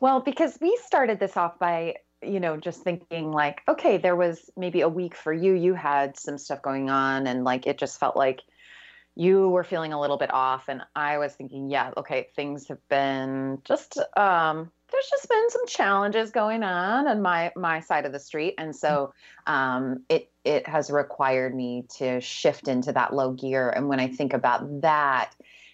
Well, 0.00 0.20
because 0.20 0.56
we 0.60 0.78
started 0.84 1.18
this 1.18 1.36
off 1.36 1.58
by, 1.58 1.96
you 2.22 2.40
know, 2.40 2.56
just 2.56 2.82
thinking 2.82 3.32
like, 3.32 3.62
okay, 3.68 3.98
there 3.98 4.16
was 4.16 4.50
maybe 4.56 4.80
a 4.80 4.88
week 4.88 5.16
for 5.16 5.32
you, 5.32 5.54
you 5.54 5.74
had 5.74 6.18
some 6.18 6.38
stuff 6.38 6.62
going 6.62 6.90
on, 6.90 7.26
and 7.26 7.44
like 7.44 7.66
it 7.66 7.78
just 7.78 7.98
felt 7.98 8.16
like 8.16 8.42
you 9.14 9.48
were 9.48 9.64
feeling 9.64 9.92
a 9.92 10.00
little 10.00 10.16
bit 10.16 10.32
off. 10.32 10.68
And 10.68 10.82
I 10.96 11.18
was 11.18 11.34
thinking, 11.34 11.68
yeah, 11.70 11.90
okay, 11.96 12.28
things 12.34 12.68
have 12.68 12.88
been 12.88 13.60
just, 13.64 13.98
um, 14.16 14.70
there's 14.92 15.10
just 15.10 15.28
been 15.28 15.50
some 15.50 15.66
challenges 15.66 16.30
going 16.30 16.62
on 16.62 17.08
on 17.08 17.22
my 17.22 17.52
my 17.56 17.80
side 17.80 18.06
of 18.06 18.12
the 18.12 18.20
street, 18.20 18.54
and 18.58 18.76
so 18.76 19.14
um, 19.46 20.02
it 20.08 20.30
it 20.44 20.68
has 20.68 20.90
required 20.90 21.54
me 21.54 21.84
to 21.96 22.20
shift 22.20 22.68
into 22.68 22.92
that 22.92 23.14
low 23.14 23.32
gear. 23.32 23.70
And 23.70 23.88
when 23.88 24.00
I 24.00 24.08
think 24.08 24.34
about 24.34 24.82
that, 24.82 25.32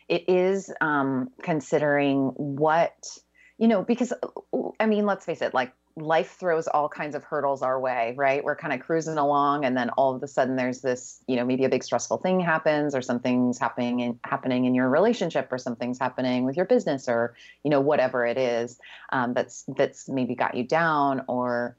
it 0.09 0.28
is 0.28 0.72
um, 0.81 1.31
considering 1.42 2.28
what 2.37 3.18
you 3.59 3.66
know, 3.66 3.83
because 3.83 4.12
I 4.78 4.87
mean, 4.87 5.04
let's 5.04 5.26
face 5.26 5.42
it, 5.42 5.52
like 5.52 5.72
life 6.00 6.37
throws 6.38 6.66
all 6.68 6.88
kinds 6.88 7.14
of 7.14 7.24
hurdles 7.24 7.62
our 7.62 7.78
way, 7.80 8.14
right? 8.16 8.42
We're 8.42 8.56
kind 8.56 8.72
of 8.72 8.80
cruising 8.80 9.18
along, 9.18 9.64
and 9.64 9.76
then 9.76 9.90
all 9.90 10.14
of 10.14 10.22
a 10.22 10.28
sudden, 10.28 10.56
there's 10.56 10.80
this, 10.80 11.22
you 11.26 11.37
know, 11.37 11.44
maybe 11.44 11.64
a 11.64 11.68
big 11.68 11.84
stressful 11.84 12.18
thing 12.18 12.40
happens, 12.40 12.94
or 12.94 13.02
something's 13.02 13.58
happening 13.58 14.00
in 14.00 14.20
happening 14.24 14.64
in 14.64 14.74
your 14.74 14.88
relationship, 14.88 15.48
or 15.50 15.58
something's 15.58 15.98
happening 15.98 16.44
with 16.44 16.56
your 16.56 16.66
business, 16.66 17.08
or 17.08 17.34
you 17.64 17.70
know, 17.70 17.80
whatever 17.80 18.24
it 18.26 18.38
is 18.38 18.78
um, 19.11 19.34
that's 19.34 19.64
that's 19.76 20.08
maybe 20.08 20.34
got 20.34 20.54
you 20.54 20.64
down, 20.64 21.24
or 21.28 21.76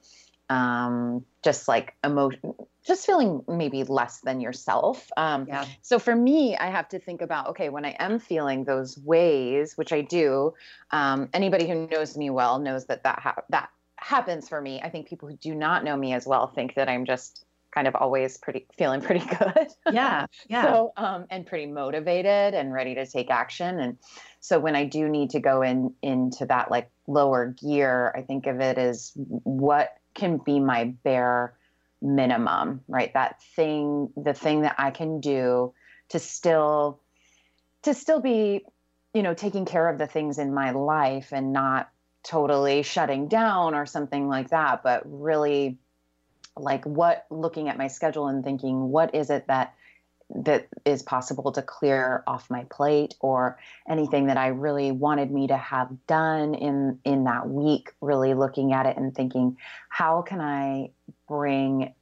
um, 0.49 1.25
just 1.43 1.67
like 1.67 1.95
emotion, 2.03 2.53
just 2.86 3.05
feeling 3.05 3.43
maybe 3.47 3.84
less 3.84 4.19
than 4.21 4.41
yourself. 4.41 5.10
Um, 5.15 5.45
Yeah. 5.47 5.65
so 5.82 5.99
for 5.99 6.15
me, 6.15 6.58
I 6.58 6.67
have 6.67 6.89
to 6.89 6.99
think 6.99 7.21
about 7.21 7.47
okay, 7.47 7.69
when 7.69 7.86
I 7.86 7.95
am 7.99 8.19
feeling 8.19 8.63
those 8.63 8.97
ways, 8.97 9.77
which 9.77 9.93
I 9.93 10.01
do, 10.01 10.53
um, 10.91 11.29
anybody 11.34 11.67
who 11.67 11.88
knows 11.88 12.17
me 12.17 12.29
well 12.29 12.60
knows 12.60 12.86
that 12.88 13.03
that 13.03 13.19
ha- 13.19 13.43
that 13.49 13.69
happens 14.01 14.49
for 14.49 14.62
me. 14.62 14.81
I 14.81 14.89
think 14.89 15.07
people 15.07 15.29
who 15.29 15.35
do 15.38 15.55
not 15.55 15.83
know 15.83 15.95
me 15.95 16.13
as 16.13 16.25
well 16.25 16.47
think 16.47 16.75
that 16.75 16.89
I'm 16.89 17.05
just 17.05 17.45
kind 17.73 17.88
of 17.88 17.95
always 17.95 18.38
pretty 18.38 18.65
feeling 18.77 19.01
pretty 19.01 19.25
good. 19.39 19.67
Yeah. 19.91 20.25
Yeah. 20.49 20.63
so 20.63 20.93
um 20.97 21.25
and 21.29 21.45
pretty 21.45 21.67
motivated 21.67 22.53
and 22.53 22.73
ready 22.73 22.95
to 22.95 23.05
take 23.05 23.29
action. 23.29 23.79
And 23.79 23.97
so 24.39 24.59
when 24.59 24.75
I 24.75 24.85
do 24.85 25.07
need 25.07 25.29
to 25.31 25.39
go 25.39 25.62
in 25.62 25.93
into 26.01 26.45
that 26.47 26.71
like 26.71 26.89
lower 27.07 27.47
gear, 27.47 28.13
I 28.15 28.21
think 28.21 28.47
of 28.47 28.59
it 28.59 28.77
as 28.77 29.12
what 29.15 29.95
can 30.15 30.38
be 30.38 30.59
my 30.59 30.85
bare 31.03 31.53
minimum, 32.01 32.81
right? 32.88 33.13
That 33.13 33.41
thing, 33.55 34.12
the 34.15 34.33
thing 34.33 34.62
that 34.62 34.75
I 34.77 34.91
can 34.91 35.19
do 35.19 35.73
to 36.09 36.19
still 36.19 37.01
to 37.83 37.93
still 37.93 38.19
be, 38.19 38.65
you 39.13 39.23
know, 39.23 39.33
taking 39.33 39.65
care 39.65 39.88
of 39.88 39.97
the 39.97 40.07
things 40.07 40.38
in 40.39 40.53
my 40.53 40.71
life 40.71 41.31
and 41.31 41.53
not 41.53 41.89
totally 42.30 42.84
shutting 42.84 43.28
down 43.28 43.74
or 43.74 43.88
something 43.88 44.28
like 44.28 44.50
that, 44.50 44.84
but 44.84 45.02
really 45.06 45.80
like 46.56 46.86
what 46.86 47.26
looking 47.32 47.70
at 47.70 47.78
my 47.78 47.88
schedule 47.88 48.28
and 48.28 48.44
thinking 48.44 48.89
what 48.89 49.15
is 49.15 49.32
it 49.32 49.48
that 49.48 49.74
that 50.30 50.68
is 50.86 51.02
possible 51.02 51.52
to 51.52 51.63
clear 51.63 52.24
off 52.28 52.52
my 52.52 52.63
plate 52.65 53.15
or 53.20 53.58
anything 53.89 54.28
that 54.28 54.38
I 54.38 54.48
really 54.48 54.92
wanted 54.92 55.32
me 55.32 55.48
to 55.48 55.58
have 55.58 55.89
done 56.06 56.54
in 56.54 57.00
in 57.04 57.24
that 57.24 57.50
week 57.50 57.94
really 58.00 58.36
looking 58.36 58.74
at 58.74 58.86
it 58.86 58.96
and 58.96 59.15
thinking 59.15 59.58
how 59.88 60.22
can 60.22 60.39
I 60.39 60.92
bring 61.28 61.96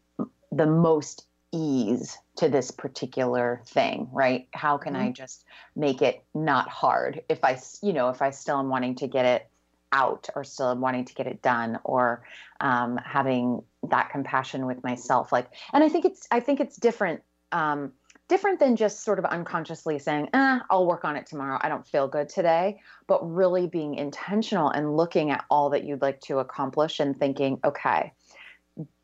the 0.52 0.66
most 0.66 1.26
ease 1.54 2.18
to 2.36 2.50
this 2.50 2.72
particular 2.72 3.62
thing 3.66 4.10
right 4.12 4.50
how 4.52 4.78
can 4.78 4.94
mm-hmm. 4.94 5.04
I 5.04 5.12
just 5.12 5.46
make 5.74 6.02
it 6.02 6.22
not 6.34 6.68
hard 6.68 7.22
if 7.30 7.46
I 7.46 7.58
you 7.82 7.94
know 7.94 8.10
if 8.10 8.22
I 8.22 8.32
still 8.32 8.60
am 8.60 8.68
wanting 8.68 8.96
to 8.96 9.08
get 9.08 9.24
it 9.24 9.50
out 9.92 10.30
or 10.36 10.44
still 10.44 10.76
wanting 10.76 11.06
to 11.06 11.14
get 11.14 11.28
it 11.28 11.42
done 11.42 11.80
or 11.84 12.24
um, 12.60 13.00
having 13.04 13.62
that 13.90 14.10
compassion 14.10 14.66
with 14.66 14.84
myself 14.84 15.32
like 15.32 15.48
and 15.74 15.84
i 15.84 15.90
think 15.90 16.06
it's 16.06 16.28
i 16.32 16.40
think 16.40 16.60
it's 16.60 16.78
different 16.78 17.22
um, 17.54 17.94
different 18.28 18.60
than 18.60 18.76
just 18.76 19.06
sort 19.06 19.20
of 19.20 19.26
unconsciously 19.26 20.00
saying 20.00 20.28
eh, 20.34 20.60
i'll 20.70 20.86
work 20.86 21.06
on 21.06 21.16
it 21.16 21.26
tomorrow. 21.26 21.58
I 21.62 21.70
don't 21.70 21.88
feel 21.88 22.08
good 22.08 22.30
today 22.30 22.82
but 23.08 23.20
really 23.26 23.68
being 23.68 23.96
intentional 23.96 24.70
and 24.70 24.98
looking 24.98 25.32
at 25.32 25.46
all 25.50 25.70
that 25.70 25.86
you'd 25.86 26.02
like 26.02 26.20
to 26.22 26.40
accomplish 26.40 27.00
and 27.00 27.18
thinking 27.18 27.60
okay 27.64 28.14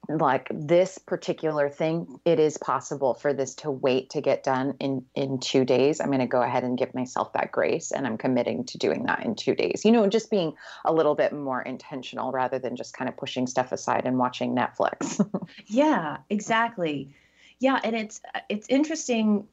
like 0.10 0.48
this 0.52 0.98
particular 0.98 1.70
thing 1.70 2.20
it 2.26 2.40
is 2.40 2.58
possible 2.58 3.14
for 3.14 3.34
this 3.34 3.56
to 3.56 3.72
wait 3.72 4.10
to 4.10 4.22
get 4.22 4.44
done 4.44 4.76
in 4.80 5.06
in 5.16 5.40
2 5.40 5.64
days 5.64 6.02
i'm 6.02 6.08
going 6.08 6.20
to 6.20 6.26
go 6.26 6.42
ahead 6.42 6.64
and 6.64 6.78
give 6.78 6.94
myself 6.94 7.32
that 7.34 7.52
grace 7.52 7.92
and 7.92 8.06
i'm 8.06 8.18
committing 8.18 8.66
to 8.66 8.78
doing 8.78 9.04
that 9.04 9.24
in 9.24 9.36
2 9.36 9.56
days 9.56 9.86
you 9.86 9.92
know 9.92 10.08
just 10.08 10.30
being 10.30 10.54
a 10.86 10.94
little 10.94 11.16
bit 11.16 11.32
more 11.32 11.62
intentional 11.62 12.32
rather 12.32 12.60
than 12.60 12.76
just 12.76 12.94
kind 12.94 13.10
of 13.10 13.16
pushing 13.16 13.48
stuff 13.48 13.72
aside 13.72 14.04
and 14.06 14.18
watching 14.18 14.56
netflix 14.56 15.26
yeah 15.68 16.18
exactly 16.30 17.14
yeah 17.60 17.80
and 17.84 17.96
it's 17.96 18.22
it's 18.50 18.68
interesting 18.70 19.48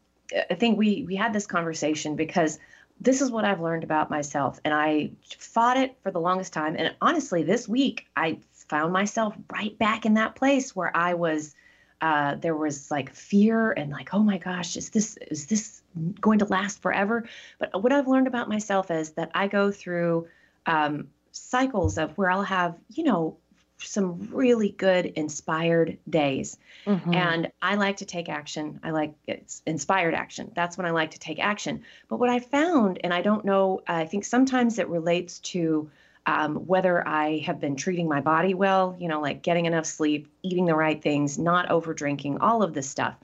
i 0.51 0.55
think 0.55 0.79
we 0.79 1.05
we 1.07 1.15
had 1.15 1.33
this 1.33 1.47
conversation 1.47 2.17
because 2.17 2.59
this 3.01 3.23
is 3.23 3.31
what 3.31 3.45
I've 3.47 3.61
learned 3.61 3.83
about 3.83 4.11
myself. 4.11 4.61
And 4.65 4.75
I 4.75 5.13
fought 5.39 5.79
it 5.79 5.97
for 6.03 6.11
the 6.11 6.21
longest 6.21 6.53
time. 6.53 6.77
And 6.79 6.95
honestly, 7.01 7.43
this 7.43 7.67
week 7.67 8.07
I 8.15 8.39
found 8.71 8.93
myself 8.93 9.35
right 9.53 9.77
back 9.79 10.07
in 10.07 10.15
that 10.15 10.37
place 10.37 10.75
where 10.75 10.97
I 10.97 11.15
was 11.15 11.55
uh, 12.01 12.37
there 12.37 12.57
was 12.57 12.91
like 12.91 13.13
fear 13.13 13.73
and 13.73 13.91
like 13.91 14.15
oh 14.15 14.23
my 14.23 14.39
gosh 14.39 14.77
is 14.77 14.89
this 14.91 15.19
is 15.31 15.47
this 15.47 15.83
going 16.21 16.39
to 16.39 16.47
last 16.47 16.81
forever? 16.81 17.29
But 17.59 17.83
what 17.83 17.93
i've 17.93 18.09
learned 18.09 18.29
about 18.29 18.49
myself 18.49 18.91
is 18.91 19.11
that 19.13 19.31
i 19.35 19.49
go 19.49 19.71
through 19.71 20.29
um, 20.67 21.09
cycles 21.33 21.99
of 21.99 22.17
where 22.17 22.31
i'll 22.31 22.43
have 22.43 22.79
you 22.89 23.05
know 23.05 23.37
some 23.79 24.29
really 24.33 24.71
good 24.71 25.07
inspired 25.07 25.99
days. 26.09 26.59
Mm-hmm. 26.87 27.15
and 27.15 27.53
i 27.61 27.75
like 27.75 27.99
to 27.99 28.07
take 28.07 28.29
action. 28.29 28.81
I 28.85 28.91
like 28.93 29.15
it's 29.27 29.63
inspired 29.67 30.15
action. 30.15 30.53
That's 30.55 30.79
when 30.79 30.87
i 30.87 30.93
like 30.93 31.11
to 31.11 31.19
take 31.19 31.41
action. 31.41 31.83
But 32.09 32.21
what 32.21 32.31
i 32.31 32.39
found 32.39 33.01
and 33.03 33.13
i 33.13 33.21
don't 33.21 33.45
know 33.45 33.81
i 33.87 34.07
think 34.07 34.25
sometimes 34.25 34.79
it 34.79 34.89
relates 34.89 35.41
to 35.55 35.91
um, 36.27 36.67
whether 36.67 37.07
I 37.07 37.39
have 37.39 37.61
been 37.61 37.77
treating 37.77 38.09
my 38.09 38.21
body 38.21 38.55
well, 38.55 38.97
you 38.99 39.09
know, 39.09 39.21
like 39.21 39.43
getting 39.43 39.67
enough 39.67 39.87
sleep, 39.87 40.31
eating 40.43 40.67
the 40.67 40.75
right 40.75 41.01
things, 41.01 41.39
not 41.39 41.71
over 41.71 41.95
drinking, 41.95 42.39
all 42.39 42.63
of 42.63 42.75
this 42.75 42.89
stuff. 42.89 43.17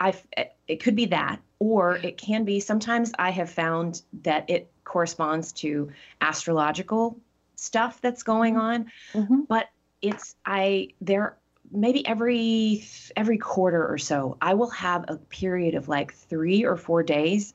I 0.00 0.14
it 0.66 0.82
could 0.82 0.96
be 0.96 1.06
that, 1.06 1.40
or 1.58 1.96
it 1.96 2.16
can 2.16 2.44
be 2.44 2.60
sometimes 2.60 3.12
I 3.18 3.30
have 3.30 3.50
found 3.50 4.02
that 4.22 4.48
it 4.48 4.70
corresponds 4.84 5.52
to 5.52 5.90
astrological 6.20 7.18
stuff 7.56 8.00
that's 8.00 8.22
going 8.22 8.56
on, 8.56 8.90
mm-hmm. 9.12 9.42
but 9.48 9.68
it's 10.00 10.36
I 10.46 10.88
there 11.00 11.36
maybe 11.70 12.06
every 12.06 12.86
every 13.16 13.38
quarter 13.38 13.86
or 13.86 13.98
so 13.98 14.36
I 14.40 14.54
will 14.54 14.70
have 14.70 15.04
a 15.08 15.16
period 15.16 15.74
of 15.74 15.88
like 15.88 16.14
3 16.14 16.64
or 16.64 16.76
4 16.76 17.02
days 17.02 17.54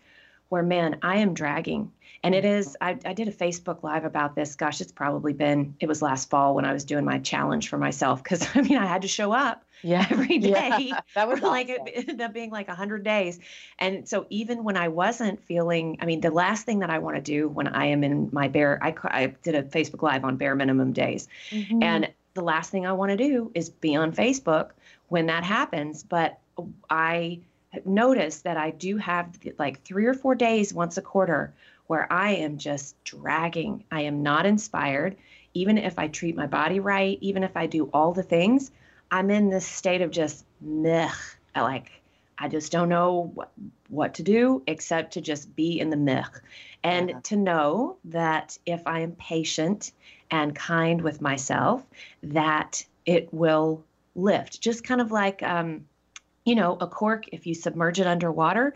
where 0.50 0.64
man 0.64 1.00
I 1.02 1.18
am 1.18 1.34
dragging 1.34 1.92
and 2.24 2.36
it 2.36 2.44
is, 2.44 2.76
I, 2.82 2.98
I 3.06 3.14
did 3.14 3.28
a 3.28 3.32
Facebook 3.32 3.82
Live 3.82 4.04
about 4.04 4.36
this. 4.36 4.56
Gosh, 4.56 4.82
it's 4.82 4.92
probably 4.92 5.32
been, 5.32 5.76
it 5.80 5.88
was 5.88 6.02
last 6.02 6.30
fall 6.30 6.54
when 6.54 6.66
I 6.66 6.74
was 6.74 6.84
doing 6.84 7.06
my 7.06 7.20
challenge 7.20 7.70
for 7.70 7.78
myself. 7.78 8.24
Cause 8.24 8.46
I 8.56 8.62
mean, 8.62 8.78
I 8.78 8.86
had 8.86 9.04
to 9.04 9.08
show 9.08 9.32
up 9.32 9.64
yeah. 9.82 10.06
every 10.12 10.40
day. 10.40 10.72
Yeah, 10.78 11.00
that 11.16 11.28
was 11.28 11.40
awesome. 11.40 11.50
like, 11.50 11.70
it 11.70 11.82
ended 11.86 12.22
up 12.22 12.34
being 12.34 12.52
like 12.52 12.68
100 12.68 13.04
days. 13.04 13.40
And 13.78 14.08
so 14.08 14.26
even 14.30 14.64
when 14.64 14.76
I 14.76 14.90
wasn't 14.90 15.42
feeling, 15.44 15.98
I 16.02 16.06
mean, 16.06 16.20
the 16.20 16.32
last 16.32 16.66
thing 16.66 16.80
that 16.80 16.90
I 16.90 17.00
want 17.00 17.16
to 17.16 17.22
do 17.22 17.48
when 17.48 17.68
I 17.68 17.86
am 17.86 18.04
in 18.04 18.30
my 18.34 18.50
bare, 18.50 18.80
I, 18.82 18.94
I 19.04 19.28
did 19.44 19.56
a 19.56 19.64
Facebook 19.64 20.02
Live 20.02 20.26
on 20.26 20.36
bare 20.36 20.56
minimum 20.56 20.92
days. 20.92 21.28
Mm-hmm. 21.52 21.82
And 21.84 22.10
the 22.34 22.42
last 22.42 22.70
thing 22.70 22.86
I 22.86 22.94
want 22.94 23.12
to 23.12 23.18
do 23.18 23.52
is 23.56 23.70
be 23.70 23.96
on 23.96 24.12
Facebook 24.12 24.72
when 25.08 25.28
that 25.28 25.46
happens. 25.46 26.04
But 26.04 26.40
I 26.90 27.40
noticed 27.86 28.44
that 28.44 28.58
I 28.58 28.72
do 28.72 28.98
have 28.98 29.38
like 29.58 29.84
three 29.84 30.06
or 30.06 30.14
four 30.14 30.36
days 30.36 30.74
once 30.74 30.98
a 30.98 31.02
quarter 31.02 31.54
where 31.88 32.12
I 32.12 32.36
am 32.36 32.58
just 32.58 33.02
dragging. 33.04 33.84
I 33.92 34.02
am 34.02 34.22
not 34.22 34.46
inspired. 34.46 35.18
Even 35.54 35.78
if 35.78 35.98
I 35.98 36.08
treat 36.08 36.36
my 36.36 36.46
body 36.48 36.80
right, 36.80 37.18
even 37.22 37.44
if 37.44 37.58
I 37.58 37.66
do 37.66 37.90
all 37.94 38.14
the 38.14 38.24
things, 38.24 38.72
I'm 39.12 39.32
in 39.32 39.50
this 39.50 39.66
state 39.66 40.02
of 40.02 40.12
just 40.12 40.46
meh. 40.62 41.12
I 41.56 41.62
Like, 41.62 41.92
I 42.38 42.48
just 42.48 42.72
don't 42.72 42.90
know 42.90 43.32
what, 43.34 43.52
what 43.90 44.14
to 44.16 44.24
do 44.24 44.64
except 44.68 45.14
to 45.14 45.22
just 45.22 45.56
be 45.56 45.80
in 45.80 45.90
the 45.90 45.98
meh. 45.98 46.26
And 46.84 47.10
yeah. 47.10 47.20
to 47.24 47.36
know 47.36 47.98
that 48.06 48.58
if 48.66 48.82
I 48.86 49.00
am 49.02 49.14
patient 49.14 49.92
and 50.32 50.56
kind 50.56 51.02
with 51.02 51.22
myself, 51.22 51.84
that 52.24 52.86
it 53.06 53.34
will 53.34 53.84
lift. 54.16 54.62
Just 54.62 54.84
kind 54.84 55.02
of 55.02 55.12
like, 55.12 55.42
um, 55.44 55.86
you 56.46 56.56
know, 56.56 56.78
a 56.80 56.88
cork, 56.88 57.26
if 57.32 57.48
you 57.48 57.54
submerge 57.54 58.00
it 58.00 58.08
underwater, 58.08 58.74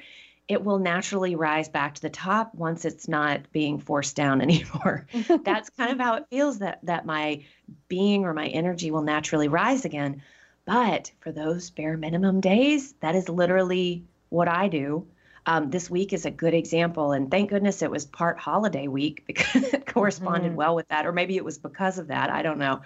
it 0.48 0.64
will 0.64 0.80
naturally 0.80 1.36
rise 1.36 1.70
back 1.70 1.96
to 1.96 2.02
the 2.02 2.10
top 2.10 2.54
once 2.54 2.86
it's 2.86 3.08
not 3.08 3.52
being 3.52 3.80
forced 3.80 4.16
down 4.16 4.42
anymore. 4.48 5.08
That's 5.44 5.70
kind 5.72 5.92
of 5.92 6.00
how 6.00 6.16
it 6.16 6.28
feels 6.30 6.60
that 6.60 6.80
that 6.84 7.06
my 7.06 7.44
being 7.88 8.26
or 8.26 8.34
my 8.34 8.48
energy 8.48 8.92
will 8.92 9.02
naturally 9.02 9.48
rise 9.48 9.86
again. 9.86 10.22
But 10.66 11.12
for 11.20 11.32
those 11.32 11.70
bare 11.70 11.98
minimum 11.98 12.40
days, 12.40 12.94
that 13.02 13.16
is 13.16 13.28
literally 13.28 14.06
what 14.30 14.48
I 14.48 14.68
do. 14.68 15.08
Um, 15.46 15.70
this 15.70 15.90
week 15.90 16.14
is 16.14 16.26
a 16.26 16.32
good 16.32 16.54
example, 16.54 17.12
and 17.12 17.30
thank 17.30 17.50
goodness 17.50 17.82
it 17.82 17.92
was 17.92 18.06
part 18.06 18.38
holiday 18.38 18.88
week 18.88 19.24
because 19.28 19.74
it 19.74 19.86
corresponded 19.86 20.50
mm-hmm. 20.52 20.58
well 20.58 20.76
with 20.76 20.88
that, 20.88 21.06
or 21.06 21.12
maybe 21.12 21.36
it 21.36 21.44
was 21.44 21.58
because 21.58 21.98
of 21.98 22.08
that. 22.08 22.30
I 22.30 22.42
don't 22.42 22.58
know, 22.58 22.82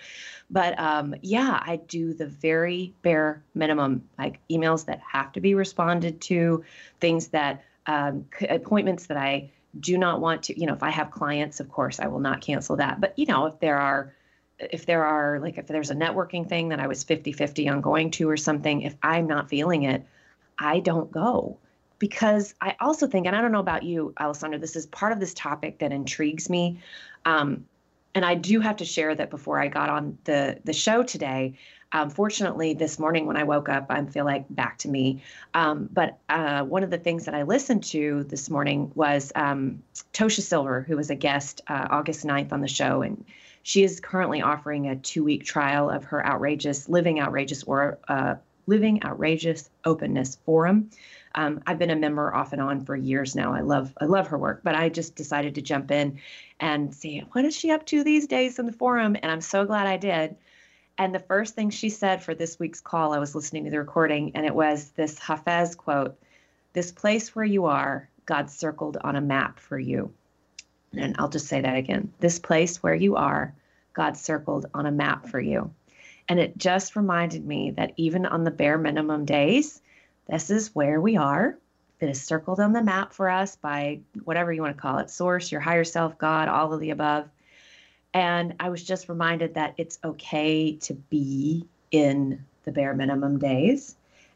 but 0.50 0.78
um, 0.80 1.16
yeah, 1.22 1.62
I 1.64 1.76
do 1.76 2.14
the 2.14 2.28
very 2.28 2.94
bare 3.02 3.44
minimum, 3.54 4.10
like 4.18 4.40
emails 4.50 4.86
that 4.86 5.02
have 5.12 5.32
to 5.34 5.42
be 5.42 5.54
responded 5.54 6.22
to, 6.22 6.64
things 7.00 7.28
that 7.30 7.64
um, 7.86 8.26
appointments 8.50 9.06
that 9.08 9.18
I 9.18 9.52
do 9.80 9.98
not 9.98 10.20
want 10.20 10.44
to. 10.44 10.60
You 10.60 10.66
know, 10.66 10.74
if 10.74 10.84
I 10.84 10.90
have 10.90 11.12
clients, 11.12 11.60
of 11.60 11.70
course, 11.70 12.00
I 12.00 12.08
will 12.08 12.20
not 12.20 12.42
cancel 12.42 12.78
that. 12.78 13.00
But 13.00 13.18
you 13.20 13.28
know, 13.28 13.46
if 13.46 13.60
there 13.60 13.78
are 13.78 14.14
if 14.60 14.88
there 14.88 15.06
are 15.06 15.40
like 15.40 15.60
if 15.60 15.68
there's 15.68 15.92
a 15.92 15.96
networking 15.96 16.50
thing 16.50 16.70
that 16.70 16.80
I 16.80 16.88
was 16.88 17.06
50-50 17.06 17.72
on 17.72 17.82
going 17.82 18.10
to 18.12 18.28
or 18.28 18.38
something, 18.38 18.82
if 18.82 18.96
I'm 19.04 19.28
not 19.28 19.50
feeling 19.50 19.84
it, 19.84 20.06
I 20.58 20.80
don't 20.80 21.12
go 21.12 21.60
because 22.00 22.54
I 22.62 22.76
also 22.80 23.08
think, 23.08 23.28
and 23.28 23.36
I 23.36 23.42
don't 23.42 23.52
know 23.52 23.60
about 23.60 23.84
you, 23.84 24.14
Alysondra, 24.20 24.60
this 24.60 24.76
is 24.76 24.86
part 24.86 25.12
of 25.12 25.20
this 25.20 25.34
topic 25.34 25.80
that 25.80 25.92
intrigues 25.92 26.50
me. 26.50 26.80
Um, 27.26 27.66
and 28.16 28.26
I 28.26 28.36
do 28.36 28.60
have 28.60 28.78
to 28.78 28.86
share 28.86 29.14
that 29.14 29.30
before 29.30 29.60
I 29.60 29.68
got 29.68 29.90
on 29.90 30.18
the 30.24 30.60
the 30.64 30.74
show 30.74 31.04
today. 31.04 31.54
Um, 31.92 32.10
fortunately, 32.10 32.74
this 32.74 32.98
morning 32.98 33.28
when 33.28 33.38
I 33.38 33.44
woke 33.44 33.70
up, 33.70 33.86
I 33.90 34.04
feel 34.06 34.26
like 34.26 34.46
back 34.50 34.80
to 34.80 34.90
me. 34.90 35.22
Um, 35.54 35.88
but 35.92 36.18
uh, 36.28 36.64
one 36.64 36.84
of 36.84 36.90
the 36.90 36.98
things 36.98 37.26
that 37.26 37.36
I 37.36 37.44
listened 37.44 37.84
to 37.86 38.24
this 38.24 38.50
morning 38.50 38.92
was 38.96 39.32
um, 39.36 39.84
Tosha 40.14 40.42
Silver, 40.42 40.82
who 40.82 40.98
was 40.98 41.12
a 41.12 41.16
guest 41.16 41.62
uh, 41.68 41.88
August 41.92 42.26
9th 42.26 42.52
on 42.52 42.62
the 42.62 42.68
show, 42.68 43.04
and 43.04 43.24
she 43.62 43.84
is 43.84 44.00
currently 44.00 44.42
offering 44.42 44.88
a 44.88 44.96
two 44.96 45.24
week 45.24 45.46
trial 45.46 45.90
of 45.90 46.06
her 46.06 46.26
outrageous 46.26 46.90
living 46.90 47.20
outrageous 47.20 47.64
or 47.64 48.00
uh, 48.08 48.36
living 48.66 49.04
outrageous 49.04 49.70
openness 49.86 50.38
forum 50.44 50.90
Um, 51.38 51.62
I've 51.68 51.78
been 51.78 51.92
a 51.92 51.96
member 51.96 52.34
off 52.34 52.52
and 52.52 52.62
on 52.62 52.84
for 52.84 52.96
years 52.96 53.36
now. 53.36 53.54
I 53.54 53.62
love 53.62 53.94
I 54.02 54.06
love 54.06 54.28
her 54.30 54.40
work, 54.40 54.62
but 54.64 54.74
I 54.74 54.90
just 54.90 55.16
decided 55.16 55.54
to 55.56 55.62
jump 55.62 55.92
in 55.92 56.20
and 56.60 56.94
see 56.94 57.20
what 57.32 57.46
is 57.46 57.56
she 57.56 57.70
up 57.70 57.86
to 57.86 58.04
these 58.04 58.26
days 58.26 58.58
in 58.58 58.66
the 58.66 58.74
forum, 58.74 59.16
and 59.22 59.32
I'm 59.32 59.42
so 59.42 59.64
glad 59.64 59.86
I 59.86 59.98
did. 59.98 60.36
And 60.98 61.14
the 61.14 61.20
first 61.20 61.54
thing 61.54 61.70
she 61.70 61.90
said 61.90 62.24
for 62.24 62.34
this 62.34 62.58
week's 62.58 62.82
call, 62.82 63.14
I 63.14 63.20
was 63.20 63.36
listening 63.36 63.66
to 63.66 63.70
the 63.70 63.78
recording, 63.78 64.32
and 64.34 64.48
it 64.48 64.56
was 64.56 64.90
this 64.96 65.20
Hafez 65.20 65.78
quote: 65.78 66.18
"This 66.74 66.92
place 66.92 67.36
where 67.36 67.46
you 67.46 67.66
are, 67.66 68.10
God 68.26 68.50
circled 68.50 68.98
on 69.02 69.16
a 69.16 69.22
map 69.22 69.60
for 69.60 69.78
you." 69.78 70.12
And 70.94 71.16
I'll 71.20 71.30
just 71.30 71.48
say 71.48 71.62
that 71.62 71.78
again: 71.78 72.12
"This 72.20 72.40
place 72.40 72.82
where 72.82 72.96
you 72.96 73.16
are, 73.16 73.54
God 73.94 74.18
circled 74.18 74.66
on 74.74 74.88
a 74.88 74.92
map 74.92 75.28
for 75.28 75.40
you." 75.40 75.70
And 76.28 76.40
it 76.40 76.58
just 76.58 76.96
reminded 76.96 77.46
me 77.46 77.72
that 77.78 77.94
even 77.96 78.26
on 78.26 78.44
the 78.44 78.50
bare 78.50 78.80
minimum 78.80 79.26
days, 79.26 79.84
this 80.30 80.50
is 80.50 80.74
where 80.74 81.00
we 81.00 81.18
are. 81.18 81.58
It 82.00 82.10
is 82.10 82.22
circled 82.22 82.60
on 82.60 82.74
the 82.74 82.84
map 82.84 83.14
for 83.14 83.30
us 83.30 83.56
by 83.56 84.02
whatever 84.24 84.54
you 84.54 84.62
want 84.62 84.76
to 84.76 84.82
call 84.82 85.00
it 85.00 85.10
source, 85.10 85.52
your 85.52 85.62
higher 85.62 85.84
self, 85.84 86.18
God, 86.18 86.48
all 86.48 86.74
of 86.74 86.80
the 86.80 86.92
above. 86.92 87.28
And 88.14 88.56
I 88.60 88.70
was 88.70 88.84
just 88.84 89.10
reminded 89.10 89.56
that 89.56 89.74
it's 89.78 89.98
okay 90.04 90.76
to 90.78 90.94
be 90.94 91.66
in 91.92 92.46
the 92.66 92.72
bare 92.72 92.94
minimum 92.94 93.40
days. 93.40 93.96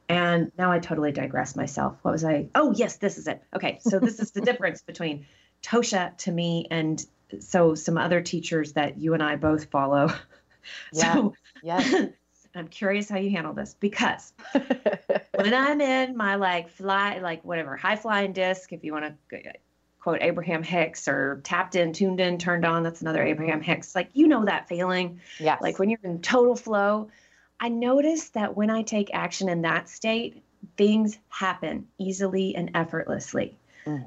And 0.09 0.51
now 0.57 0.71
I 0.71 0.79
totally 0.79 1.11
digress 1.11 1.55
myself. 1.55 1.97
What 2.01 2.11
was 2.11 2.25
I? 2.25 2.47
Oh, 2.55 2.73
yes, 2.73 2.97
this 2.97 3.17
is 3.17 3.27
it. 3.27 3.41
Okay. 3.55 3.79
So 3.81 3.99
this 3.99 4.19
is 4.19 4.31
the 4.31 4.41
difference 4.45 4.81
between 4.81 5.25
Tosha 5.63 6.17
to 6.19 6.31
me 6.31 6.67
and 6.69 7.05
so 7.39 7.75
some 7.75 7.97
other 7.97 8.21
teachers 8.21 8.73
that 8.73 8.97
you 8.97 9.13
and 9.13 9.23
I 9.23 9.35
both 9.35 9.65
follow. 9.65 10.11
Yeah. 10.93 11.15
So 11.15 11.33
Yes. 11.63 12.07
I'm 12.55 12.67
curious 12.67 13.09
how 13.09 13.17
you 13.17 13.31
handle 13.31 13.53
this 13.53 13.75
because 13.79 14.33
when 15.35 15.53
I'm 15.53 15.81
in 15.81 16.17
my 16.17 16.35
like 16.35 16.69
fly, 16.69 17.19
like 17.19 17.43
whatever, 17.43 17.77
high 17.77 17.95
flying 17.95 18.33
disc, 18.33 18.73
if 18.73 18.83
you 18.83 18.93
want 18.93 19.05
to 19.29 19.41
quote 19.99 20.19
Abraham 20.21 20.63
Hicks 20.63 21.07
or 21.07 21.41
tapped 21.43 21.75
in, 21.75 21.93
tuned 21.93 22.19
in, 22.19 22.37
turned 22.37 22.65
on, 22.65 22.83
that's 22.83 23.01
another 23.01 23.23
Abraham 23.23 23.61
Hicks. 23.61 23.95
Like, 23.95 24.09
you 24.13 24.27
know, 24.27 24.45
that 24.45 24.67
feeling, 24.67 25.21
Yeah. 25.39 25.57
like 25.61 25.79
when 25.79 25.89
you're 25.89 25.99
in 26.03 26.21
total 26.21 26.55
flow. 26.55 27.09
I 27.63 27.69
notice 27.69 28.29
that 28.29 28.57
when 28.57 28.71
I 28.71 28.81
take 28.81 29.13
action 29.13 29.47
in 29.47 29.61
that 29.61 29.87
state, 29.87 30.41
things 30.77 31.19
happen 31.29 31.87
easily 31.99 32.55
and 32.55 32.71
effortlessly. 32.73 33.55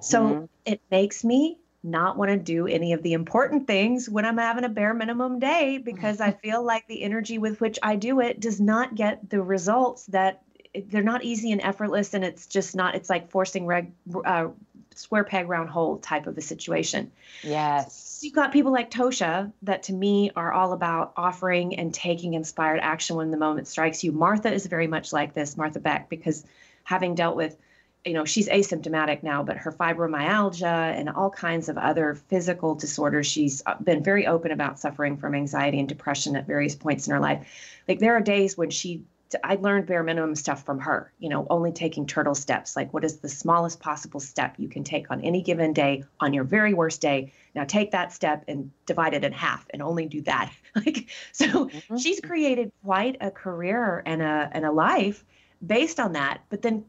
So 0.01 0.25
Mhm. 0.25 0.49
it 0.65 0.81
makes 0.91 1.23
me 1.23 1.59
not 1.85 2.17
want 2.17 2.31
to 2.31 2.39
do 2.39 2.67
any 2.67 2.95
of 2.95 3.03
the 3.03 3.13
important 3.13 3.67
things 3.67 4.09
when 4.09 4.25
I'm 4.25 4.39
having 4.39 4.65
a 4.65 4.69
bare 4.71 4.95
minimum 4.95 5.39
day 5.39 5.79
because 5.79 6.21
I 6.21 6.33
feel 6.33 6.65
like 6.65 6.87
the 6.89 7.03
energy 7.03 7.37
with 7.39 7.61
which 7.61 7.79
I 7.83 7.97
do 7.97 8.21
it 8.21 8.41
does 8.41 8.61
not 8.61 8.95
get 8.95 9.29
the 9.29 9.43
results 9.43 10.07
that 10.07 10.43
they're 10.75 11.03
not 11.03 11.23
easy 11.23 11.53
and 11.53 11.61
effortless. 11.61 12.15
And 12.15 12.25
it's 12.25 12.47
just 12.47 12.75
not, 12.75 12.95
it's 12.95 13.11
like 13.11 13.31
forcing 13.31 13.67
reg, 13.67 13.93
uh, 14.25 14.49
square 14.95 15.25
peg 15.25 15.49
round 15.49 15.69
hole 15.69 15.99
type 15.99 16.27
of 16.27 16.39
a 16.39 16.41
situation. 16.41 17.13
yes. 17.43 18.01
So 18.01 18.27
you've 18.27 18.35
got 18.35 18.53
people 18.53 18.73
like 18.73 18.91
Tosha 18.91 19.53
that 19.63 19.85
to 19.85 19.93
me 19.93 20.31
are 20.35 20.53
all 20.53 20.73
about 20.73 21.13
offering 21.17 21.77
and 21.77 21.93
taking 21.93 22.35
inspired 22.35 22.81
action 22.81 23.17
when 23.17 23.31
the 23.31 23.37
moment 23.37 23.69
strikes 23.69 24.03
you. 24.03 24.13
Martha 24.13 24.53
is 24.53 24.67
very 24.67 24.87
much 24.87 25.13
like 25.13 25.35
this, 25.35 25.57
Martha 25.57 25.81
Beck, 25.81 26.09
because 26.09 26.45
having 26.85 27.15
dealt 27.15 27.37
with, 27.37 27.57
you 28.05 28.13
know, 28.13 28.25
she's 28.25 28.49
asymptomatic 28.49 29.23
now, 29.23 29.43
but 29.43 29.57
her 29.57 29.73
fibromyalgia 29.73 30.65
and 30.99 31.09
all 31.09 31.31
kinds 31.31 31.69
of 31.69 31.79
other 31.79 32.15
physical 32.15 32.75
disorders, 32.75 33.27
she's 33.27 33.63
been 33.83 34.03
very 34.03 34.27
open 34.27 34.51
about 34.51 34.79
suffering 34.79 35.17
from 35.17 35.35
anxiety 35.35 35.79
and 35.79 35.89
depression 35.89 36.37
at 36.37 36.47
various 36.47 36.75
points 36.75 37.07
in 37.07 37.13
her 37.15 37.21
life. 37.21 37.47
Like 37.89 38.01
there 38.01 38.15
are 38.15 38.21
days 38.21 38.57
when 38.59 38.71
she 38.71 39.05
I 39.43 39.57
learned 39.57 39.87
bare 39.87 40.03
minimum 40.05 40.35
stuff 40.37 40.65
from 40.65 40.79
her, 40.81 41.13
you 41.19 41.29
know, 41.29 41.47
only 41.51 41.73
taking 41.73 42.07
turtle 42.07 42.35
steps. 42.35 42.77
Like, 42.77 42.93
what 42.95 43.05
is 43.05 43.19
the 43.19 43.29
smallest 43.29 43.81
possible 43.81 44.21
step 44.21 44.55
you 44.59 44.69
can 44.69 44.85
take 44.85 45.11
on 45.11 45.21
any 45.23 45.43
given 45.43 45.73
day 45.73 46.05
on 46.21 46.33
your 46.35 46.45
very 46.45 46.73
worst 46.75 47.01
day? 47.01 47.33
Now, 47.55 47.65
take 47.65 47.91
that 47.93 48.13
step 48.13 48.45
and 48.47 48.71
divide 48.87 49.15
it 49.15 49.25
in 49.25 49.33
half 49.33 49.67
and 49.71 49.83
only 49.83 50.07
do 50.07 50.21
that. 50.23 50.53
like, 50.77 51.09
so 51.33 51.71
Mhm. 51.73 52.01
she's 52.01 52.21
created 52.21 52.71
quite 52.85 53.17
a 53.21 53.31
career 53.31 54.03
and 54.07 54.23
a, 54.23 54.49
and 54.53 54.65
a 54.65 54.71
life 54.71 55.25
based 55.67 55.99
on 55.99 56.13
that. 56.13 56.43
But 56.49 56.63
then, 56.63 56.85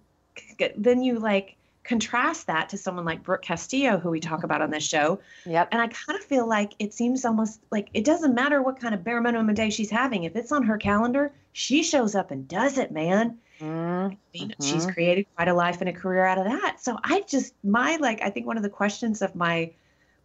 then 0.78 1.04
you 1.04 1.20
like 1.20 1.56
contrast 1.84 2.48
that 2.48 2.68
to 2.70 2.78
someone 2.78 3.06
like 3.06 3.24
Brooke 3.24 3.44
Castillo, 3.44 3.98
who 3.98 4.10
we 4.10 4.20
talk 4.20 4.44
about 4.44 4.62
on 4.62 4.72
this 4.72 4.86
show. 4.86 5.20
Yep. 5.46 5.70
And 5.72 5.82
I 5.82 5.88
kind 5.88 6.18
of 6.18 6.26
feel 6.26 6.48
like 6.48 6.74
it 6.80 6.94
seems 6.94 7.24
almost 7.24 7.62
like 7.72 7.90
it 7.94 8.04
doesn't 8.04 8.34
matter 8.34 8.62
what 8.62 8.80
kind 8.80 8.94
of 8.94 9.04
bare 9.04 9.22
minimum 9.22 9.50
a 9.50 9.54
day 9.54 9.70
she's 9.70 9.92
having. 9.92 10.24
If 10.24 10.36
it's 10.36 10.52
on 10.52 10.64
her 10.64 10.78
calendar, 10.78 11.32
she 11.54 11.84
shows 11.84 12.16
up 12.16 12.32
and 12.32 12.48
does 12.48 12.78
it, 12.78 12.92
man. 12.92 13.38
Mm, 13.62 14.12
I 14.12 14.18
mean, 14.34 14.54
she's 14.62 14.86
created 14.86 15.26
quite 15.36 15.48
a 15.48 15.54
life 15.54 15.80
and 15.80 15.90
a 15.90 15.94
career 15.94 16.26
out 16.26 16.38
of 16.38 16.46
that. 16.46 16.78
So 16.82 16.98
I 17.04 17.22
just, 17.22 17.54
my, 17.64 17.96
like, 17.98 18.22
I 18.22 18.30
think 18.30 18.46
one 18.46 18.58
of 18.58 18.64
the 18.64 18.70
questions 18.70 19.22
of 19.22 19.34
my 19.36 19.72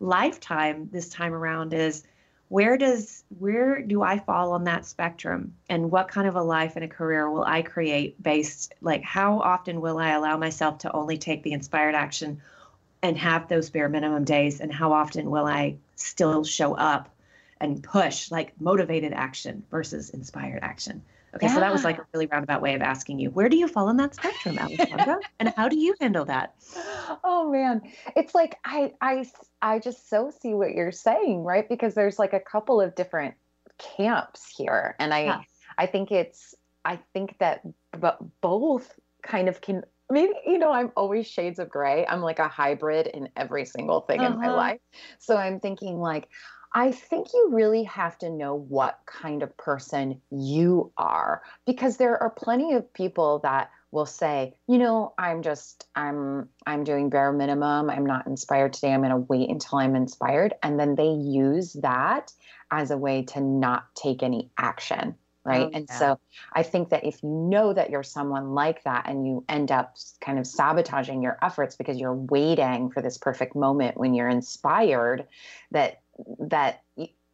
lifetime 0.00 0.88
this 0.90 1.08
time 1.11 1.32
around 1.32 1.72
is 1.72 2.02
where 2.51 2.76
does, 2.76 3.22
where 3.38 3.80
do 3.80 4.03
I 4.03 4.18
fall 4.18 4.53
on 4.53 4.64
that 4.64 4.84
spectrum? 4.84 5.55
And 5.68 5.92
what 5.92 6.09
kind 6.09 6.26
of 6.26 6.34
a 6.34 6.42
life 6.42 6.74
and 6.74 6.84
a 6.84 6.88
career 6.88 7.30
will 7.30 7.44
I 7.44 7.62
create 7.62 8.20
based, 8.20 8.74
like, 8.80 9.05
how 9.05 9.38
often 9.38 9.80
will 9.80 9.98
I 9.98 10.11
allow 10.11 10.36
myself 10.36 10.78
to 10.78 10.92
only 10.92 11.16
take 11.16 11.44
the 11.44 11.53
inspired 11.53 11.94
action 11.94 12.42
and 13.03 13.16
have 13.16 13.48
those 13.48 13.70
bare 13.70 13.88
minimum 13.88 14.24
days? 14.24 14.61
And 14.61 14.72
how 14.72 14.92
often 14.92 15.30
will 15.30 15.46
I 15.46 15.76
still 15.94 16.42
show 16.42 16.74
up 16.74 17.09
and 17.61 17.84
push, 17.84 18.32
like, 18.32 18.61
motivated 18.61 19.12
action 19.12 19.62
versus 19.70 20.11
inspired 20.11 20.64
action? 20.64 21.03
Okay, 21.36 21.46
so 21.46 21.61
that 21.61 21.72
was 21.72 21.84
like 21.84 21.98
a 21.98 22.07
really 22.12 22.26
roundabout 22.26 22.61
way 22.61 22.74
of 22.74 22.82
asking 22.82 23.20
you, 23.20 23.30
where 23.30 23.48
do 23.48 23.57
you 23.57 23.68
fall 23.68 23.86
on 23.86 23.96
that 23.98 24.16
spectrum, 24.16 24.57
Alysondra? 24.57 25.20
and 25.38 25.55
how 25.57 25.68
do 25.68 25.78
you 25.78 25.94
handle 26.01 26.24
that? 26.24 26.57
oh 27.24 27.51
man 27.51 27.82
it's 28.16 28.34
like 28.34 28.57
I, 28.64 28.92
I 29.01 29.24
i 29.62 29.78
just 29.78 30.08
so 30.08 30.30
see 30.30 30.54
what 30.54 30.74
you're 30.74 30.92
saying 30.92 31.42
right? 31.44 31.68
Because 31.68 31.94
there's 31.94 32.18
like 32.18 32.32
a 32.32 32.40
couple 32.40 32.80
of 32.80 32.94
different 32.94 33.34
camps 33.78 34.52
here 34.56 34.94
and 34.98 35.14
i 35.14 35.46
i 35.78 35.86
think 35.86 36.11
it's 36.12 36.54
i 36.84 36.98
think 37.14 37.36
that 37.38 37.62
but 37.98 38.18
both 38.40 38.94
kind 39.22 39.48
of 39.48 39.61
can 39.61 39.82
maybe 40.11 40.32
you 40.46 40.58
know 40.58 40.72
i'm 40.72 40.92
always 40.96 41.26
shades 41.26 41.58
of 41.58 41.68
gray. 41.68 42.06
I'm 42.06 42.20
like 42.20 42.38
a 42.38 42.48
hybrid 42.48 43.06
in 43.06 43.28
every 43.36 43.64
single 43.64 44.02
thing 44.02 44.22
in 44.22 44.32
my 44.32 44.48
Uh-huh. 44.48 44.56
life. 44.56 44.80
So 45.18 45.36
i'm 45.36 45.61
thinking 45.61 45.98
like 45.98 46.28
I 46.72 46.92
think 46.92 47.28
you 47.34 47.48
really 47.52 47.82
have 47.84 48.16
to 48.18 48.30
know 48.30 48.54
what 48.54 49.00
kind 49.04 49.42
of 49.42 49.56
person 49.56 50.20
you 50.30 50.92
are 50.96 51.42
because 51.66 51.96
there 51.96 52.22
are 52.22 52.30
plenty 52.30 52.74
of 52.74 52.92
people 52.94 53.40
that 53.40 53.70
will 53.93 54.07
say, 54.07 54.55
you 54.68 54.78
know, 54.78 55.14
I'm 55.18 55.43
just 55.43 55.88
I'm 55.95 56.49
I'm 56.66 56.84
doing 56.84 57.11
bare 57.11 57.32
minimum. 57.32 57.91
I'm 57.91 58.07
not 58.07 58.26
inspired 58.26 58.72
today. 58.72 58.93
I'm 58.93 59.01
going 59.01 59.11
to 59.11 59.16
wait 59.16 59.51
until 59.51 59.78
I'm 59.78 59.97
inspired 59.97 60.55
and 60.62 60.78
then 60.78 60.95
they 60.95 61.11
use 61.11 61.74
that 61.74 62.32
as 62.70 62.91
a 62.91 62.97
way 62.97 63.22
to 63.22 63.41
not 63.41 63.95
take 63.97 64.22
any 64.22 64.51
action, 64.57 65.16
right? 65.45 65.66
Oh, 65.66 65.70
and 65.72 65.91
so 65.91 66.20
I 66.53 66.62
think 66.62 66.91
that 66.91 67.05
if 67.05 67.22
you 67.22 67.28
know 67.28 67.72
that 67.72 67.91
you're 67.91 68.05
someone 68.05 68.55
like 68.55 68.84
that 68.84 69.09
and 69.09 69.26
you 69.26 69.45
end 69.49 69.72
up 69.72 69.97
kind 70.20 70.38
of 70.38 70.47
sabotaging 70.47 71.20
your 71.20 71.36
efforts 71.43 71.74
because 71.74 71.99
you're 71.99 72.14
waiting 72.14 72.91
for 72.91 73.03
this 73.03 73.18
perfect 73.18 73.57
moment 73.57 73.97
when 73.97 74.14
you're 74.14 74.28
inspired 74.28 75.26
that 75.72 76.01
that 76.38 76.84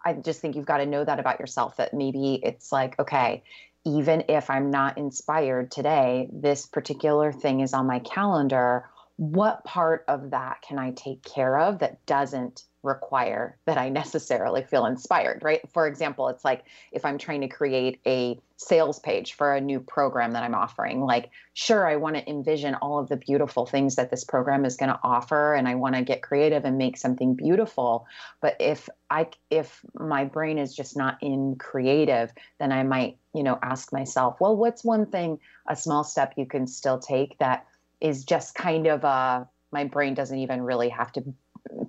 I 0.05 0.13
just 0.15 0.41
think 0.41 0.55
you've 0.55 0.67
got 0.67 0.79
to 0.79 0.87
know 0.87 1.05
that 1.05 1.19
about 1.19 1.41
yourself 1.41 1.77
that 1.77 1.93
maybe 1.93 2.41
it's 2.43 2.73
like 2.73 2.99
okay 2.99 3.43
even 3.87 4.25
if 4.29 4.51
I'm 4.51 4.71
not 4.71 4.99
inspired 4.99 5.71
today 5.71 6.29
this 6.33 6.67
particular 6.67 7.33
thing 7.33 7.61
is 7.61 7.73
on 7.73 7.87
my 7.87 8.01
calendar 8.01 8.85
what 9.17 9.65
part 9.65 10.05
of 10.09 10.31
that 10.31 10.61
can 10.63 10.79
I 10.79 10.93
take 10.93 11.23
care 11.23 11.59
of 11.59 11.79
that 11.79 12.05
doesn't 12.07 12.63
require 12.83 13.59
that 13.67 13.79
I 13.79 13.89
necessarily 13.91 14.63
feel 14.63 14.87
inspired, 14.87 15.43
right? 15.43 15.61
For 15.73 15.87
example, 15.87 16.29
it's 16.29 16.45
like 16.45 16.65
if 16.93 17.05
I'm 17.05 17.19
trying 17.19 17.41
to 17.43 17.49
create 17.49 18.01
a 18.07 18.39
sales 18.59 18.99
page 18.99 19.35
for 19.35 19.55
a 19.55 19.61
new 19.61 19.81
program 19.81 20.33
that 20.33 20.43
I'm 20.43 20.55
offering, 20.55 21.01
like, 21.01 21.31
sure, 21.55 21.87
I 21.87 21.97
want 21.97 22.17
to 22.17 22.31
envision 22.31 22.75
all 22.77 22.99
of 22.99 23.09
the 23.09 23.17
beautiful 23.17 23.67
things 23.67 23.97
that 23.97 24.11
this 24.11 24.25
program 24.25 24.65
is 24.65 24.77
going 24.77 24.91
to 24.91 25.01
offer 25.03 25.55
and 25.55 25.69
I 25.69 25.75
want 25.75 25.95
to 25.95 26.03
get 26.03 26.23
creative 26.23 26.65
and 26.65 26.79
make 26.79 26.97
something 26.97 27.35
beautiful. 27.35 28.07
But 28.41 28.57
if 28.61 28.89
I, 29.11 29.29
if 29.51 29.81
my 29.95 30.25
brain 30.25 30.59
is 30.59 30.75
just 30.75 30.97
not 30.97 31.19
in 31.23 31.57
creative, 31.57 32.33
then 32.59 32.73
I 32.73 32.83
might, 32.83 33.19
you 33.35 33.43
know, 33.43 33.59
ask 33.63 33.93
myself, 33.93 34.37
well, 34.41 34.57
what's 34.57 34.85
one 34.85 35.07
thing, 35.07 35.39
a 35.69 35.77
small 35.77 36.05
step 36.05 36.35
you 36.37 36.47
can 36.47 36.67
still 36.67 36.99
take 36.99 37.39
that 37.39 37.67
is 38.01 38.25
just 38.25 38.55
kind 38.55 38.87
of 38.87 39.05
a, 39.05 39.49
my 39.73 39.85
brain 39.85 40.15
doesn't 40.15 40.39
even 40.39 40.63
really 40.63 40.89
have 40.89 41.13
to 41.13 41.35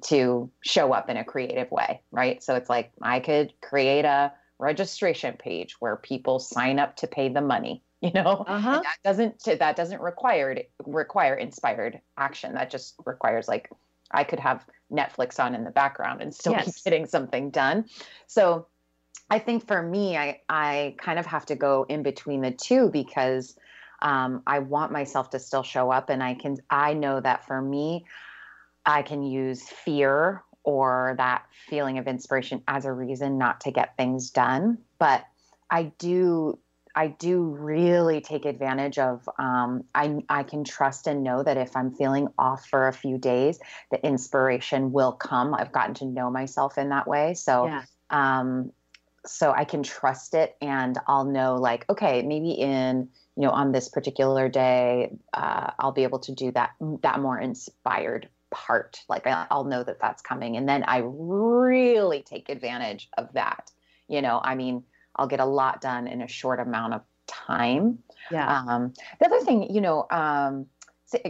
to 0.01 0.49
show 0.63 0.91
up 0.91 1.09
in 1.09 1.17
a 1.17 1.23
creative 1.23 1.69
way, 1.71 2.01
right? 2.11 2.41
So 2.43 2.55
it's 2.55 2.69
like 2.69 2.91
I 3.01 3.19
could 3.19 3.53
create 3.61 4.05
a 4.05 4.31
registration 4.59 5.35
page 5.37 5.75
where 5.79 5.95
people 5.95 6.39
sign 6.39 6.79
up 6.79 6.95
to 6.97 7.07
pay 7.07 7.29
the 7.29 7.41
money, 7.41 7.83
you 8.01 8.11
know? 8.11 8.43
Uh-huh. 8.47 8.81
That 8.83 8.97
doesn't 9.03 9.43
that 9.59 9.75
doesn't 9.75 10.01
require 10.01 10.63
require 10.85 11.35
inspired 11.35 12.01
action. 12.17 12.53
That 12.53 12.69
just 12.69 12.95
requires 13.05 13.47
like 13.47 13.69
I 14.11 14.23
could 14.23 14.39
have 14.39 14.65
Netflix 14.91 15.39
on 15.39 15.53
in 15.53 15.63
the 15.63 15.71
background 15.71 16.21
and 16.21 16.33
still 16.33 16.53
Yes. 16.53 16.81
be 16.81 16.89
getting 16.89 17.05
something 17.05 17.49
done. 17.49 17.85
So 18.25 18.67
I 19.29 19.39
think 19.39 19.67
for 19.67 19.81
me, 19.81 20.17
I 20.17 20.41
I 20.49 20.95
kind 20.99 21.19
of 21.19 21.25
have 21.25 21.45
to 21.47 21.55
go 21.55 21.85
in 21.89 22.03
between 22.03 22.41
the 22.41 22.51
two 22.51 22.89
because 22.89 23.57
um, 24.01 24.43
I 24.45 24.59
want 24.59 24.91
myself 24.91 25.31
to 25.31 25.39
still 25.39 25.63
show 25.63 25.91
up, 25.91 26.09
and 26.09 26.21
I 26.23 26.35
can. 26.35 26.57
I 26.69 26.93
know 26.93 27.19
that 27.19 27.45
for 27.45 27.61
me, 27.61 28.05
I 28.85 29.01
can 29.01 29.23
use 29.23 29.67
fear 29.67 30.43
or 30.63 31.15
that 31.17 31.45
feeling 31.69 31.97
of 31.97 32.07
inspiration 32.07 32.61
as 32.67 32.85
a 32.85 32.91
reason 32.91 33.37
not 33.37 33.61
to 33.61 33.71
get 33.71 33.95
things 33.97 34.29
done. 34.29 34.79
But 34.99 35.23
I 35.69 35.93
do 35.97 36.59
I 36.95 37.07
do 37.07 37.43
really 37.43 38.21
take 38.21 38.45
advantage 38.45 38.97
of. 38.97 39.27
Um, 39.37 39.83
I 39.93 40.17
I 40.29 40.43
can 40.43 40.63
trust 40.63 41.07
and 41.07 41.23
know 41.23 41.43
that 41.43 41.57
if 41.57 41.75
I'm 41.75 41.93
feeling 41.93 42.27
off 42.39 42.67
for 42.67 42.87
a 42.87 42.93
few 42.93 43.17
days, 43.19 43.59
the 43.91 44.03
inspiration 44.05 44.91
will 44.91 45.11
come. 45.11 45.53
I've 45.53 45.71
gotten 45.71 45.93
to 45.95 46.05
know 46.05 46.31
myself 46.31 46.77
in 46.77 46.89
that 46.89 47.07
way, 47.07 47.35
so 47.35 47.65
Yeah. 47.65 47.83
um, 48.09 48.71
so 49.25 49.51
I 49.51 49.65
can 49.65 49.83
trust 49.83 50.33
it, 50.33 50.55
and 50.61 50.97
I'll 51.07 51.25
know 51.25 51.55
like, 51.55 51.85
okay, 51.89 52.23
maybe 52.23 52.51
in 52.51 53.09
you 53.37 53.43
know 53.43 53.51
on 53.51 53.71
this 53.71 53.87
particular 53.87 54.49
day, 54.49 55.15
uh, 55.33 55.71
I'll 55.79 55.93
be 55.93 56.03
able 56.03 56.19
to 56.19 56.33
do 56.33 56.51
that 56.51 56.71
that 57.03 57.21
more 57.21 57.39
inspired 57.39 58.27
part. 58.51 59.01
Like 59.07 59.25
I, 59.25 59.47
I'll 59.49 59.63
know 59.63 59.83
that 59.83 59.99
that's 60.01 60.21
coming, 60.21 60.57
and 60.57 60.67
then 60.67 60.83
I 60.83 61.03
really 61.05 62.23
take 62.23 62.49
advantage 62.49 63.09
of 63.17 63.31
that. 63.33 63.71
You 64.09 64.21
know, 64.21 64.41
I 64.43 64.55
mean. 64.55 64.83
I'll 65.19 65.25
get 65.25 65.39
a 65.39 65.45
lot 65.45 65.81
done 65.81 66.05
in 66.05 66.21
a 66.21 66.27
short 66.27 66.59
amount 66.59 66.93
of 66.93 67.01
time. 67.25 67.99
Yeah. 68.31 68.63
Um, 68.67 68.93
the 69.19 69.25
other 69.25 69.39
thing, 69.41 69.73
you 69.73 69.81
know, 69.81 70.05
um, 70.09 70.67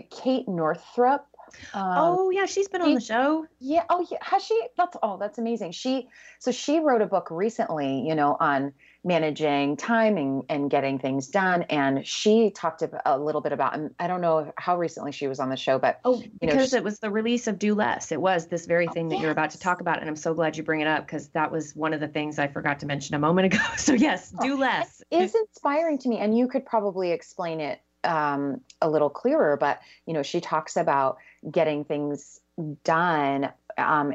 Kate 0.09 0.47
Northrup. 0.47 1.25
Um, 1.73 1.83
oh 1.95 2.29
yeah, 2.29 2.45
she's 2.45 2.67
been 2.67 2.81
on 2.81 2.93
the 2.93 2.99
show. 2.99 3.47
yeah. 3.59 3.83
Oh, 3.89 4.05
yeah. 4.11 4.17
Has 4.21 4.43
she? 4.43 4.61
That's 4.77 4.97
oh, 5.01 5.17
that's 5.17 5.37
amazing. 5.37 5.71
She 5.71 6.09
so 6.39 6.51
she 6.51 6.79
wrote 6.79 7.01
a 7.01 7.05
book 7.05 7.29
recently, 7.31 8.05
you 8.05 8.15
know, 8.15 8.35
on 8.39 8.73
managing 9.07 9.77
time 9.77 10.17
and, 10.17 10.43
and 10.49 10.69
getting 10.69 10.99
things 10.99 11.27
done, 11.29 11.63
and 11.63 12.05
she 12.05 12.51
talked 12.51 12.83
a 13.05 13.17
little 13.17 13.41
bit 13.41 13.53
about. 13.53 13.79
I 13.99 14.07
don't 14.07 14.21
know 14.21 14.51
how 14.57 14.77
recently 14.77 15.11
she 15.11 15.27
was 15.27 15.39
on 15.39 15.49
the 15.49 15.55
show, 15.55 15.79
but 15.79 15.99
Oh, 16.03 16.17
know, 16.19 16.23
because 16.41 16.71
she- 16.71 16.77
it 16.77 16.83
was 16.83 16.99
the 16.99 17.09
release 17.09 17.47
of 17.47 17.57
Do 17.57 17.73
Less. 17.73 18.11
It 18.11 18.21
was 18.21 18.47
this 18.47 18.65
very 18.65 18.87
thing 18.89 19.07
that 19.09 19.19
you're 19.19 19.31
about 19.31 19.51
to 19.51 19.59
talk 19.59 19.81
about, 19.81 19.99
and 19.99 20.09
I'm 20.09 20.15
so 20.17 20.33
glad 20.33 20.57
you 20.57 20.63
bring 20.63 20.81
it 20.81 20.87
up 20.87 21.05
because 21.05 21.29
that 21.29 21.51
was 21.51 21.75
one 21.75 21.93
of 21.93 21.99
the 22.01 22.07
things 22.07 22.37
I 22.37 22.47
forgot 22.47 22.79
to 22.81 22.85
mention 22.85 23.15
a 23.15 23.19
moment 23.19 23.45
ago. 23.53 23.63
So 23.77 23.93
yes, 23.93 24.31
Do 24.41 24.57
Less. 24.57 25.01
is 25.09 25.33
inspiring 25.33 25.97
to 25.99 26.09
me 26.09 26.17
and 26.17 26.37
you 26.37 26.47
could 26.47 26.65
probably 26.65 27.11
explain 27.11 27.61
it 27.61 27.79
um, 28.03 28.61
a 28.81 28.89
little 28.89 29.09
clearer 29.09 29.57
but 29.57 29.79
you 30.05 30.13
know 30.13 30.21
she 30.23 30.39
talks 30.39 30.77
about 30.77 31.17
getting 31.49 31.83
things 31.83 32.39
done 32.83 33.49
um, 33.77 34.13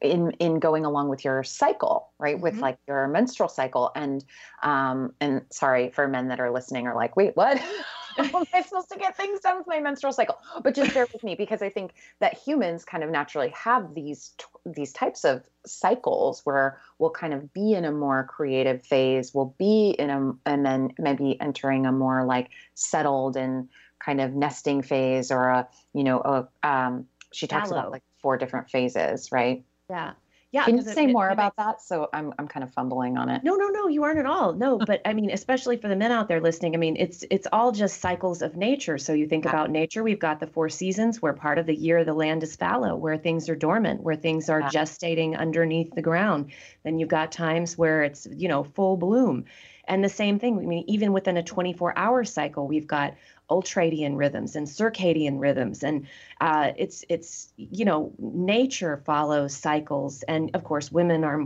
in 0.00 0.30
in 0.32 0.58
going 0.60 0.84
along 0.84 1.08
with 1.08 1.24
your 1.24 1.42
cycle 1.42 2.10
right 2.18 2.38
with 2.40 2.54
Mhm. 2.54 2.60
like 2.60 2.78
your 2.86 3.08
menstrual 3.08 3.48
cycle 3.48 3.90
and 3.96 4.24
um 4.62 5.12
and 5.20 5.42
sorry 5.50 5.90
for 5.90 6.06
men 6.06 6.28
that 6.28 6.38
are 6.38 6.52
listening 6.52 6.86
are 6.86 6.94
like 6.94 7.16
wait 7.16 7.36
what 7.36 7.60
am 8.18 8.44
I 8.52 8.62
supposed 8.62 8.90
to 8.90 8.98
get 8.98 9.16
things 9.16 9.40
done 9.40 9.58
with 9.58 9.66
my 9.66 9.80
menstrual 9.80 10.12
cycle? 10.12 10.36
But 10.62 10.74
just 10.74 10.92
bear 10.94 11.06
with 11.12 11.22
me 11.22 11.34
because 11.34 11.62
I 11.62 11.70
think 11.70 11.94
that 12.20 12.36
humans 12.36 12.84
kind 12.84 13.02
of 13.02 13.10
naturally 13.10 13.50
have 13.50 13.94
these 13.94 14.34
t- 14.38 14.44
these 14.66 14.92
types 14.92 15.24
of 15.24 15.42
cycles 15.66 16.42
where 16.44 16.78
we'll 16.98 17.10
kind 17.10 17.32
of 17.34 17.52
be 17.52 17.72
in 17.74 17.84
a 17.84 17.92
more 17.92 18.24
creative 18.24 18.84
phase, 18.84 19.32
we'll 19.34 19.54
be 19.58 19.90
in 19.98 20.10
a 20.10 20.32
and 20.46 20.64
then 20.64 20.92
maybe 20.98 21.40
entering 21.40 21.86
a 21.86 21.92
more 21.92 22.24
like 22.24 22.50
settled 22.74 23.36
and 23.36 23.68
kind 23.98 24.20
of 24.20 24.34
nesting 24.34 24.82
phase 24.82 25.30
or 25.30 25.48
a 25.48 25.68
you 25.94 26.04
know 26.04 26.20
a 26.20 26.68
um 26.68 27.06
she 27.32 27.46
talks 27.46 27.70
Fallow. 27.70 27.80
about 27.80 27.92
like 27.92 28.02
four 28.20 28.36
different 28.36 28.68
phases, 28.70 29.32
right? 29.32 29.64
Yeah. 29.90 30.12
Yeah. 30.52 30.66
Can 30.66 30.76
you 30.76 30.82
say 30.82 31.04
it 31.04 31.12
more 31.12 31.28
mimics- 31.30 31.32
about 31.32 31.56
that? 31.56 31.80
So 31.80 32.10
I'm 32.12 32.34
I'm 32.38 32.46
kind 32.46 32.62
of 32.62 32.70
fumbling 32.74 33.16
on 33.16 33.30
it. 33.30 33.42
No, 33.42 33.54
no, 33.54 33.68
no, 33.68 33.88
you 33.88 34.02
aren't 34.04 34.18
at 34.18 34.26
all. 34.26 34.52
No, 34.52 34.76
but 34.76 35.00
I 35.06 35.14
mean, 35.14 35.30
especially 35.30 35.78
for 35.78 35.88
the 35.88 35.96
men 35.96 36.12
out 36.12 36.28
there 36.28 36.42
listening, 36.42 36.74
I 36.74 36.78
mean, 36.78 36.94
it's 36.98 37.24
it's 37.30 37.46
all 37.54 37.72
just 37.72 38.02
cycles 38.02 38.42
of 38.42 38.54
nature. 38.54 38.98
So 38.98 39.14
you 39.14 39.26
think 39.26 39.44
Yeah. 39.46 39.50
about 39.52 39.70
nature, 39.70 40.02
we've 40.02 40.18
got 40.18 40.40
the 40.40 40.46
four 40.46 40.68
seasons 40.68 41.22
where 41.22 41.32
part 41.32 41.56
of 41.56 41.64
the 41.64 41.74
year 41.74 42.04
the 42.04 42.12
land 42.12 42.42
is 42.42 42.54
fallow, 42.54 42.96
where 42.96 43.16
things 43.16 43.48
are 43.48 43.56
dormant, 43.56 44.02
where 44.02 44.14
things 44.14 44.50
are 44.50 44.60
Yeah. 44.60 44.68
gestating 44.68 45.38
underneath 45.38 45.94
the 45.94 46.02
ground. 46.02 46.50
Then 46.82 46.98
you've 46.98 47.08
got 47.08 47.32
times 47.32 47.78
where 47.78 48.02
it's, 48.02 48.26
you 48.30 48.48
know, 48.48 48.62
full 48.62 48.98
bloom. 48.98 49.46
And 49.88 50.04
the 50.04 50.10
same 50.10 50.38
thing, 50.38 50.58
I 50.58 50.66
mean, 50.66 50.84
even 50.86 51.12
within 51.14 51.38
a 51.38 51.42
24 51.42 51.96
hour 51.98 52.24
cycle, 52.24 52.68
we've 52.68 52.86
got 52.86 53.14
ultradian 53.52 54.16
rhythms 54.22 54.56
and 54.56 54.66
circadian 54.66 55.36
rhythms. 55.46 55.78
And 55.88 56.06
uh, 56.40 56.68
it's 56.76 56.98
it's 57.14 57.52
you 57.56 57.84
know 57.84 58.00
nature 58.18 58.94
follows 59.04 59.52
cycles. 59.68 60.22
And 60.32 60.50
of 60.56 60.62
course 60.70 60.86
women 60.92 61.24
are 61.24 61.40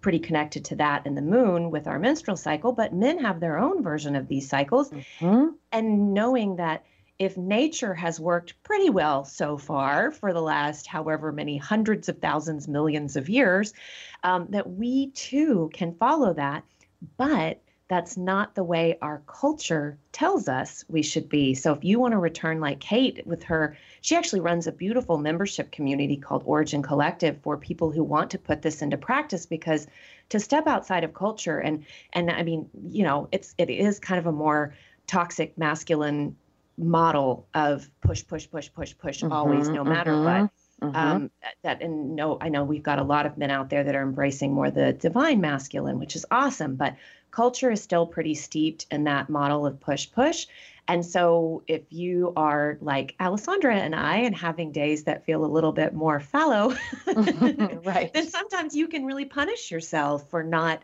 pretty 0.00 0.18
connected 0.28 0.62
to 0.70 0.74
that 0.76 1.06
in 1.06 1.14
the 1.14 1.26
moon 1.36 1.70
with 1.74 1.86
our 1.86 1.98
menstrual 1.98 2.36
cycle 2.36 2.72
but 2.72 2.92
men 2.94 3.18
have 3.26 3.40
their 3.40 3.56
own 3.66 3.82
version 3.82 4.14
of 4.16 4.24
these 4.28 4.48
cycles. 4.48 4.90
Mhm. 5.20 5.54
and 5.72 6.14
knowing 6.14 6.56
that 6.56 6.78
if 7.18 7.36
nature 7.36 7.94
has 7.94 8.18
worked 8.18 8.60
pretty 8.62 8.90
well 8.90 9.24
so 9.24 9.56
far 9.56 10.10
for 10.10 10.32
the 10.32 10.40
last 10.40 10.86
however 10.86 11.30
many 11.30 11.56
hundreds 11.56 12.08
of 12.08 12.18
thousands 12.18 12.66
millions 12.66 13.16
of 13.16 13.28
years 13.28 13.72
um, 14.24 14.46
that 14.50 14.68
we 14.68 15.10
too 15.10 15.70
can 15.72 15.94
follow 15.94 16.32
that. 16.34 16.64
But 17.16 17.60
that's 17.92 18.16
not 18.16 18.54
the 18.54 18.64
way 18.64 18.96
our 19.02 19.22
culture 19.26 19.98
tells 20.12 20.48
us 20.48 20.82
we 20.88 21.02
should 21.02 21.28
be. 21.28 21.52
So 21.52 21.74
if 21.74 21.84
you 21.84 22.00
want 22.00 22.12
to 22.12 22.18
return 22.18 22.58
like 22.58 22.80
Kate 22.80 23.26
with 23.26 23.42
her, 23.42 23.76
she 24.00 24.16
actually 24.16 24.40
runs 24.40 24.66
a 24.66 24.72
beautiful 24.72 25.18
membership 25.18 25.70
community 25.70 26.16
called 26.16 26.42
Origin 26.46 26.82
Collective 26.82 27.38
for 27.42 27.58
people 27.58 27.90
who 27.90 28.02
want 28.02 28.30
to 28.30 28.38
put 28.38 28.62
this 28.62 28.80
into 28.80 28.96
practice 28.96 29.44
because 29.44 29.86
to 30.30 30.40
step 30.40 30.66
outside 30.66 31.04
of 31.04 31.12
culture 31.12 31.58
and 31.58 31.84
and 32.14 32.30
I 32.30 32.42
mean, 32.44 32.70
you 32.88 33.04
know, 33.04 33.28
it's 33.30 33.54
it 33.58 33.68
is 33.68 33.98
kind 33.98 34.18
of 34.18 34.26
a 34.26 34.32
more 34.32 34.74
toxic 35.06 35.58
masculine 35.58 36.34
model 36.78 37.46
of 37.52 37.90
push 38.00 38.26
push 38.26 38.48
push 38.50 38.70
push 38.72 38.94
push 38.96 39.22
always 39.30 39.68
Mhm, 39.68 39.74
no 39.74 39.84
matter 39.84 40.12
what 40.24 40.50
mhm, 40.80 40.90
mhm. 40.92 40.96
um, 40.96 41.30
that 41.62 41.82
and 41.82 42.16
no 42.16 42.38
i 42.40 42.48
know 42.48 42.64
we've 42.64 42.82
got 42.82 42.98
a 42.98 43.02
lot 43.02 43.26
of 43.26 43.36
men 43.36 43.50
out 43.50 43.68
there 43.68 43.84
that 43.84 43.94
are 43.94 44.02
embracing 44.02 44.54
more 44.54 44.70
the 44.70 44.94
divine 44.94 45.40
masculine 45.40 45.98
which 45.98 46.16
is 46.16 46.24
awesome 46.30 46.76
but 46.76 46.96
culture 47.32 47.70
is 47.70 47.82
still 47.82 48.06
pretty 48.06 48.34
steeped 48.34 48.86
in 48.90 49.04
that 49.04 49.28
model 49.28 49.66
of 49.66 49.80
push 49.80 50.10
push 50.12 50.46
and 50.88 51.04
so 51.04 51.62
if 51.66 51.82
you 51.90 52.32
are 52.36 52.78
like 52.80 53.16
alysondra 53.18 53.74
and 53.74 53.94
i 53.94 54.18
and 54.18 54.36
having 54.36 54.70
days 54.70 55.04
that 55.04 55.24
feel 55.24 55.44
a 55.44 55.46
little 55.46 55.72
bit 55.72 55.92
more 55.94 56.20
fallow 56.20 56.72
right. 57.84 58.12
then 58.12 58.28
sometimes 58.28 58.76
you 58.76 58.86
can 58.86 59.04
really 59.04 59.24
punish 59.24 59.70
yourself 59.70 60.28
for 60.30 60.42
not 60.42 60.82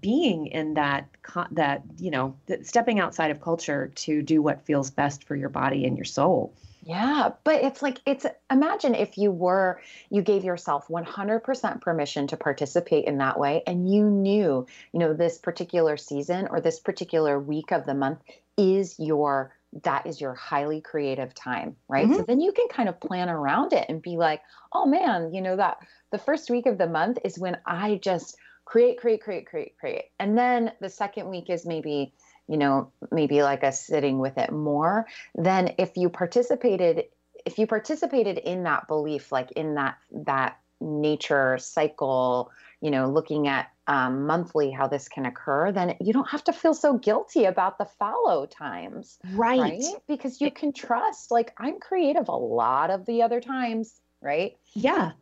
being 0.00 0.46
in 0.46 0.74
that 0.74 1.08
that 1.50 1.82
you 1.98 2.10
know 2.10 2.34
stepping 2.62 2.98
outside 2.98 3.30
of 3.30 3.40
culture 3.40 3.92
to 3.94 4.22
do 4.22 4.40
what 4.40 4.64
feels 4.64 4.90
best 4.90 5.24
for 5.24 5.36
your 5.36 5.50
body 5.50 5.84
and 5.84 5.96
your 5.96 6.06
soul 6.06 6.54
Yeah, 6.86 7.30
but 7.44 7.62
it's 7.62 7.82
like 7.82 8.00
it's 8.04 8.26
imagine 8.50 8.94
if 8.94 9.16
you 9.16 9.30
were 9.30 9.80
you 10.10 10.20
gave 10.22 10.44
yourself 10.44 10.88
100% 10.88 11.80
permission 11.80 12.26
to 12.26 12.36
participate 12.36 13.06
in 13.06 13.18
that 13.18 13.38
way 13.38 13.62
and 13.66 13.90
you 13.90 14.04
knew, 14.04 14.66
you 14.92 15.00
know, 15.00 15.14
this 15.14 15.38
particular 15.38 15.96
season 15.96 16.46
or 16.50 16.60
this 16.60 16.78
particular 16.78 17.40
week 17.40 17.72
of 17.72 17.86
the 17.86 17.94
month 17.94 18.20
is 18.58 18.96
your 18.98 19.54
that 19.82 20.06
is 20.06 20.20
your 20.20 20.34
highly 20.34 20.80
creative 20.80 21.34
time, 21.34 21.74
right? 21.88 22.06
So 22.06 22.18
mm-hmm. 22.18 22.24
then 22.26 22.40
you 22.40 22.52
can 22.52 22.68
kind 22.68 22.88
of 22.88 23.00
plan 23.00 23.28
around 23.28 23.72
it 23.72 23.86
and 23.88 24.00
be 24.00 24.16
like, 24.16 24.42
"Oh 24.72 24.86
man, 24.86 25.32
you 25.32 25.40
know 25.40 25.56
that 25.56 25.78
the 26.12 26.18
first 26.18 26.50
week 26.50 26.66
of 26.66 26.78
the 26.78 26.86
month 26.86 27.18
is 27.24 27.38
when 27.38 27.56
I 27.66 27.96
just 28.02 28.36
create 28.66 28.98
create 28.98 29.22
create 29.22 29.46
create 29.46 29.76
create." 29.78 30.04
And 30.20 30.36
then 30.38 30.72
the 30.80 30.90
second 30.90 31.28
week 31.28 31.50
is 31.50 31.66
maybe 31.66 32.12
you 32.48 32.56
know 32.56 32.90
maybe 33.10 33.42
like 33.42 33.62
a 33.62 33.72
sitting 33.72 34.18
with 34.18 34.36
it 34.38 34.52
more 34.52 35.06
then 35.34 35.74
if 35.78 35.96
you 35.96 36.08
participated 36.08 37.04
if 37.44 37.58
you 37.58 37.66
participated 37.66 38.38
in 38.38 38.64
that 38.64 38.86
belief 38.88 39.32
like 39.32 39.50
in 39.52 39.74
that 39.74 39.96
that 40.10 40.58
nature 40.80 41.56
cycle 41.58 42.50
you 42.80 42.90
know 42.90 43.08
looking 43.08 43.48
at 43.48 43.70
um, 43.86 44.26
monthly 44.26 44.70
how 44.70 44.86
this 44.86 45.08
can 45.08 45.26
occur 45.26 45.70
then 45.70 45.94
you 46.00 46.12
don't 46.12 46.28
have 46.30 46.44
to 46.44 46.52
feel 46.52 46.74
so 46.74 46.96
guilty 46.96 47.44
about 47.44 47.76
the 47.78 47.84
fallow 47.84 48.46
times 48.46 49.18
right. 49.32 49.82
because 50.08 50.40
you 50.40 50.50
can 50.50 50.72
trust 50.72 51.30
like 51.30 51.52
i'm 51.58 51.78
creative 51.78 52.28
a 52.28 52.36
lot 52.36 52.90
of 52.90 53.04
the 53.06 53.22
other 53.22 53.40
times 53.40 54.00
right? 54.24 54.56
Yeah. 54.72 55.12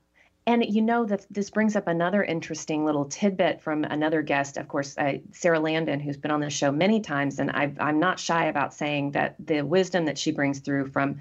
And 0.47 0.64
you 0.64 0.82
know 0.82 1.05
that 1.05 1.24
this 1.30 1.51
brings 1.51 1.76
up 1.76 1.86
another 1.86 2.22
interesting 2.22 2.84
little 2.84 3.05
tidbit 3.05 3.61
from 3.61 3.84
another 3.84 4.22
guest, 4.22 4.57
of 4.57 4.66
course, 4.66 4.99
uh, 4.99 5.18
Sara 5.30 5.61
Landon, 5.61 6.01
who's 6.01 6.16
been 6.16 6.32
on 6.32 6.40
this 6.40 6.53
show 6.53 6.72
many 6.72 7.01
times. 7.01 7.38
And 7.38 7.51
i 7.53 7.72
I'm 7.78 8.01
not 8.01 8.18
shy 8.18 8.47
about 8.47 8.74
saying 8.74 9.12
that 9.12 9.36
the 9.38 9.62
wisdom 9.62 10.07
that 10.07 10.18
she 10.18 10.32
brings 10.32 10.59
through 10.59 10.88
from 10.88 11.20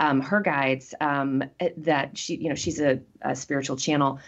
um, 0.00 0.22
her 0.22 0.40
guides, 0.40 0.94
um, 1.00 1.44
that 1.76 2.16
she, 2.16 2.36
you 2.36 2.48
know, 2.48 2.54
she's 2.54 2.80
a, 2.80 3.00
a 3.20 3.36
spiritual 3.36 3.76
channel. 3.76 4.20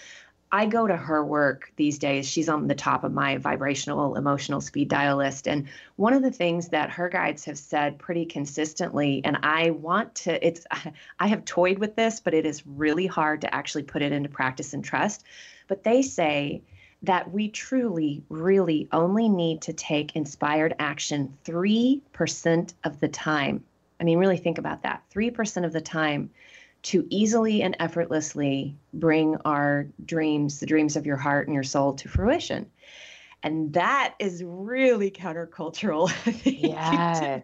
I 0.54 0.66
go 0.66 0.86
to 0.86 0.96
her 0.96 1.24
work 1.24 1.72
these 1.74 1.98
days. 1.98 2.28
She's 2.28 2.48
on 2.48 2.68
the 2.68 2.76
top 2.76 3.02
of 3.02 3.12
my 3.12 3.38
vibrational 3.38 4.14
emotional 4.14 4.60
speed 4.60 4.88
dial 4.88 5.16
list. 5.16 5.48
And 5.48 5.66
one 5.96 6.12
of 6.12 6.22
the 6.22 6.30
things 6.30 6.68
that 6.68 6.90
her 6.90 7.08
guides 7.08 7.44
have 7.46 7.58
said 7.58 7.98
pretty 7.98 8.24
consistently, 8.24 9.20
and 9.24 9.38
I 9.42 9.70
want 9.70 10.14
to, 10.14 10.46
it's, 10.46 10.64
I 11.18 11.26
have 11.26 11.44
toyed 11.44 11.80
with 11.80 11.96
this, 11.96 12.20
but 12.20 12.34
it 12.34 12.46
is 12.46 12.64
really 12.68 13.08
hard 13.08 13.40
to 13.40 13.52
actually 13.52 13.82
put 13.82 14.00
it 14.00 14.12
into 14.12 14.28
practice 14.28 14.74
and 14.74 14.84
trust. 14.84 15.24
But 15.66 15.82
they 15.82 16.02
say 16.02 16.62
that 17.02 17.32
we 17.32 17.48
truly, 17.48 18.22
really 18.28 18.86
only 18.92 19.28
need 19.28 19.62
to 19.62 19.72
take 19.72 20.14
inspired 20.14 20.76
action 20.78 21.36
3% 21.44 22.74
of 22.84 23.00
the 23.00 23.08
time. 23.08 23.64
I 23.98 24.04
mean, 24.04 24.18
really 24.18 24.38
think 24.38 24.58
about 24.58 24.84
that 24.84 25.02
3% 25.12 25.64
of 25.64 25.72
the 25.72 25.80
time 25.80 26.30
to 26.84 27.06
easily 27.08 27.62
and 27.62 27.76
effortlessly 27.80 28.76
bring 28.92 29.36
our 29.44 29.86
dreams, 30.04 30.60
the 30.60 30.66
dreams 30.66 30.96
of 30.96 31.06
your 31.06 31.16
heart 31.16 31.48
and 31.48 31.54
your 31.54 31.64
soul 31.64 31.94
to 31.94 32.08
fruition. 32.08 32.70
And 33.42 33.72
that 33.74 34.14
is 34.18 34.42
really 34.44 35.10
countercultural. 35.10 36.10
Yes. 36.44 37.42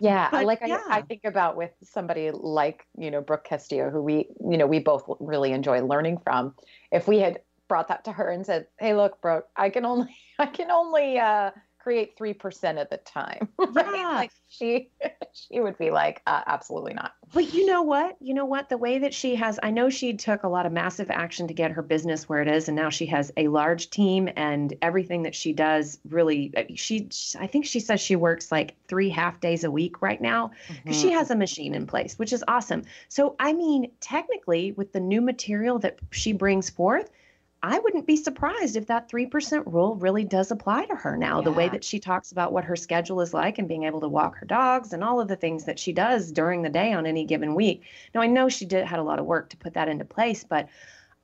Yeah. 0.00 0.28
But, 0.30 0.44
like 0.44 0.60
yeah. 0.64 0.80
I, 0.88 0.98
I 0.98 1.02
think 1.02 1.24
about 1.24 1.56
with 1.56 1.70
somebody 1.82 2.30
like, 2.32 2.86
you 2.96 3.10
know, 3.10 3.20
Brooke 3.20 3.44
Castillo, 3.44 3.90
who 3.90 4.02
we, 4.02 4.28
you 4.40 4.56
know, 4.56 4.66
we 4.66 4.80
both 4.80 5.04
really 5.20 5.52
enjoy 5.52 5.84
learning 5.84 6.18
from. 6.18 6.54
If 6.90 7.06
we 7.06 7.18
had 7.18 7.40
brought 7.68 7.88
that 7.88 8.04
to 8.04 8.12
her 8.12 8.28
and 8.28 8.44
said, 8.44 8.66
Hey, 8.78 8.94
look, 8.94 9.20
Brooke, 9.20 9.48
I 9.56 9.70
can 9.70 9.84
only, 9.84 10.16
I 10.38 10.46
can 10.46 10.70
only, 10.70 11.18
uh, 11.18 11.52
create 11.82 12.16
3% 12.18 12.80
of 12.80 12.88
the 12.90 12.98
time 12.98 13.48
right 13.58 13.86
Yeah. 13.94 14.14
like 14.14 14.30
she 14.48 14.90
she 15.32 15.60
would 15.60 15.78
be 15.78 15.90
like 15.90 16.22
uh, 16.26 16.42
absolutely 16.46 16.94
not 16.94 17.12
But 17.32 17.54
you 17.54 17.64
know 17.66 17.82
what? 17.82 18.16
You 18.20 18.34
know 18.34 18.44
what? 18.44 18.68
The 18.68 18.76
way 18.76 18.98
that 18.98 19.14
she 19.14 19.34
has, 19.36 19.58
I 19.62 19.70
know 19.70 19.88
she 19.88 20.12
took 20.14 20.42
a 20.42 20.48
lot 20.48 20.66
of 20.66 20.72
massive 20.72 21.10
action 21.10 21.48
to 21.48 21.54
get 21.54 21.70
her 21.70 21.80
business 21.82 22.28
where 22.28 22.42
it 22.42 22.48
is, 22.48 22.68
and 22.68 22.76
now 22.76 22.90
she 22.90 23.06
has 23.06 23.32
a 23.38 23.48
large 23.48 23.88
team, 23.88 24.28
and 24.36 24.74
everything 24.82 25.22
that 25.22 25.34
she 25.34 25.52
does 25.54 25.98
really, 26.10 26.52
uh, 26.56 26.64
she, 26.74 27.08
I 27.40 27.46
think 27.46 27.64
she 27.64 27.80
says 27.80 28.00
she 28.00 28.16
works 28.16 28.52
like 28.52 28.74
three 28.86 29.08
half 29.08 29.40
days 29.40 29.64
a 29.64 29.70
week 29.70 30.02
right 30.02 30.20
now 30.20 30.50
because 30.68 31.00
she 31.00 31.10
has 31.12 31.30
a 31.30 31.34
machine 31.36 31.74
in 31.74 31.86
place, 31.86 32.18
which 32.18 32.32
is 32.34 32.44
awesome. 32.46 32.82
So, 33.08 33.34
I 33.38 33.54
mean, 33.54 33.90
technically, 34.00 34.72
with 34.72 34.92
the 34.92 35.00
new 35.00 35.22
material 35.22 35.78
that 35.78 35.98
she 36.10 36.32
brings 36.34 36.68
forth, 36.68 37.10
I 37.64 37.78
wouldn't 37.78 38.08
be 38.08 38.16
surprised 38.16 38.74
if 38.74 38.86
that 38.86 39.08
3% 39.08 39.72
rule 39.72 39.94
really 39.94 40.24
does 40.24 40.50
apply 40.50 40.86
to 40.86 40.96
her 40.96 41.16
now. 41.16 41.40
The 41.40 41.52
way 41.52 41.68
that 41.68 41.84
she 41.84 42.00
talks 42.00 42.32
about 42.32 42.52
what 42.52 42.64
her 42.64 42.74
schedule 42.74 43.20
is 43.20 43.32
like 43.32 43.58
and 43.58 43.68
being 43.68 43.84
able 43.84 44.00
to 44.00 44.08
walk 44.08 44.36
her 44.38 44.46
dogs 44.46 44.92
and 44.92 45.04
all 45.04 45.20
of 45.20 45.28
the 45.28 45.36
things 45.36 45.64
that 45.64 45.78
she 45.78 45.92
does 45.92 46.32
during 46.32 46.62
the 46.62 46.68
day 46.68 46.92
on 46.92 47.06
any 47.06 47.24
given 47.24 47.54
week. 47.54 47.82
Now, 48.14 48.20
I 48.20 48.26
know 48.26 48.48
she 48.48 48.64
did 48.64 48.84
had 48.84 48.98
a 48.98 49.04
lot 49.04 49.20
of 49.20 49.26
work 49.26 49.48
to 49.50 49.56
put 49.56 49.74
that 49.74 49.88
into 49.88 50.04
place, 50.04 50.42
but 50.42 50.68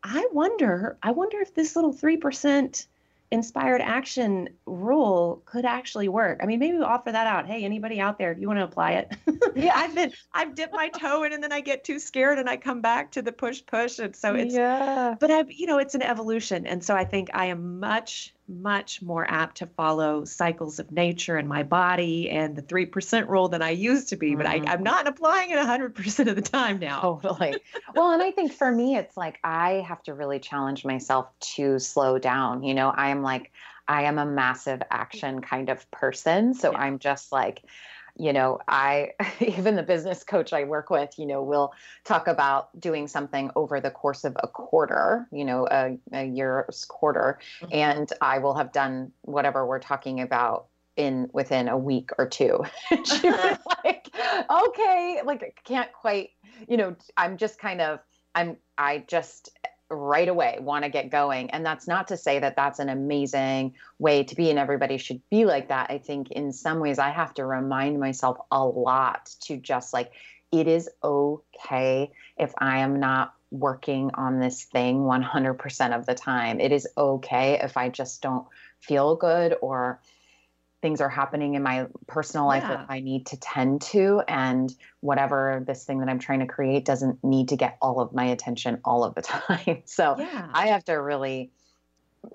I 0.04 0.28
wonder, 0.32 0.96
I 1.02 1.10
wonder 1.10 1.40
if 1.40 1.54
this 1.54 1.74
little 1.74 1.92
3% 1.92 2.86
inspired 3.30 3.80
action 3.80 4.48
rule 4.66 5.42
could 5.44 5.64
actually 5.64 6.08
work. 6.08 6.40
I 6.42 6.46
mean, 6.46 6.58
maybe 6.58 6.78
we 6.78 6.84
offer 6.84 7.12
that 7.12 7.26
out. 7.26 7.46
Hey, 7.46 7.64
anybody 7.64 8.00
out 8.00 8.18
there, 8.18 8.32
if 8.32 8.38
you 8.38 8.46
want 8.46 8.58
to 8.60 8.64
apply 8.64 8.92
it? 8.92 9.12
yeah, 9.56 9.72
I've 9.74 9.94
been, 9.94 10.12
I've 10.32 10.54
dipped 10.54 10.74
my 10.74 10.88
toe 10.88 11.24
in 11.24 11.32
and 11.32 11.42
then 11.42 11.52
I 11.52 11.60
get 11.60 11.84
too 11.84 11.98
scared 11.98 12.38
and 12.38 12.48
I 12.48 12.56
come 12.56 12.80
back 12.80 13.12
to 13.12 13.22
the 13.22 13.32
push, 13.32 13.62
push. 13.66 13.98
And 13.98 14.14
so 14.16 14.34
it's, 14.34 14.54
yeah 14.54 15.16
but 15.20 15.30
I, 15.30 15.44
you 15.48 15.66
know, 15.66 15.78
it's 15.78 15.94
an 15.94 16.02
evolution. 16.02 16.66
And 16.66 16.82
so 16.82 16.94
I 16.94 17.04
think 17.04 17.30
I 17.34 17.46
am 17.46 17.80
much, 17.80 18.34
much 18.48 19.02
more 19.02 19.30
apt 19.30 19.58
to 19.58 19.66
follow 19.66 20.24
cycles 20.24 20.78
of 20.78 20.90
nature 20.90 21.36
and 21.36 21.48
my 21.48 21.62
body 21.62 22.30
and 22.30 22.56
the 22.56 22.62
3% 22.62 23.28
rule 23.28 23.48
than 23.48 23.62
I 23.62 23.70
used 23.70 24.08
to 24.08 24.16
be. 24.16 24.34
But 24.34 24.46
I, 24.46 24.60
mm-hmm. 24.60 24.68
I'm 24.68 24.82
not 24.82 25.06
applying 25.06 25.50
it 25.50 25.58
100% 25.58 26.28
of 26.28 26.34
the 26.36 26.42
time 26.42 26.78
now. 26.78 27.00
totally 27.00 27.56
well 27.94 28.10
and 28.12 28.22
i 28.22 28.30
think 28.30 28.52
for 28.52 28.70
me 28.70 28.96
it's 28.96 29.16
like 29.16 29.38
i 29.44 29.84
have 29.86 30.02
to 30.02 30.14
really 30.14 30.38
challenge 30.38 30.84
myself 30.84 31.26
to 31.40 31.78
slow 31.78 32.18
down 32.18 32.62
you 32.62 32.74
know 32.74 32.88
i 32.90 33.10
am 33.10 33.22
like 33.22 33.50
i 33.86 34.02
am 34.02 34.18
a 34.18 34.26
massive 34.26 34.82
action 34.90 35.40
kind 35.40 35.68
of 35.68 35.90
person 35.90 36.54
so 36.54 36.72
Yeah. 36.72 36.78
i'm 36.78 36.98
just 36.98 37.32
like 37.32 37.62
you 38.18 38.32
know 38.32 38.58
i 38.68 39.10
even 39.40 39.76
the 39.76 39.82
business 39.82 40.24
coach 40.24 40.52
i 40.52 40.64
work 40.64 40.90
with 40.90 41.18
you 41.18 41.26
know 41.26 41.42
will 41.42 41.72
talk 42.04 42.26
about 42.26 42.68
doing 42.80 43.06
something 43.06 43.50
over 43.56 43.80
the 43.80 43.90
course 43.90 44.24
of 44.24 44.36
a 44.42 44.48
quarter 44.48 45.26
you 45.32 45.44
know 45.44 45.66
a, 45.70 45.96
a 46.12 46.24
year's 46.24 46.84
quarter 46.84 47.38
Mhm. 47.62 47.74
and 47.74 48.12
i 48.20 48.38
will 48.38 48.54
have 48.54 48.72
done 48.72 49.12
whatever 49.22 49.66
we're 49.66 49.78
talking 49.78 50.20
about 50.20 50.66
in 50.96 51.28
within 51.32 51.68
a 51.68 51.78
week 51.78 52.10
or 52.18 52.26
two 52.28 52.64
And 52.90 53.06
she 53.06 53.30
was 53.30 53.58
like 53.84 54.10
okay 54.50 55.20
like 55.24 55.58
can't 55.64 55.92
quite 55.92 56.30
you 56.68 56.76
know 56.76 56.96
i'm 57.16 57.36
just 57.36 57.58
kind 57.58 57.80
of 57.80 58.00
i'm 58.34 58.56
i 58.76 59.04
just 59.06 59.50
right 59.90 60.28
away 60.28 60.58
want 60.60 60.84
to 60.84 60.90
get 60.90 61.10
going. 61.10 61.50
And 61.50 61.64
that's 61.64 61.88
not 61.88 62.08
to 62.08 62.16
say 62.16 62.38
that 62.40 62.56
that's 62.56 62.78
an 62.78 62.88
amazing 62.88 63.74
way 63.98 64.24
to 64.24 64.34
be 64.34 64.50
and 64.50 64.58
everybody 64.58 64.98
should 64.98 65.22
be 65.30 65.44
like 65.44 65.68
that. 65.68 65.90
I 65.90 65.98
think 65.98 66.30
in 66.30 66.52
some 66.52 66.80
ways 66.80 66.98
i 66.98 67.10
have 67.10 67.34
to 67.34 67.44
remind 67.44 67.98
myself 67.98 68.38
a 68.50 68.64
lot 68.64 69.34
to 69.42 69.56
just 69.56 69.92
like 69.92 70.12
it 70.52 70.66
is 70.66 70.88
okay 71.02 72.10
if 72.38 72.52
i 72.58 72.78
am 72.78 73.00
not 73.00 73.34
working 73.50 74.10
on 74.12 74.40
this 74.40 74.64
thing 74.64 75.00
100% 75.00 75.96
of 75.96 76.04
the 76.04 76.14
time. 76.14 76.60
It 76.60 76.70
is 76.72 76.86
okay 76.96 77.58
if 77.62 77.76
i 77.76 77.88
just 77.88 78.20
don't 78.20 78.46
feel 78.80 79.16
good 79.16 79.56
or 79.62 80.00
things 80.80 81.00
are 81.00 81.08
happening 81.08 81.54
in 81.54 81.62
my 81.62 81.86
personal 82.06 82.46
life 82.46 82.62
Yeah. 82.62 82.76
that 82.76 82.86
I 82.88 83.00
need 83.00 83.26
to 83.26 83.36
tend 83.38 83.82
to 83.82 84.22
and 84.28 84.72
whatever 85.00 85.64
this 85.66 85.84
thing 85.84 86.00
that 86.00 86.08
I'm 86.08 86.18
trying 86.20 86.40
to 86.40 86.46
create 86.46 86.84
doesn't 86.84 87.22
need 87.24 87.48
to 87.48 87.56
get 87.56 87.78
all 87.82 88.00
of 88.00 88.12
my 88.12 88.26
attention 88.26 88.80
all 88.84 89.04
of 89.04 89.14
the 89.14 89.22
time. 89.22 89.82
So 89.86 90.16
Yeah. 90.18 90.48
I 90.52 90.68
have 90.68 90.84
to 90.84 90.94
really 90.94 91.50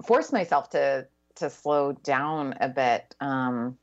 force 0.06 0.32
myself 0.32 0.70
to 0.72 1.08
to 1.36 1.50
slow 1.50 1.94
down 1.94 2.56
a 2.60 2.70
bit 2.70 3.16
um 3.20 3.78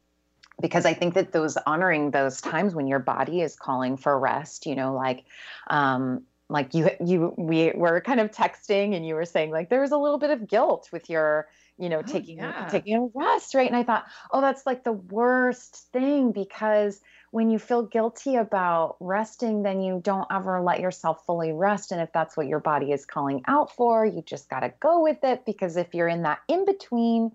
because 0.60 0.84
I 0.84 0.92
think 0.92 1.14
that 1.14 1.32
those 1.32 1.56
honoring 1.56 2.10
those 2.10 2.40
times 2.40 2.74
when 2.74 2.86
your 2.86 2.98
body 2.98 3.40
is 3.40 3.56
calling 3.56 3.96
for 3.96 4.18
rest, 4.18 4.66
you 4.66 4.74
know, 4.74 4.94
like 4.94 5.24
um 5.68 6.22
like 6.50 6.74
you 6.74 6.90
you 7.04 7.32
we 7.38 7.72
were 7.74 8.00
kind 8.00 8.20
of 8.20 8.30
texting 8.30 8.94
and 8.94 9.06
you 9.06 9.14
were 9.14 9.24
saying 9.24 9.50
like 9.50 9.70
there 9.70 9.80
was 9.80 9.92
a 9.92 9.96
little 9.96 10.18
bit 10.18 10.30
of 10.30 10.46
guilt 10.46 10.90
with 10.92 11.08
your 11.08 11.48
you 11.80 11.88
know 11.88 12.02
Oh, 12.02 12.02
taking 12.02 12.38
yeah. 12.38 12.68
taking 12.68 12.96
a 12.96 13.18
rest 13.18 13.54
right 13.54 13.66
and 13.68 13.76
i 13.76 13.82
thought 13.82 14.06
oh 14.32 14.40
that's 14.40 14.66
like 14.66 14.84
the 14.84 14.92
worst 14.92 15.86
thing 15.92 16.32
because 16.32 17.00
when 17.32 17.50
you 17.50 17.58
feel 17.58 17.82
guilty 17.84 18.36
about 18.36 18.96
resting 19.00 19.62
then 19.62 19.80
you 19.80 20.00
don't 20.04 20.26
ever 20.30 20.60
let 20.60 20.80
yourself 20.80 21.24
fully 21.26 21.52
rest 21.52 21.92
and 21.92 22.00
if 22.00 22.12
that's 22.12 22.36
what 22.36 22.46
your 22.48 22.60
body 22.60 22.92
is 22.92 23.06
calling 23.06 23.42
out 23.48 23.70
for 23.74 24.04
you 24.06 24.22
just 24.22 24.50
got 24.50 24.60
to 24.60 24.72
go 24.80 25.02
with 25.02 25.22
it 25.24 25.44
because 25.46 25.76
if 25.76 25.94
you're 25.94 26.08
in 26.08 26.22
that 26.22 26.40
in 26.48 26.64
between 26.64 27.32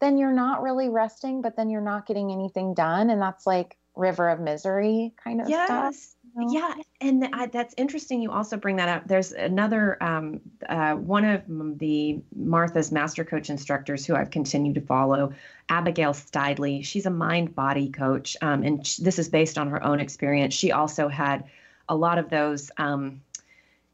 then 0.00 0.18
you're 0.18 0.32
not 0.32 0.62
really 0.62 0.88
resting 0.88 1.40
but 1.42 1.56
then 1.56 1.70
you're 1.70 1.80
not 1.80 2.06
getting 2.06 2.32
anything 2.32 2.74
done 2.74 3.10
and 3.10 3.20
that's 3.22 3.46
like 3.46 3.76
river 3.96 4.28
of 4.28 4.40
misery 4.40 5.14
kind 5.22 5.40
of 5.40 5.54
stuff 5.54 5.94
Yes. 5.94 6.13
know? 6.13 6.13
Yeah, 6.36 6.74
and 7.00 7.28
I, 7.32 7.46
that's 7.46 7.74
interesting. 7.76 8.20
You 8.20 8.32
also 8.32 8.56
bring 8.56 8.76
that 8.76 8.88
up. 8.88 9.06
There's 9.06 9.30
another 9.32 10.02
um, 10.02 10.40
uh, 10.68 10.94
one 10.94 11.24
of 11.24 11.42
the 11.78 12.20
Martha's 12.34 12.90
master 12.90 13.24
coach 13.24 13.50
instructors 13.50 14.04
who 14.04 14.16
I've 14.16 14.30
continued 14.30 14.74
to 14.74 14.80
follow, 14.80 15.32
Abigail 15.68 16.12
Steidley. 16.12 16.84
She's 16.84 17.06
a 17.06 17.10
mind 17.10 17.54
body 17.54 17.88
coach, 17.88 18.36
um, 18.42 18.64
and 18.64 18.84
sh- 18.84 18.96
this 18.96 19.20
is 19.20 19.28
based 19.28 19.58
on 19.58 19.68
her 19.70 19.84
own 19.84 20.00
experience. 20.00 20.54
She 20.54 20.72
also 20.72 21.06
had 21.08 21.44
a 21.88 21.94
lot 21.96 22.18
of 22.18 22.30
those. 22.30 22.70
Um, 22.78 23.20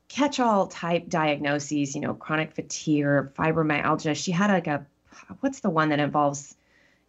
catch-all 0.09 0.67
type 0.67 1.09
diagnoses 1.09 1.95
you 1.95 2.01
know 2.01 2.15
chronic 2.15 2.53
fatigue 2.53 3.05
or 3.05 3.33
fibromyalgia 3.39 4.17
she 4.17 4.33
had 4.33 4.51
like 4.51 4.67
a 4.67 4.85
what's 5.39 5.61
the 5.61 5.71
one 5.71 5.91
that 5.91 6.01
involves 6.01 6.57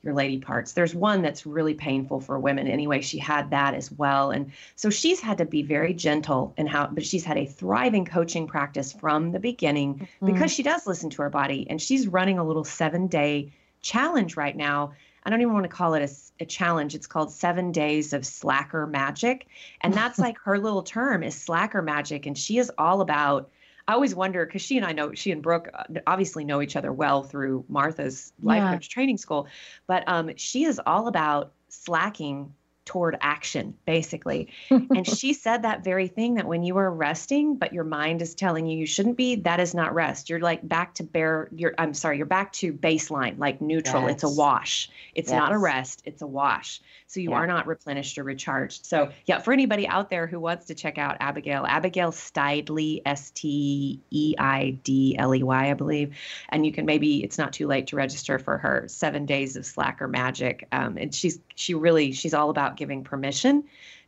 your 0.04 0.14
lady 0.14 0.40
parts. 0.40 0.74
There's 0.74 0.96
one 0.96 1.22
that's 1.22 1.46
really 1.46 1.74
painful 1.74 2.22
for 2.22 2.40
women 2.40 2.68
anyway. 2.68 3.02
She 3.02 3.20
had 3.20 3.52
that 3.52 3.74
as 3.74 3.92
well. 3.92 4.32
And 4.32 4.52
so 4.76 4.90
she's 4.90 5.20
had 5.20 5.38
to 5.38 5.46
be 5.46 5.62
very 5.62 5.94
gentle 5.94 6.54
in 6.58 6.68
how, 6.68 6.88
but 6.88 7.06
she's 7.06 7.24
had 7.24 7.38
a 7.38 7.46
thriving 7.46 8.06
coaching 8.06 8.48
practice 8.48 8.92
from 8.92 9.32
the 9.32 9.40
beginning 9.40 9.96
mm-hmm. 9.96 10.26
because 10.26 10.52
she 10.52 10.64
does 10.64 10.88
listen 10.88 11.10
to 11.12 11.22
her 11.22 11.30
body. 11.30 11.68
And 11.70 11.82
she's 11.82 12.08
running 12.08 12.40
a 12.40 12.44
little 12.44 12.64
seven 12.64 13.08
day 13.08 13.52
challenge 13.82 14.36
right 14.36 14.56
now. 14.56 14.94
I 15.24 15.30
don't 15.30 15.42
even 15.42 15.54
want 15.54 15.66
to 15.66 15.70
call 15.70 15.94
it 15.94 16.12
a 16.40 16.46
challenge. 16.46 16.96
It's 16.96 17.06
called 17.06 17.32
Seven 17.32 17.72
Days 17.72 18.12
of 18.12 18.26
Slacker 18.26 18.88
Magic. 18.88 19.48
And 19.82 19.94
that's 19.94 20.18
like 20.20 20.38
her 20.40 20.58
little 20.58 20.82
term 20.82 21.22
is 21.22 21.36
slacker 21.36 21.84
magic. 21.84 22.26
And 22.26 22.36
she 22.36 22.58
is 22.58 22.72
all 22.78 23.02
about, 23.02 23.50
I 23.92 23.94
always 23.94 24.16
wonder 24.16 24.46
because 24.46 24.62
she 24.62 24.78
and 24.78 24.86
I 24.86 24.94
know 24.94 25.14
she 25.14 25.32
and 25.32 25.42
Brooke 25.44 25.70
uh, 25.74 25.84
obviously 26.08 26.46
know 26.46 26.62
each 26.62 26.78
other 26.78 26.94
well 26.94 27.24
through 27.24 27.66
Martha's 27.68 28.32
life 28.42 28.60
Yeah. 28.60 28.74
coach 28.76 28.88
training 28.88 29.18
school, 29.18 29.50
but 29.86 30.08
um, 30.08 30.32
she 30.38 30.64
is 30.64 30.80
all 30.86 31.10
about 31.10 31.52
slacking 31.68 32.54
toward 32.86 33.18
action, 33.22 33.76
basically. 33.86 34.50
and 34.70 35.08
she 35.08 35.34
said 35.34 35.64
that 35.64 35.84
very 35.84 36.08
thing 36.08 36.36
that 36.36 36.48
when 36.48 36.64
you 36.64 36.78
are 36.78 36.92
resting, 36.92 37.56
but 37.56 37.74
your 37.74 37.84
mind 37.84 38.22
is 38.22 38.36
telling 38.36 38.66
you 38.66 38.78
you 38.78 38.86
shouldn't 38.86 39.18
be, 39.18 39.36
that 39.36 39.60
is 39.60 39.74
not 39.74 39.94
rest. 39.94 40.30
You're 40.30 40.40
like 40.40 40.68
back 40.68 40.96
to 40.96 41.04
bare, 41.04 41.48
you're, 41.56 41.74
I'm 41.78 41.94
sorry, 41.94 42.18
you're 42.18 42.26
back 42.26 42.54
to 42.54 42.74
baseline, 42.74 43.38
like 43.38 43.62
neutral. 43.62 44.08
It's 44.08 44.24
a 44.24 44.30
wash. 44.30 44.90
It's 45.14 45.32
not 45.32 45.52
a 45.52 45.58
rest, 45.58 46.02
it's 46.06 46.22
a 46.22 46.28
wash. 46.28 46.82
So 47.08 47.20
you 47.20 47.32
Yeah. 47.32 47.38
are 47.38 47.48
not 47.48 47.68
replenished 47.68 48.18
or 48.18 48.24
recharged. 48.24 48.86
So, 48.86 49.12
yeah, 49.26 49.40
for 49.40 49.52
anybody 49.54 49.88
out 49.88 50.10
there 50.10 50.28
who 50.28 50.40
wants 50.40 50.68
to 50.68 50.76
check 50.76 50.98
out 50.98 51.18
Abigail, 51.20 51.66
Abigail 51.66 52.12
Steidley, 52.12 53.02
S 53.06 53.32
T 53.32 54.00
E 54.10 54.36
I 54.40 54.72
D 54.84 55.16
L 55.18 55.36
E 55.36 55.44
Y, 55.44 55.70
I 55.70 55.74
believe. 55.74 56.16
And 56.50 56.66
you 56.66 56.72
can 56.72 56.86
maybe, 56.86 57.24
it's 57.24 57.38
not 57.38 57.54
too 57.54 57.68
late 57.68 57.88
to 57.88 57.96
register 57.98 58.40
for 58.40 58.58
her 58.58 58.86
seven 58.88 59.26
days 59.26 59.56
of 59.56 59.66
slacker 59.66 60.08
magic. 60.08 60.68
Um, 60.72 60.98
and 60.98 61.14
she's, 61.14 61.40
she 61.56 61.74
really, 61.74 62.14
she's 62.14 62.34
all 62.34 62.50
about 62.50 62.71
giving 62.78 63.04
permission 63.04 63.64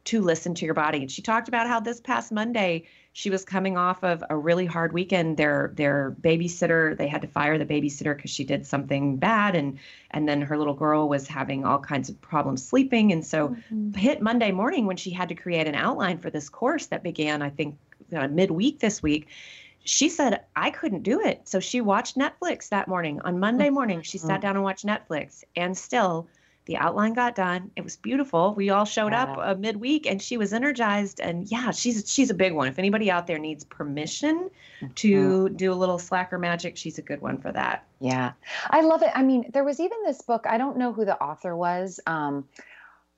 to 0.05 0.21
listen 0.21 0.53
to 0.55 0.65
your 0.65 0.73
body. 0.73 0.99
And 0.99 1.11
she 1.11 1.21
talked 1.21 1.47
about 1.47 1.67
how 1.67 1.79
this 1.79 2.01
past 2.01 2.31
Monday, 2.31 2.83
she 3.13 3.29
was 3.29 3.45
coming 3.45 3.77
off 3.77 4.03
of 4.03 4.23
a 4.29 4.35
really 4.35 4.65
hard 4.65 4.91
weekend. 4.91 5.37
Their 5.37 5.71
their 5.75 6.15
babysitter, 6.19 6.97
they 6.97 7.07
had 7.07 7.21
to 7.21 7.27
fire 7.27 7.57
the 7.57 7.65
babysitter 7.65 8.15
because 8.15 8.31
she 8.31 8.43
did 8.43 8.65
something 8.65 9.17
bad, 9.17 9.55
and 9.55 9.79
and 10.11 10.27
then 10.27 10.41
her 10.41 10.57
little 10.57 10.73
girl 10.73 11.07
was 11.07 11.27
having 11.27 11.63
all 11.63 11.79
kinds 11.79 12.09
of 12.09 12.19
problems 12.21 12.65
sleeping, 12.65 13.11
and 13.11 13.25
so 13.25 13.49
mm-hmm. 13.49 13.93
hit 13.93 14.21
Monday 14.21 14.51
morning 14.51 14.85
when 14.87 14.97
she 14.97 15.11
had 15.11 15.29
to 15.29 15.35
create 15.35 15.67
an 15.67 15.75
outline 15.75 16.17
for 16.17 16.29
this 16.29 16.49
course 16.49 16.87
that 16.87 17.03
began, 17.03 17.41
I 17.41 17.49
think, 17.49 17.77
uh, 18.15 18.27
midweek 18.27 18.79
this 18.79 19.01
week. 19.01 19.27
She 19.85 20.09
said 20.09 20.41
I 20.55 20.69
couldn't 20.69 21.03
do 21.03 21.21
it, 21.21 21.47
so 21.47 21.59
she 21.59 21.81
watched 21.81 22.17
Netflix 22.17 22.69
that 22.69 22.87
morning. 22.87 23.21
On 23.21 23.39
Monday 23.39 23.69
morning, 23.69 24.01
she 24.01 24.17
sat 24.17 24.41
down 24.41 24.55
and 24.55 24.63
watched 24.63 24.85
Netflix, 24.85 25.43
and 25.55 25.77
still 25.77 26.27
the 26.65 26.77
outline 26.77 27.13
got 27.13 27.35
done. 27.35 27.71
It 27.75 27.83
was 27.83 27.97
beautiful. 27.97 28.53
We 28.53 28.69
all 28.69 28.85
showed 28.85 29.11
yeah. 29.11 29.23
up 29.23 29.37
uh, 29.37 29.55
midweek, 29.55 30.05
and 30.05 30.21
she 30.21 30.37
was 30.37 30.53
energized. 30.53 31.19
And 31.19 31.49
yeah, 31.51 31.71
she's 31.71 32.09
she's 32.11 32.29
a 32.29 32.33
big 32.33 32.53
one. 32.53 32.67
If 32.67 32.79
anybody 32.79 33.11
out 33.11 33.27
there 33.27 33.37
needs 33.37 33.63
permission 33.63 34.49
mm-hmm. 34.81 34.93
to 34.93 35.49
do 35.49 35.73
a 35.73 35.75
little 35.75 35.99
slacker 35.99 36.39
magic, 36.39 36.77
she's 36.77 36.97
a 36.97 37.01
good 37.01 37.21
one 37.21 37.37
for 37.37 37.51
that. 37.51 37.85
Yeah, 37.99 38.31
I 38.69 38.81
love 38.81 39.01
it. 39.01 39.11
I 39.13 39.23
mean, 39.23 39.49
there 39.53 39.63
was 39.63 39.79
even 39.79 39.97
this 40.05 40.21
book. 40.21 40.45
I 40.47 40.57
don't 40.57 40.77
know 40.77 40.93
who 40.93 41.05
the 41.05 41.21
author 41.21 41.55
was. 41.55 41.99
Um, 42.07 42.45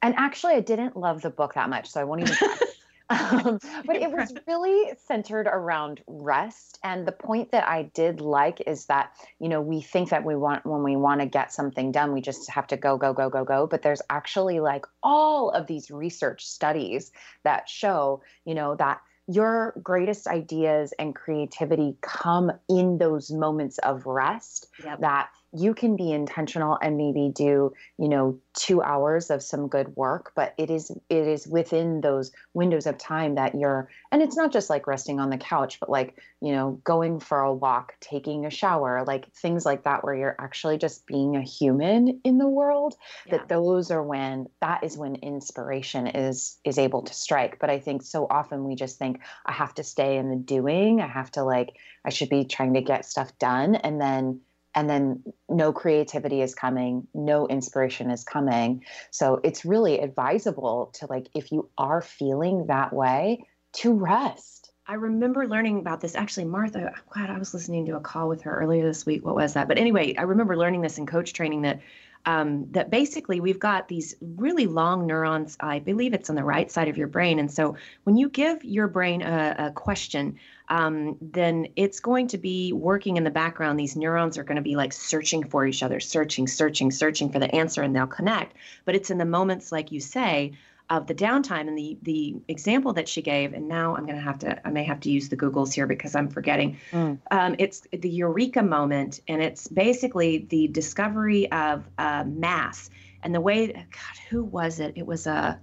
and 0.02 0.16
actually, 0.18 0.54
I 0.54 0.62
didn't 0.62 0.98
love 0.98 1.22
the 1.22 1.30
book 1.30 1.54
that 1.54 1.70
much, 1.70 1.89
so 1.89 2.02
I 2.02 2.04
won't 2.04 2.22
even. 2.22 2.36
Um, 3.10 3.60
but 3.86 3.95
it 3.95 4.12
was 4.12 4.34
really 4.47 4.93
centered 5.06 5.47
around 5.47 6.01
rest. 6.08 6.80
And 6.84 7.08
the 7.08 7.12
point 7.12 7.51
that 7.51 7.68
I 7.68 7.84
did 7.93 8.22
like 8.22 8.62
is 8.66 8.86
that, 8.86 9.12
you 9.39 9.49
know, 9.49 9.62
we 9.62 9.82
think 9.82 10.10
that 10.10 10.24
we 10.24 10.36
want, 10.36 10.66
when 10.66 10.84
we 10.84 10.95
want 10.95 11.22
to 11.22 11.28
get 11.28 11.53
something 11.53 11.91
done, 11.91 12.14
we 12.14 12.22
just 12.22 12.49
have 12.49 12.68
to 12.68 12.78
go, 12.78 12.97
go, 12.97 13.14
go, 13.14 13.30
go, 13.30 13.43
go. 13.43 13.68
But 13.68 13.82
there's 13.82 14.01
actually 14.10 14.60
like 14.60 14.86
all 15.03 15.49
of 15.49 15.68
these 15.68 15.91
research 15.91 16.45
studies 16.45 17.12
that 17.43 17.70
show, 17.70 18.22
you 18.45 18.56
know, 18.56 18.76
that 18.76 19.01
your 19.28 19.74
greatest 19.82 20.28
ideas 20.28 20.93
and 20.99 21.16
creativity 21.16 21.97
come 22.01 22.51
in 22.70 22.97
those 22.99 23.32
moments 23.32 23.80
of 23.80 24.06
rest 24.06 24.68
yep. 24.84 24.99
that 24.99 25.30
you 25.54 25.74
can 25.74 25.96
be 25.96 26.12
intentional 26.12 26.78
and 26.82 26.98
maybe 26.98 27.32
do 27.34 27.74
you 27.98 28.10
know 28.10 28.39
two 28.54 28.82
hours 28.82 29.30
of 29.30 29.41
some 29.43 29.68
good 29.68 29.96
work 29.96 30.32
but 30.36 30.54
it 30.58 30.70
is 30.70 30.91
it 31.10 31.28
is 31.28 31.48
within 31.48 32.02
those 32.02 32.32
windows 32.54 32.86
of 32.86 32.98
time 32.98 33.36
that 33.36 33.56
you're 33.56 33.89
and 34.12 34.22
it's 34.22 34.38
not 34.38 34.52
just 34.52 34.70
like 34.70 34.88
resting 34.88 35.20
on 35.20 35.30
the 35.30 35.38
couch 35.38 35.80
but 35.80 35.89
like 35.89 36.18
you 36.41 36.52
know 36.52 36.80
going 36.84 37.20
for 37.20 37.39
a 37.41 37.54
walk 37.54 37.93
taking 38.00 38.46
a 38.46 38.50
shower 38.50 39.04
like 39.06 39.32
things 39.34 39.66
like 39.66 39.84
that 39.84 40.04
where 40.04 40.16
you're 40.16 40.36
actually 40.39 40.78
just 40.78 41.06
being 41.08 41.36
a 41.36 41.41
human 41.41 42.20
in 42.24 42.38
the 42.38 42.48
world 42.48 42.96
yeah. 43.26 43.38
that 43.38 43.48
those 43.48 43.91
are 43.91 44.04
when 44.04 44.48
that 44.62 44.84
is 44.84 44.98
when 44.98 45.16
inspiration 45.16 46.08
is 46.08 46.58
is 46.64 46.78
able 46.78 47.02
to 47.04 47.14
strike. 47.14 47.60
But 47.60 47.70
i 47.70 47.80
think 47.80 48.04
so 48.04 48.28
often 48.30 48.64
we 48.64 48.76
just 48.76 48.98
think 48.98 49.22
i 49.46 49.52
have 49.52 49.74
to 49.76 49.84
stay 49.84 50.18
in 50.18 50.30
the 50.30 50.36
doing. 50.36 51.02
I 51.02 51.08
have 51.08 51.32
to 51.32 51.43
like 51.43 51.76
i 52.06 52.10
should 52.10 52.30
be 52.30 52.46
trying 52.46 52.74
to 52.74 52.82
get 52.82 53.06
stuff 53.06 53.38
done. 53.39 53.76
And 53.76 54.00
then 54.00 54.41
and 54.76 54.89
then 54.89 55.23
no 55.49 55.71
creativity 55.71 56.41
is 56.41 56.53
coming 56.53 57.07
no 57.13 57.47
inspiration 57.47 58.11
is 58.11 58.23
coming. 58.23 58.84
So 59.11 59.39
it's 59.43 59.65
really 59.65 59.99
advisable 59.99 60.91
to 60.95 61.07
like 61.09 61.28
if 61.34 61.51
you 61.51 61.69
are 61.78 62.01
feeling 62.01 62.67
that 62.67 62.93
way 62.93 63.45
to 63.78 63.93
rest. 63.93 64.71
I 64.88 64.93
remember 64.95 65.47
learning 65.47 65.80
about 65.80 66.01
this. 66.01 66.15
Actually 66.15 66.45
martha 66.45 66.91
i'm 66.95 67.03
glad 67.09 67.30
i 67.30 67.39
was 67.39 67.53
listening 67.53 67.86
to 67.88 67.95
a 67.95 68.01
call 68.01 68.28
with 68.28 68.43
her 68.43 68.55
earlier 68.59 68.86
this 68.86 69.05
week. 69.05 69.26
What 69.26 69.36
was 69.36 69.53
that? 69.53 69.67
But 69.67 69.78
anyway 69.78 70.15
i 70.17 70.23
remember 70.23 70.57
learning 70.57 70.82
this 70.82 70.97
in 70.97 71.05
coach 71.05 71.34
training 71.34 71.63
that 71.63 71.80
um, 72.26 72.67
that 72.71 72.89
basically 72.89 73.39
we've 73.39 73.59
got 73.59 73.88
these 73.88 74.15
really 74.21 74.65
long 74.65 75.05
neurons. 75.05 75.57
I 75.59 75.80
believe 75.80 76.13
it's 76.13 76.30
on 76.30 76.36
the 76.36 76.43
right 76.43 76.71
side 76.71 76.88
of 76.88 76.97
your 76.97 77.07
brain. 77.07 77.39
And 77.39 77.51
so 77.51 77.76
when 78.03 78.17
you 78.17 78.30
give 78.30 78.63
your 78.63 78.88
brain 78.88 79.21
a, 79.21 79.55
a 79.57 79.71
question, 79.71 80.38
um, 80.69 81.17
then 81.21 81.67
it's 81.76 81.99
going 81.99 82.28
to 82.30 82.38
be 82.38 82.73
working 82.73 83.17
in 83.17 83.23
the 83.23 83.30
background. 83.30 83.80
These 83.80 83.95
neurons 83.95 84.38
are 84.38 84.43
going 84.43 84.55
to 84.55 84.61
be 84.61 84.76
like 84.76 84.93
searching 84.93 85.43
for 85.43 85.65
each 85.67 85.84
other, 85.84 85.99
searching, 85.99 86.47
searching, 86.47 86.91
searching 86.91 87.32
for 87.32 87.39
the 87.39 87.53
answer, 87.53 87.84
and 87.84 87.95
they'll 87.95 88.07
connect. 88.07 88.55
But 88.86 88.95
it's 88.95 89.11
in 89.11 89.19
the 89.19 89.26
moments, 89.26 89.71
like 89.71 89.91
you 89.91 89.99
say, 89.99 90.53
of 90.89 91.07
the 91.07 91.15
downtime 91.15 91.67
and 91.67 91.77
the 91.77 91.97
the 92.03 92.36
example 92.47 92.93
that 92.93 93.07
she 93.07 93.21
gave 93.21 93.53
and 93.53 93.67
now 93.67 93.95
i'm 93.95 94.05
going 94.05 94.15
to 94.15 94.21
have 94.21 94.38
to 94.38 94.67
i 94.67 94.69
may 94.69 94.83
have 94.83 94.99
to 94.99 95.09
use 95.09 95.29
the 95.29 95.38
googles 95.38 95.73
here 95.73 95.88
because 95.88 96.15
i'm 96.15 96.29
forgetting. 96.29 96.77
Mm. 96.91 97.19
um, 97.31 97.55
it's 97.57 97.88
the 97.91 98.09
eureka 98.09 98.61
moment 98.61 99.19
and 99.27 99.41
it's 99.41 99.67
basically 99.67 100.45
the 100.49 100.67
discovery 100.67 101.51
of 101.51 101.83
uh, 101.97 102.23
mass 102.25 102.89
and 103.23 103.33
the 103.33 103.41
way 103.41 103.67
god 103.67 103.86
who 104.29 104.43
was 104.43 104.79
it? 104.79 104.93
It 104.95 105.05
was 105.05 105.27
a 105.27 105.59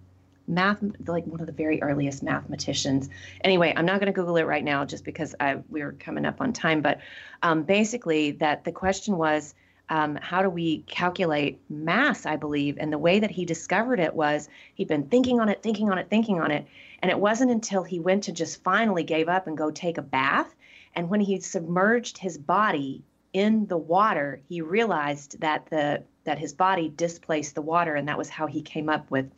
math 0.49 0.83
like 1.07 1.25
one 1.27 1.41
of 1.41 1.47
the 1.47 1.53
very 1.53 1.81
earliest 1.83 2.23
mathematicians. 2.23 3.09
Anyway 3.45 3.73
i'm 3.77 3.87
not 3.87 4.01
going 4.01 4.13
to 4.13 4.13
google 4.13 4.37
it 4.37 4.43
right 4.43 4.65
now 4.65 4.85
just 4.85 5.05
because 5.05 5.37
i 5.39 5.59
we 5.69 5.83
are 5.83 5.93
coming 5.93 6.25
up 6.25 6.41
on 6.41 6.53
time 6.53 6.83
but 6.83 6.99
um, 7.43 7.63
basically 7.63 8.33
that 8.33 8.65
the 8.65 8.73
question 8.73 9.17
was 9.17 9.55
um, 9.93 10.19
how 10.23 10.41
do 10.41 10.49
we 10.49 10.79
calculate 10.89 11.61
mass, 11.69 12.25
I 12.25 12.37
believe. 12.37 12.79
And 12.81 12.91
the 12.91 12.99
way 12.99 13.21
that 13.21 13.31
he 13.31 13.45
discovered 13.45 14.01
it 14.01 14.15
was 14.15 14.49
he'd 14.75 14.89
been 14.89 15.07
thinking 15.07 15.39
on 15.39 15.51
it, 15.51 15.63
thinking 15.63 15.91
on 15.91 15.99
it, 15.99 16.09
thinking 16.09 16.41
on 16.41 16.51
it. 16.51 16.67
And 17.01 17.11
it 17.11 17.19
wasn't 17.19 17.51
until 17.51 17.83
he 17.83 18.01
went 18.01 18.25
to 18.25 18.33
just 18.33 18.65
finally 18.65 19.05
gave 19.05 19.29
up 19.29 19.47
and 19.47 19.55
go 19.55 19.71
take 19.71 19.99
a 19.99 20.03
bath. 20.03 20.55
And 20.95 21.11
when 21.11 21.21
he 21.21 21.39
submerged 21.41 22.17
his 22.17 22.39
body 22.39 23.03
in 23.35 23.67
the 23.67 23.77
water, 23.77 24.41
he 24.49 24.63
realized 24.63 25.39
that 25.41 25.67
the 25.67 26.03
that 26.25 26.39
his 26.39 26.55
body 26.55 26.89
displaced 26.89 27.55
the 27.55 27.61
water, 27.61 27.95
and 27.95 28.09
that 28.09 28.17
was 28.17 28.31
how 28.31 28.47
he 28.47 28.63
came 28.63 28.89
up 28.89 29.11
with 29.11 29.31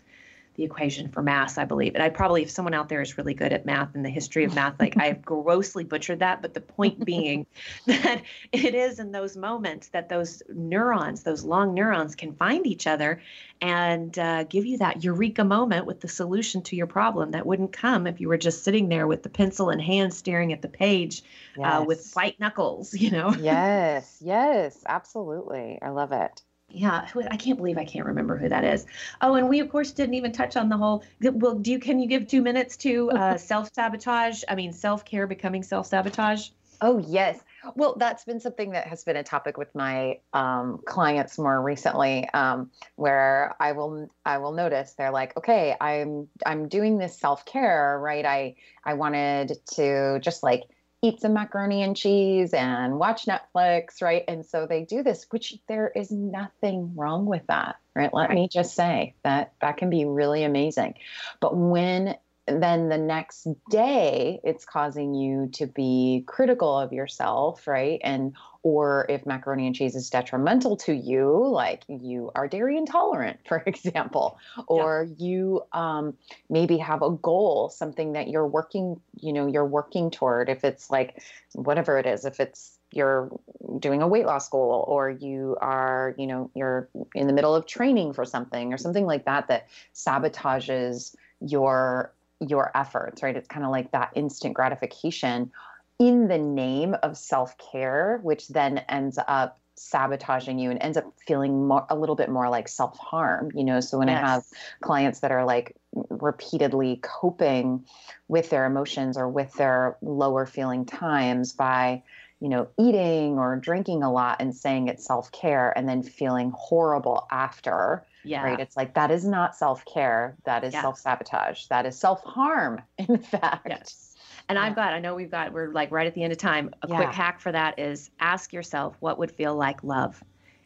the 0.54 0.64
equation 0.64 1.08
for 1.08 1.22
mass, 1.22 1.58
I 1.58 1.64
believe. 1.64 1.94
And 1.94 2.02
I 2.02 2.08
probably, 2.08 2.42
if 2.42 2.50
someone 2.50 2.74
out 2.74 2.88
there 2.88 3.00
is 3.00 3.18
really 3.18 3.34
good 3.34 3.52
at 3.52 3.66
math 3.66 3.94
and 3.94 4.04
the 4.04 4.10
history 4.10 4.44
of 4.44 4.54
math, 4.54 4.78
like 4.78 4.96
I've 4.96 5.22
grossly 5.24 5.84
butchered 5.84 6.20
that. 6.20 6.42
But 6.42 6.54
the 6.54 6.60
point 6.60 7.04
being 7.04 7.46
that 7.86 8.22
it 8.52 8.74
is 8.74 8.98
in 8.98 9.12
those 9.12 9.36
moments 9.36 9.88
that 9.88 10.08
those 10.08 10.42
neurons, 10.48 11.22
those 11.22 11.44
long 11.44 11.74
neurons, 11.74 12.14
can 12.14 12.34
find 12.34 12.66
each 12.66 12.86
other 12.86 13.20
and 13.60 14.18
uh, 14.18 14.44
give 14.44 14.64
you 14.64 14.78
that 14.78 15.02
eureka 15.02 15.44
moment 15.44 15.86
with 15.86 16.00
the 16.00 16.08
solution 16.08 16.62
to 16.62 16.76
your 16.76 16.86
problem 16.86 17.32
that 17.32 17.46
wouldn't 17.46 17.72
come 17.72 18.06
if 18.06 18.20
you 18.20 18.28
were 18.28 18.38
just 18.38 18.64
sitting 18.64 18.88
there 18.88 19.06
with 19.06 19.22
the 19.22 19.28
pencil 19.28 19.70
in 19.70 19.80
hand 19.80 20.14
staring 20.14 20.52
at 20.52 20.62
the 20.62 20.68
page 20.68 21.22
yes. 21.56 21.80
uh, 21.80 21.84
with 21.84 22.12
white 22.14 22.38
knuckles, 22.38 22.94
you 23.04 23.10
know? 23.10 23.32
yes, 23.40 24.18
yes, 24.20 24.82
absolutely. 24.86 25.78
I 25.82 25.90
love 25.90 26.12
it 26.12 26.42
yeah 26.74 27.06
i 27.30 27.36
can't 27.36 27.56
believe 27.56 27.78
i 27.78 27.84
can't 27.84 28.06
remember 28.06 28.36
who 28.36 28.48
that 28.48 28.64
is. 28.64 28.86
Oh 29.20 29.34
and 29.34 29.48
we 29.48 29.60
of 29.60 29.70
course 29.70 29.92
didn't 29.92 30.14
even 30.14 30.32
touch 30.32 30.56
on 30.56 30.68
the 30.68 30.76
whole 30.76 31.04
well 31.22 31.54
do 31.54 31.70
you 31.70 31.78
can 31.78 32.00
you 32.00 32.08
give 32.08 32.26
two 32.26 32.42
minutes 32.42 32.76
to 32.78 33.10
uh, 33.10 33.36
self-sabotage? 33.52 34.42
I 34.48 34.54
mean 34.54 34.72
self-care 34.72 35.26
becoming 35.26 35.62
self-sabotage? 35.62 36.50
Oh 36.80 36.98
yes. 36.98 37.40
Well 37.76 37.96
that's 37.96 38.24
been 38.24 38.40
something 38.40 38.72
that 38.72 38.88
has 38.88 39.04
been 39.04 39.16
a 39.16 39.22
topic 39.22 39.56
with 39.56 39.74
my 39.74 40.18
um, 40.32 40.80
clients 40.84 41.38
more 41.38 41.62
recently 41.62 42.28
um, 42.34 42.70
where 42.96 43.54
i 43.60 43.72
will 43.72 44.10
i 44.26 44.38
will 44.38 44.52
notice 44.52 44.94
they're 44.94 45.12
like 45.12 45.36
okay 45.36 45.76
i'm 45.80 46.28
i'm 46.44 46.68
doing 46.68 46.98
this 46.98 47.16
self-care 47.18 47.98
right? 48.02 48.26
I 48.26 48.56
i 48.84 48.94
wanted 48.94 49.58
to 49.74 50.18
just 50.20 50.42
like 50.42 50.64
eat 51.04 51.20
some 51.20 51.34
macaroni 51.34 51.82
and 51.82 51.96
cheese 51.96 52.54
and 52.54 52.98
watch 52.98 53.26
Netflix, 53.26 54.00
right? 54.00 54.24
And 54.26 54.44
so 54.44 54.66
they 54.66 54.84
do 54.84 55.02
this, 55.02 55.26
which 55.30 55.58
there 55.68 55.92
is 55.94 56.10
nothing 56.10 56.94
wrong 56.96 57.26
with 57.26 57.46
that, 57.48 57.76
right? 57.94 58.12
Let 58.12 58.30
me 58.30 58.48
just 58.48 58.74
say 58.74 59.14
that 59.22 59.52
that 59.60 59.76
can 59.76 59.90
be 59.90 60.06
really 60.06 60.44
amazing. 60.44 60.94
But 61.40 61.56
when 61.56 62.16
then 62.46 62.90
the 62.90 62.98
next 62.98 63.46
day 63.70 64.40
it's 64.44 64.64
causing 64.66 65.14
you 65.14 65.48
to 65.52 65.66
be 65.66 66.24
critical 66.26 66.78
of 66.78 66.92
yourself 66.92 67.66
right 67.66 68.02
and 68.04 68.34
or 68.64 69.06
if 69.08 69.24
macaroni 69.26 69.66
and 69.66 69.76
cheese 69.76 69.94
is 69.94 70.10
detrimental 70.10 70.76
to 70.76 70.92
you 70.92 71.46
like 71.46 71.84
you 71.86 72.32
are 72.34 72.48
dairy 72.48 72.76
intolerant 72.76 73.38
for 73.46 73.62
example 73.66 74.38
or 74.66 75.06
yeah. 75.06 75.24
you 75.24 75.62
um, 75.72 76.14
maybe 76.50 76.76
have 76.78 77.02
a 77.02 77.10
goal 77.10 77.68
something 77.68 78.14
that 78.14 78.28
you're 78.28 78.46
working 78.46 79.00
you 79.20 79.32
know 79.32 79.46
you're 79.46 79.64
working 79.64 80.10
toward 80.10 80.48
if 80.48 80.64
it's 80.64 80.90
like 80.90 81.22
whatever 81.52 81.98
it 81.98 82.06
is 82.06 82.24
if 82.24 82.40
it's 82.40 82.78
you're 82.90 83.30
doing 83.78 84.02
a 84.02 84.08
weight 84.08 84.24
loss 84.26 84.48
goal 84.48 84.84
or 84.88 85.10
you 85.10 85.56
are 85.60 86.14
you 86.16 86.26
know 86.26 86.50
you're 86.54 86.88
in 87.14 87.26
the 87.26 87.32
middle 87.32 87.54
of 87.54 87.66
training 87.66 88.12
for 88.12 88.24
something 88.24 88.72
or 88.72 88.78
something 88.78 89.04
like 89.04 89.24
that 89.24 89.48
that 89.48 89.68
sabotages 89.94 91.14
your 91.40 92.12
your 92.40 92.70
efforts, 92.74 93.22
right? 93.22 93.36
It's 93.36 93.48
kind 93.48 93.64
of 93.64 93.70
like 93.70 93.92
that 93.92 94.10
instant 94.14 94.54
gratification 94.54 95.50
in 95.98 96.28
the 96.28 96.38
name 96.38 96.96
of 97.02 97.16
self 97.16 97.56
care, 97.58 98.18
which 98.22 98.48
then 98.48 98.78
ends 98.88 99.18
up 99.26 99.60
sabotaging 99.76 100.58
you 100.58 100.70
and 100.70 100.80
ends 100.80 100.96
up 100.96 101.12
feeling 101.26 101.66
more 101.66 101.84
a 101.90 101.96
little 101.96 102.14
bit 102.14 102.28
more 102.28 102.48
like 102.48 102.68
self 102.68 102.96
harm 102.96 103.50
you 103.56 103.64
know 103.64 103.80
so 103.80 103.98
when 103.98 104.06
yes. 104.06 104.22
i 104.22 104.28
have 104.28 104.44
clients 104.80 105.18
that 105.18 105.32
are 105.32 105.44
like 105.44 105.74
repeatedly 106.10 107.00
coping 107.02 107.84
with 108.28 108.50
their 108.50 108.66
emotions 108.66 109.16
or 109.16 109.28
with 109.28 109.52
their 109.54 109.96
lower 110.00 110.46
feeling 110.46 110.84
times 110.86 111.52
by 111.52 112.00
you 112.38 112.48
know 112.48 112.68
eating 112.78 113.36
or 113.36 113.56
drinking 113.56 114.04
a 114.04 114.12
lot 114.12 114.36
and 114.40 114.54
saying 114.54 114.86
it's 114.86 115.04
self 115.04 115.32
care 115.32 115.76
and 115.76 115.88
then 115.88 116.04
feeling 116.04 116.52
horrible 116.54 117.26
after 117.32 118.04
yeah. 118.24 118.42
Right. 118.42 118.58
It's 118.58 118.76
like 118.76 118.94
that 118.94 119.10
is 119.10 119.24
not 119.24 119.54
self 119.54 119.84
care. 119.84 120.34
That 120.44 120.64
is 120.64 120.72
yes. 120.72 120.82
self 120.82 120.98
sabotage. 120.98 121.66
That 121.66 121.84
is 121.86 121.98
self 121.98 122.24
harm, 122.24 122.80
in 122.96 123.18
fact. 123.22 123.66
Yes. 123.68 124.13
And 124.48 124.58
I've 124.58 124.76
got, 124.76 124.92
I 124.92 124.98
know 125.00 125.14
we've 125.14 125.30
got, 125.30 125.52
we're 125.52 125.72
like 125.72 125.90
right 125.90 126.06
at 126.06 126.14
the 126.14 126.22
end 126.22 126.32
of 126.32 126.38
time. 126.38 126.70
A 126.82 126.88
Yeah. 126.88 126.96
quick 126.96 127.14
hack 127.14 127.40
for 127.40 127.50
that 127.52 127.78
is 127.78 128.10
ask 128.20 128.52
yourself 128.52 128.96
what 129.00 129.18
would 129.18 129.32
feel 129.32 129.54
like 129.56 129.82
love. 129.82 130.22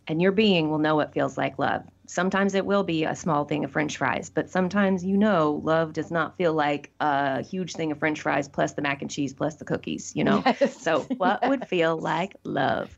And 0.08 0.22
your 0.22 0.32
being 0.32 0.70
will 0.70 0.78
know 0.78 0.96
what 0.96 1.12
feels 1.12 1.36
like 1.36 1.58
love. 1.58 1.84
Sometimes 2.06 2.54
it 2.54 2.64
will 2.64 2.82
be 2.82 3.04
a 3.04 3.14
small 3.14 3.44
thing 3.44 3.64
of 3.64 3.70
french 3.70 3.98
fries, 3.98 4.30
but 4.30 4.48
sometimes 4.48 5.04
you 5.04 5.18
know 5.18 5.60
love 5.62 5.92
does 5.92 6.10
not 6.10 6.36
feel 6.38 6.54
like 6.54 6.90
a 6.98 7.42
huge 7.42 7.74
thing 7.74 7.92
of 7.92 7.98
french 7.98 8.22
fries 8.22 8.48
plus 8.48 8.72
the 8.72 8.80
mac 8.80 9.02
and 9.02 9.10
cheese 9.10 9.34
plus 9.34 9.56
the 9.56 9.66
cookies, 9.66 10.12
you 10.16 10.24
know? 10.24 10.42
Yes. 10.60 10.80
So, 10.82 11.02
what 11.18 11.46
would 11.46 11.68
feel 11.68 11.98
like 11.98 12.34
love? 12.44 12.90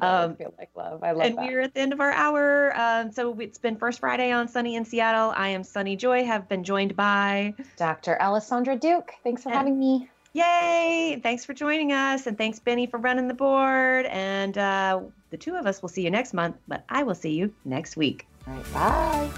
Um, 0.00 0.36
feel 0.36 0.54
like 0.56 0.70
love. 0.76 1.02
I 1.02 1.10
love 1.10 1.24
it. 1.24 1.28
and 1.30 1.38
that. 1.38 1.44
we're 1.44 1.60
at 1.60 1.74
the 1.74 1.80
end 1.80 1.92
of 1.92 2.00
our 2.00 2.12
hour. 2.12 2.72
Um, 2.80 3.10
so 3.12 3.38
it's 3.40 3.58
been 3.58 3.76
First 3.76 3.98
Friday 4.00 4.30
on 4.30 4.46
Sunny 4.48 4.76
in 4.76 4.84
Seattle. 4.84 5.32
I 5.36 5.48
am 5.48 5.64
Sunny 5.64 5.96
Joy, 5.96 6.24
have 6.24 6.48
been 6.48 6.62
joined 6.64 6.94
by 6.96 7.54
Dr. 7.76 8.16
Alysondra 8.20 8.78
Duke, 8.80 9.12
thanks 9.24 9.42
for 9.42 9.50
Yeah. 9.50 9.58
having 9.58 9.78
me. 9.78 10.08
Yay! 10.34 11.20
Thanks 11.22 11.44
for 11.44 11.52
joining 11.52 11.92
us, 11.92 12.26
and 12.26 12.38
thanks 12.38 12.58
Benny 12.58 12.86
for 12.86 12.98
running 12.98 13.28
the 13.28 13.34
board. 13.34 14.06
And 14.06 14.56
uh, 14.56 15.00
the 15.30 15.36
two 15.36 15.56
of 15.56 15.66
us 15.66 15.82
will 15.82 15.90
see 15.90 16.02
you 16.02 16.10
next 16.10 16.32
month, 16.32 16.56
but 16.66 16.84
I 16.88 17.02
will 17.02 17.14
see 17.14 17.32
you 17.32 17.52
next 17.64 17.96
week. 17.96 18.26
All 18.46 18.54
right, 18.54 18.72
bye. 18.72 19.30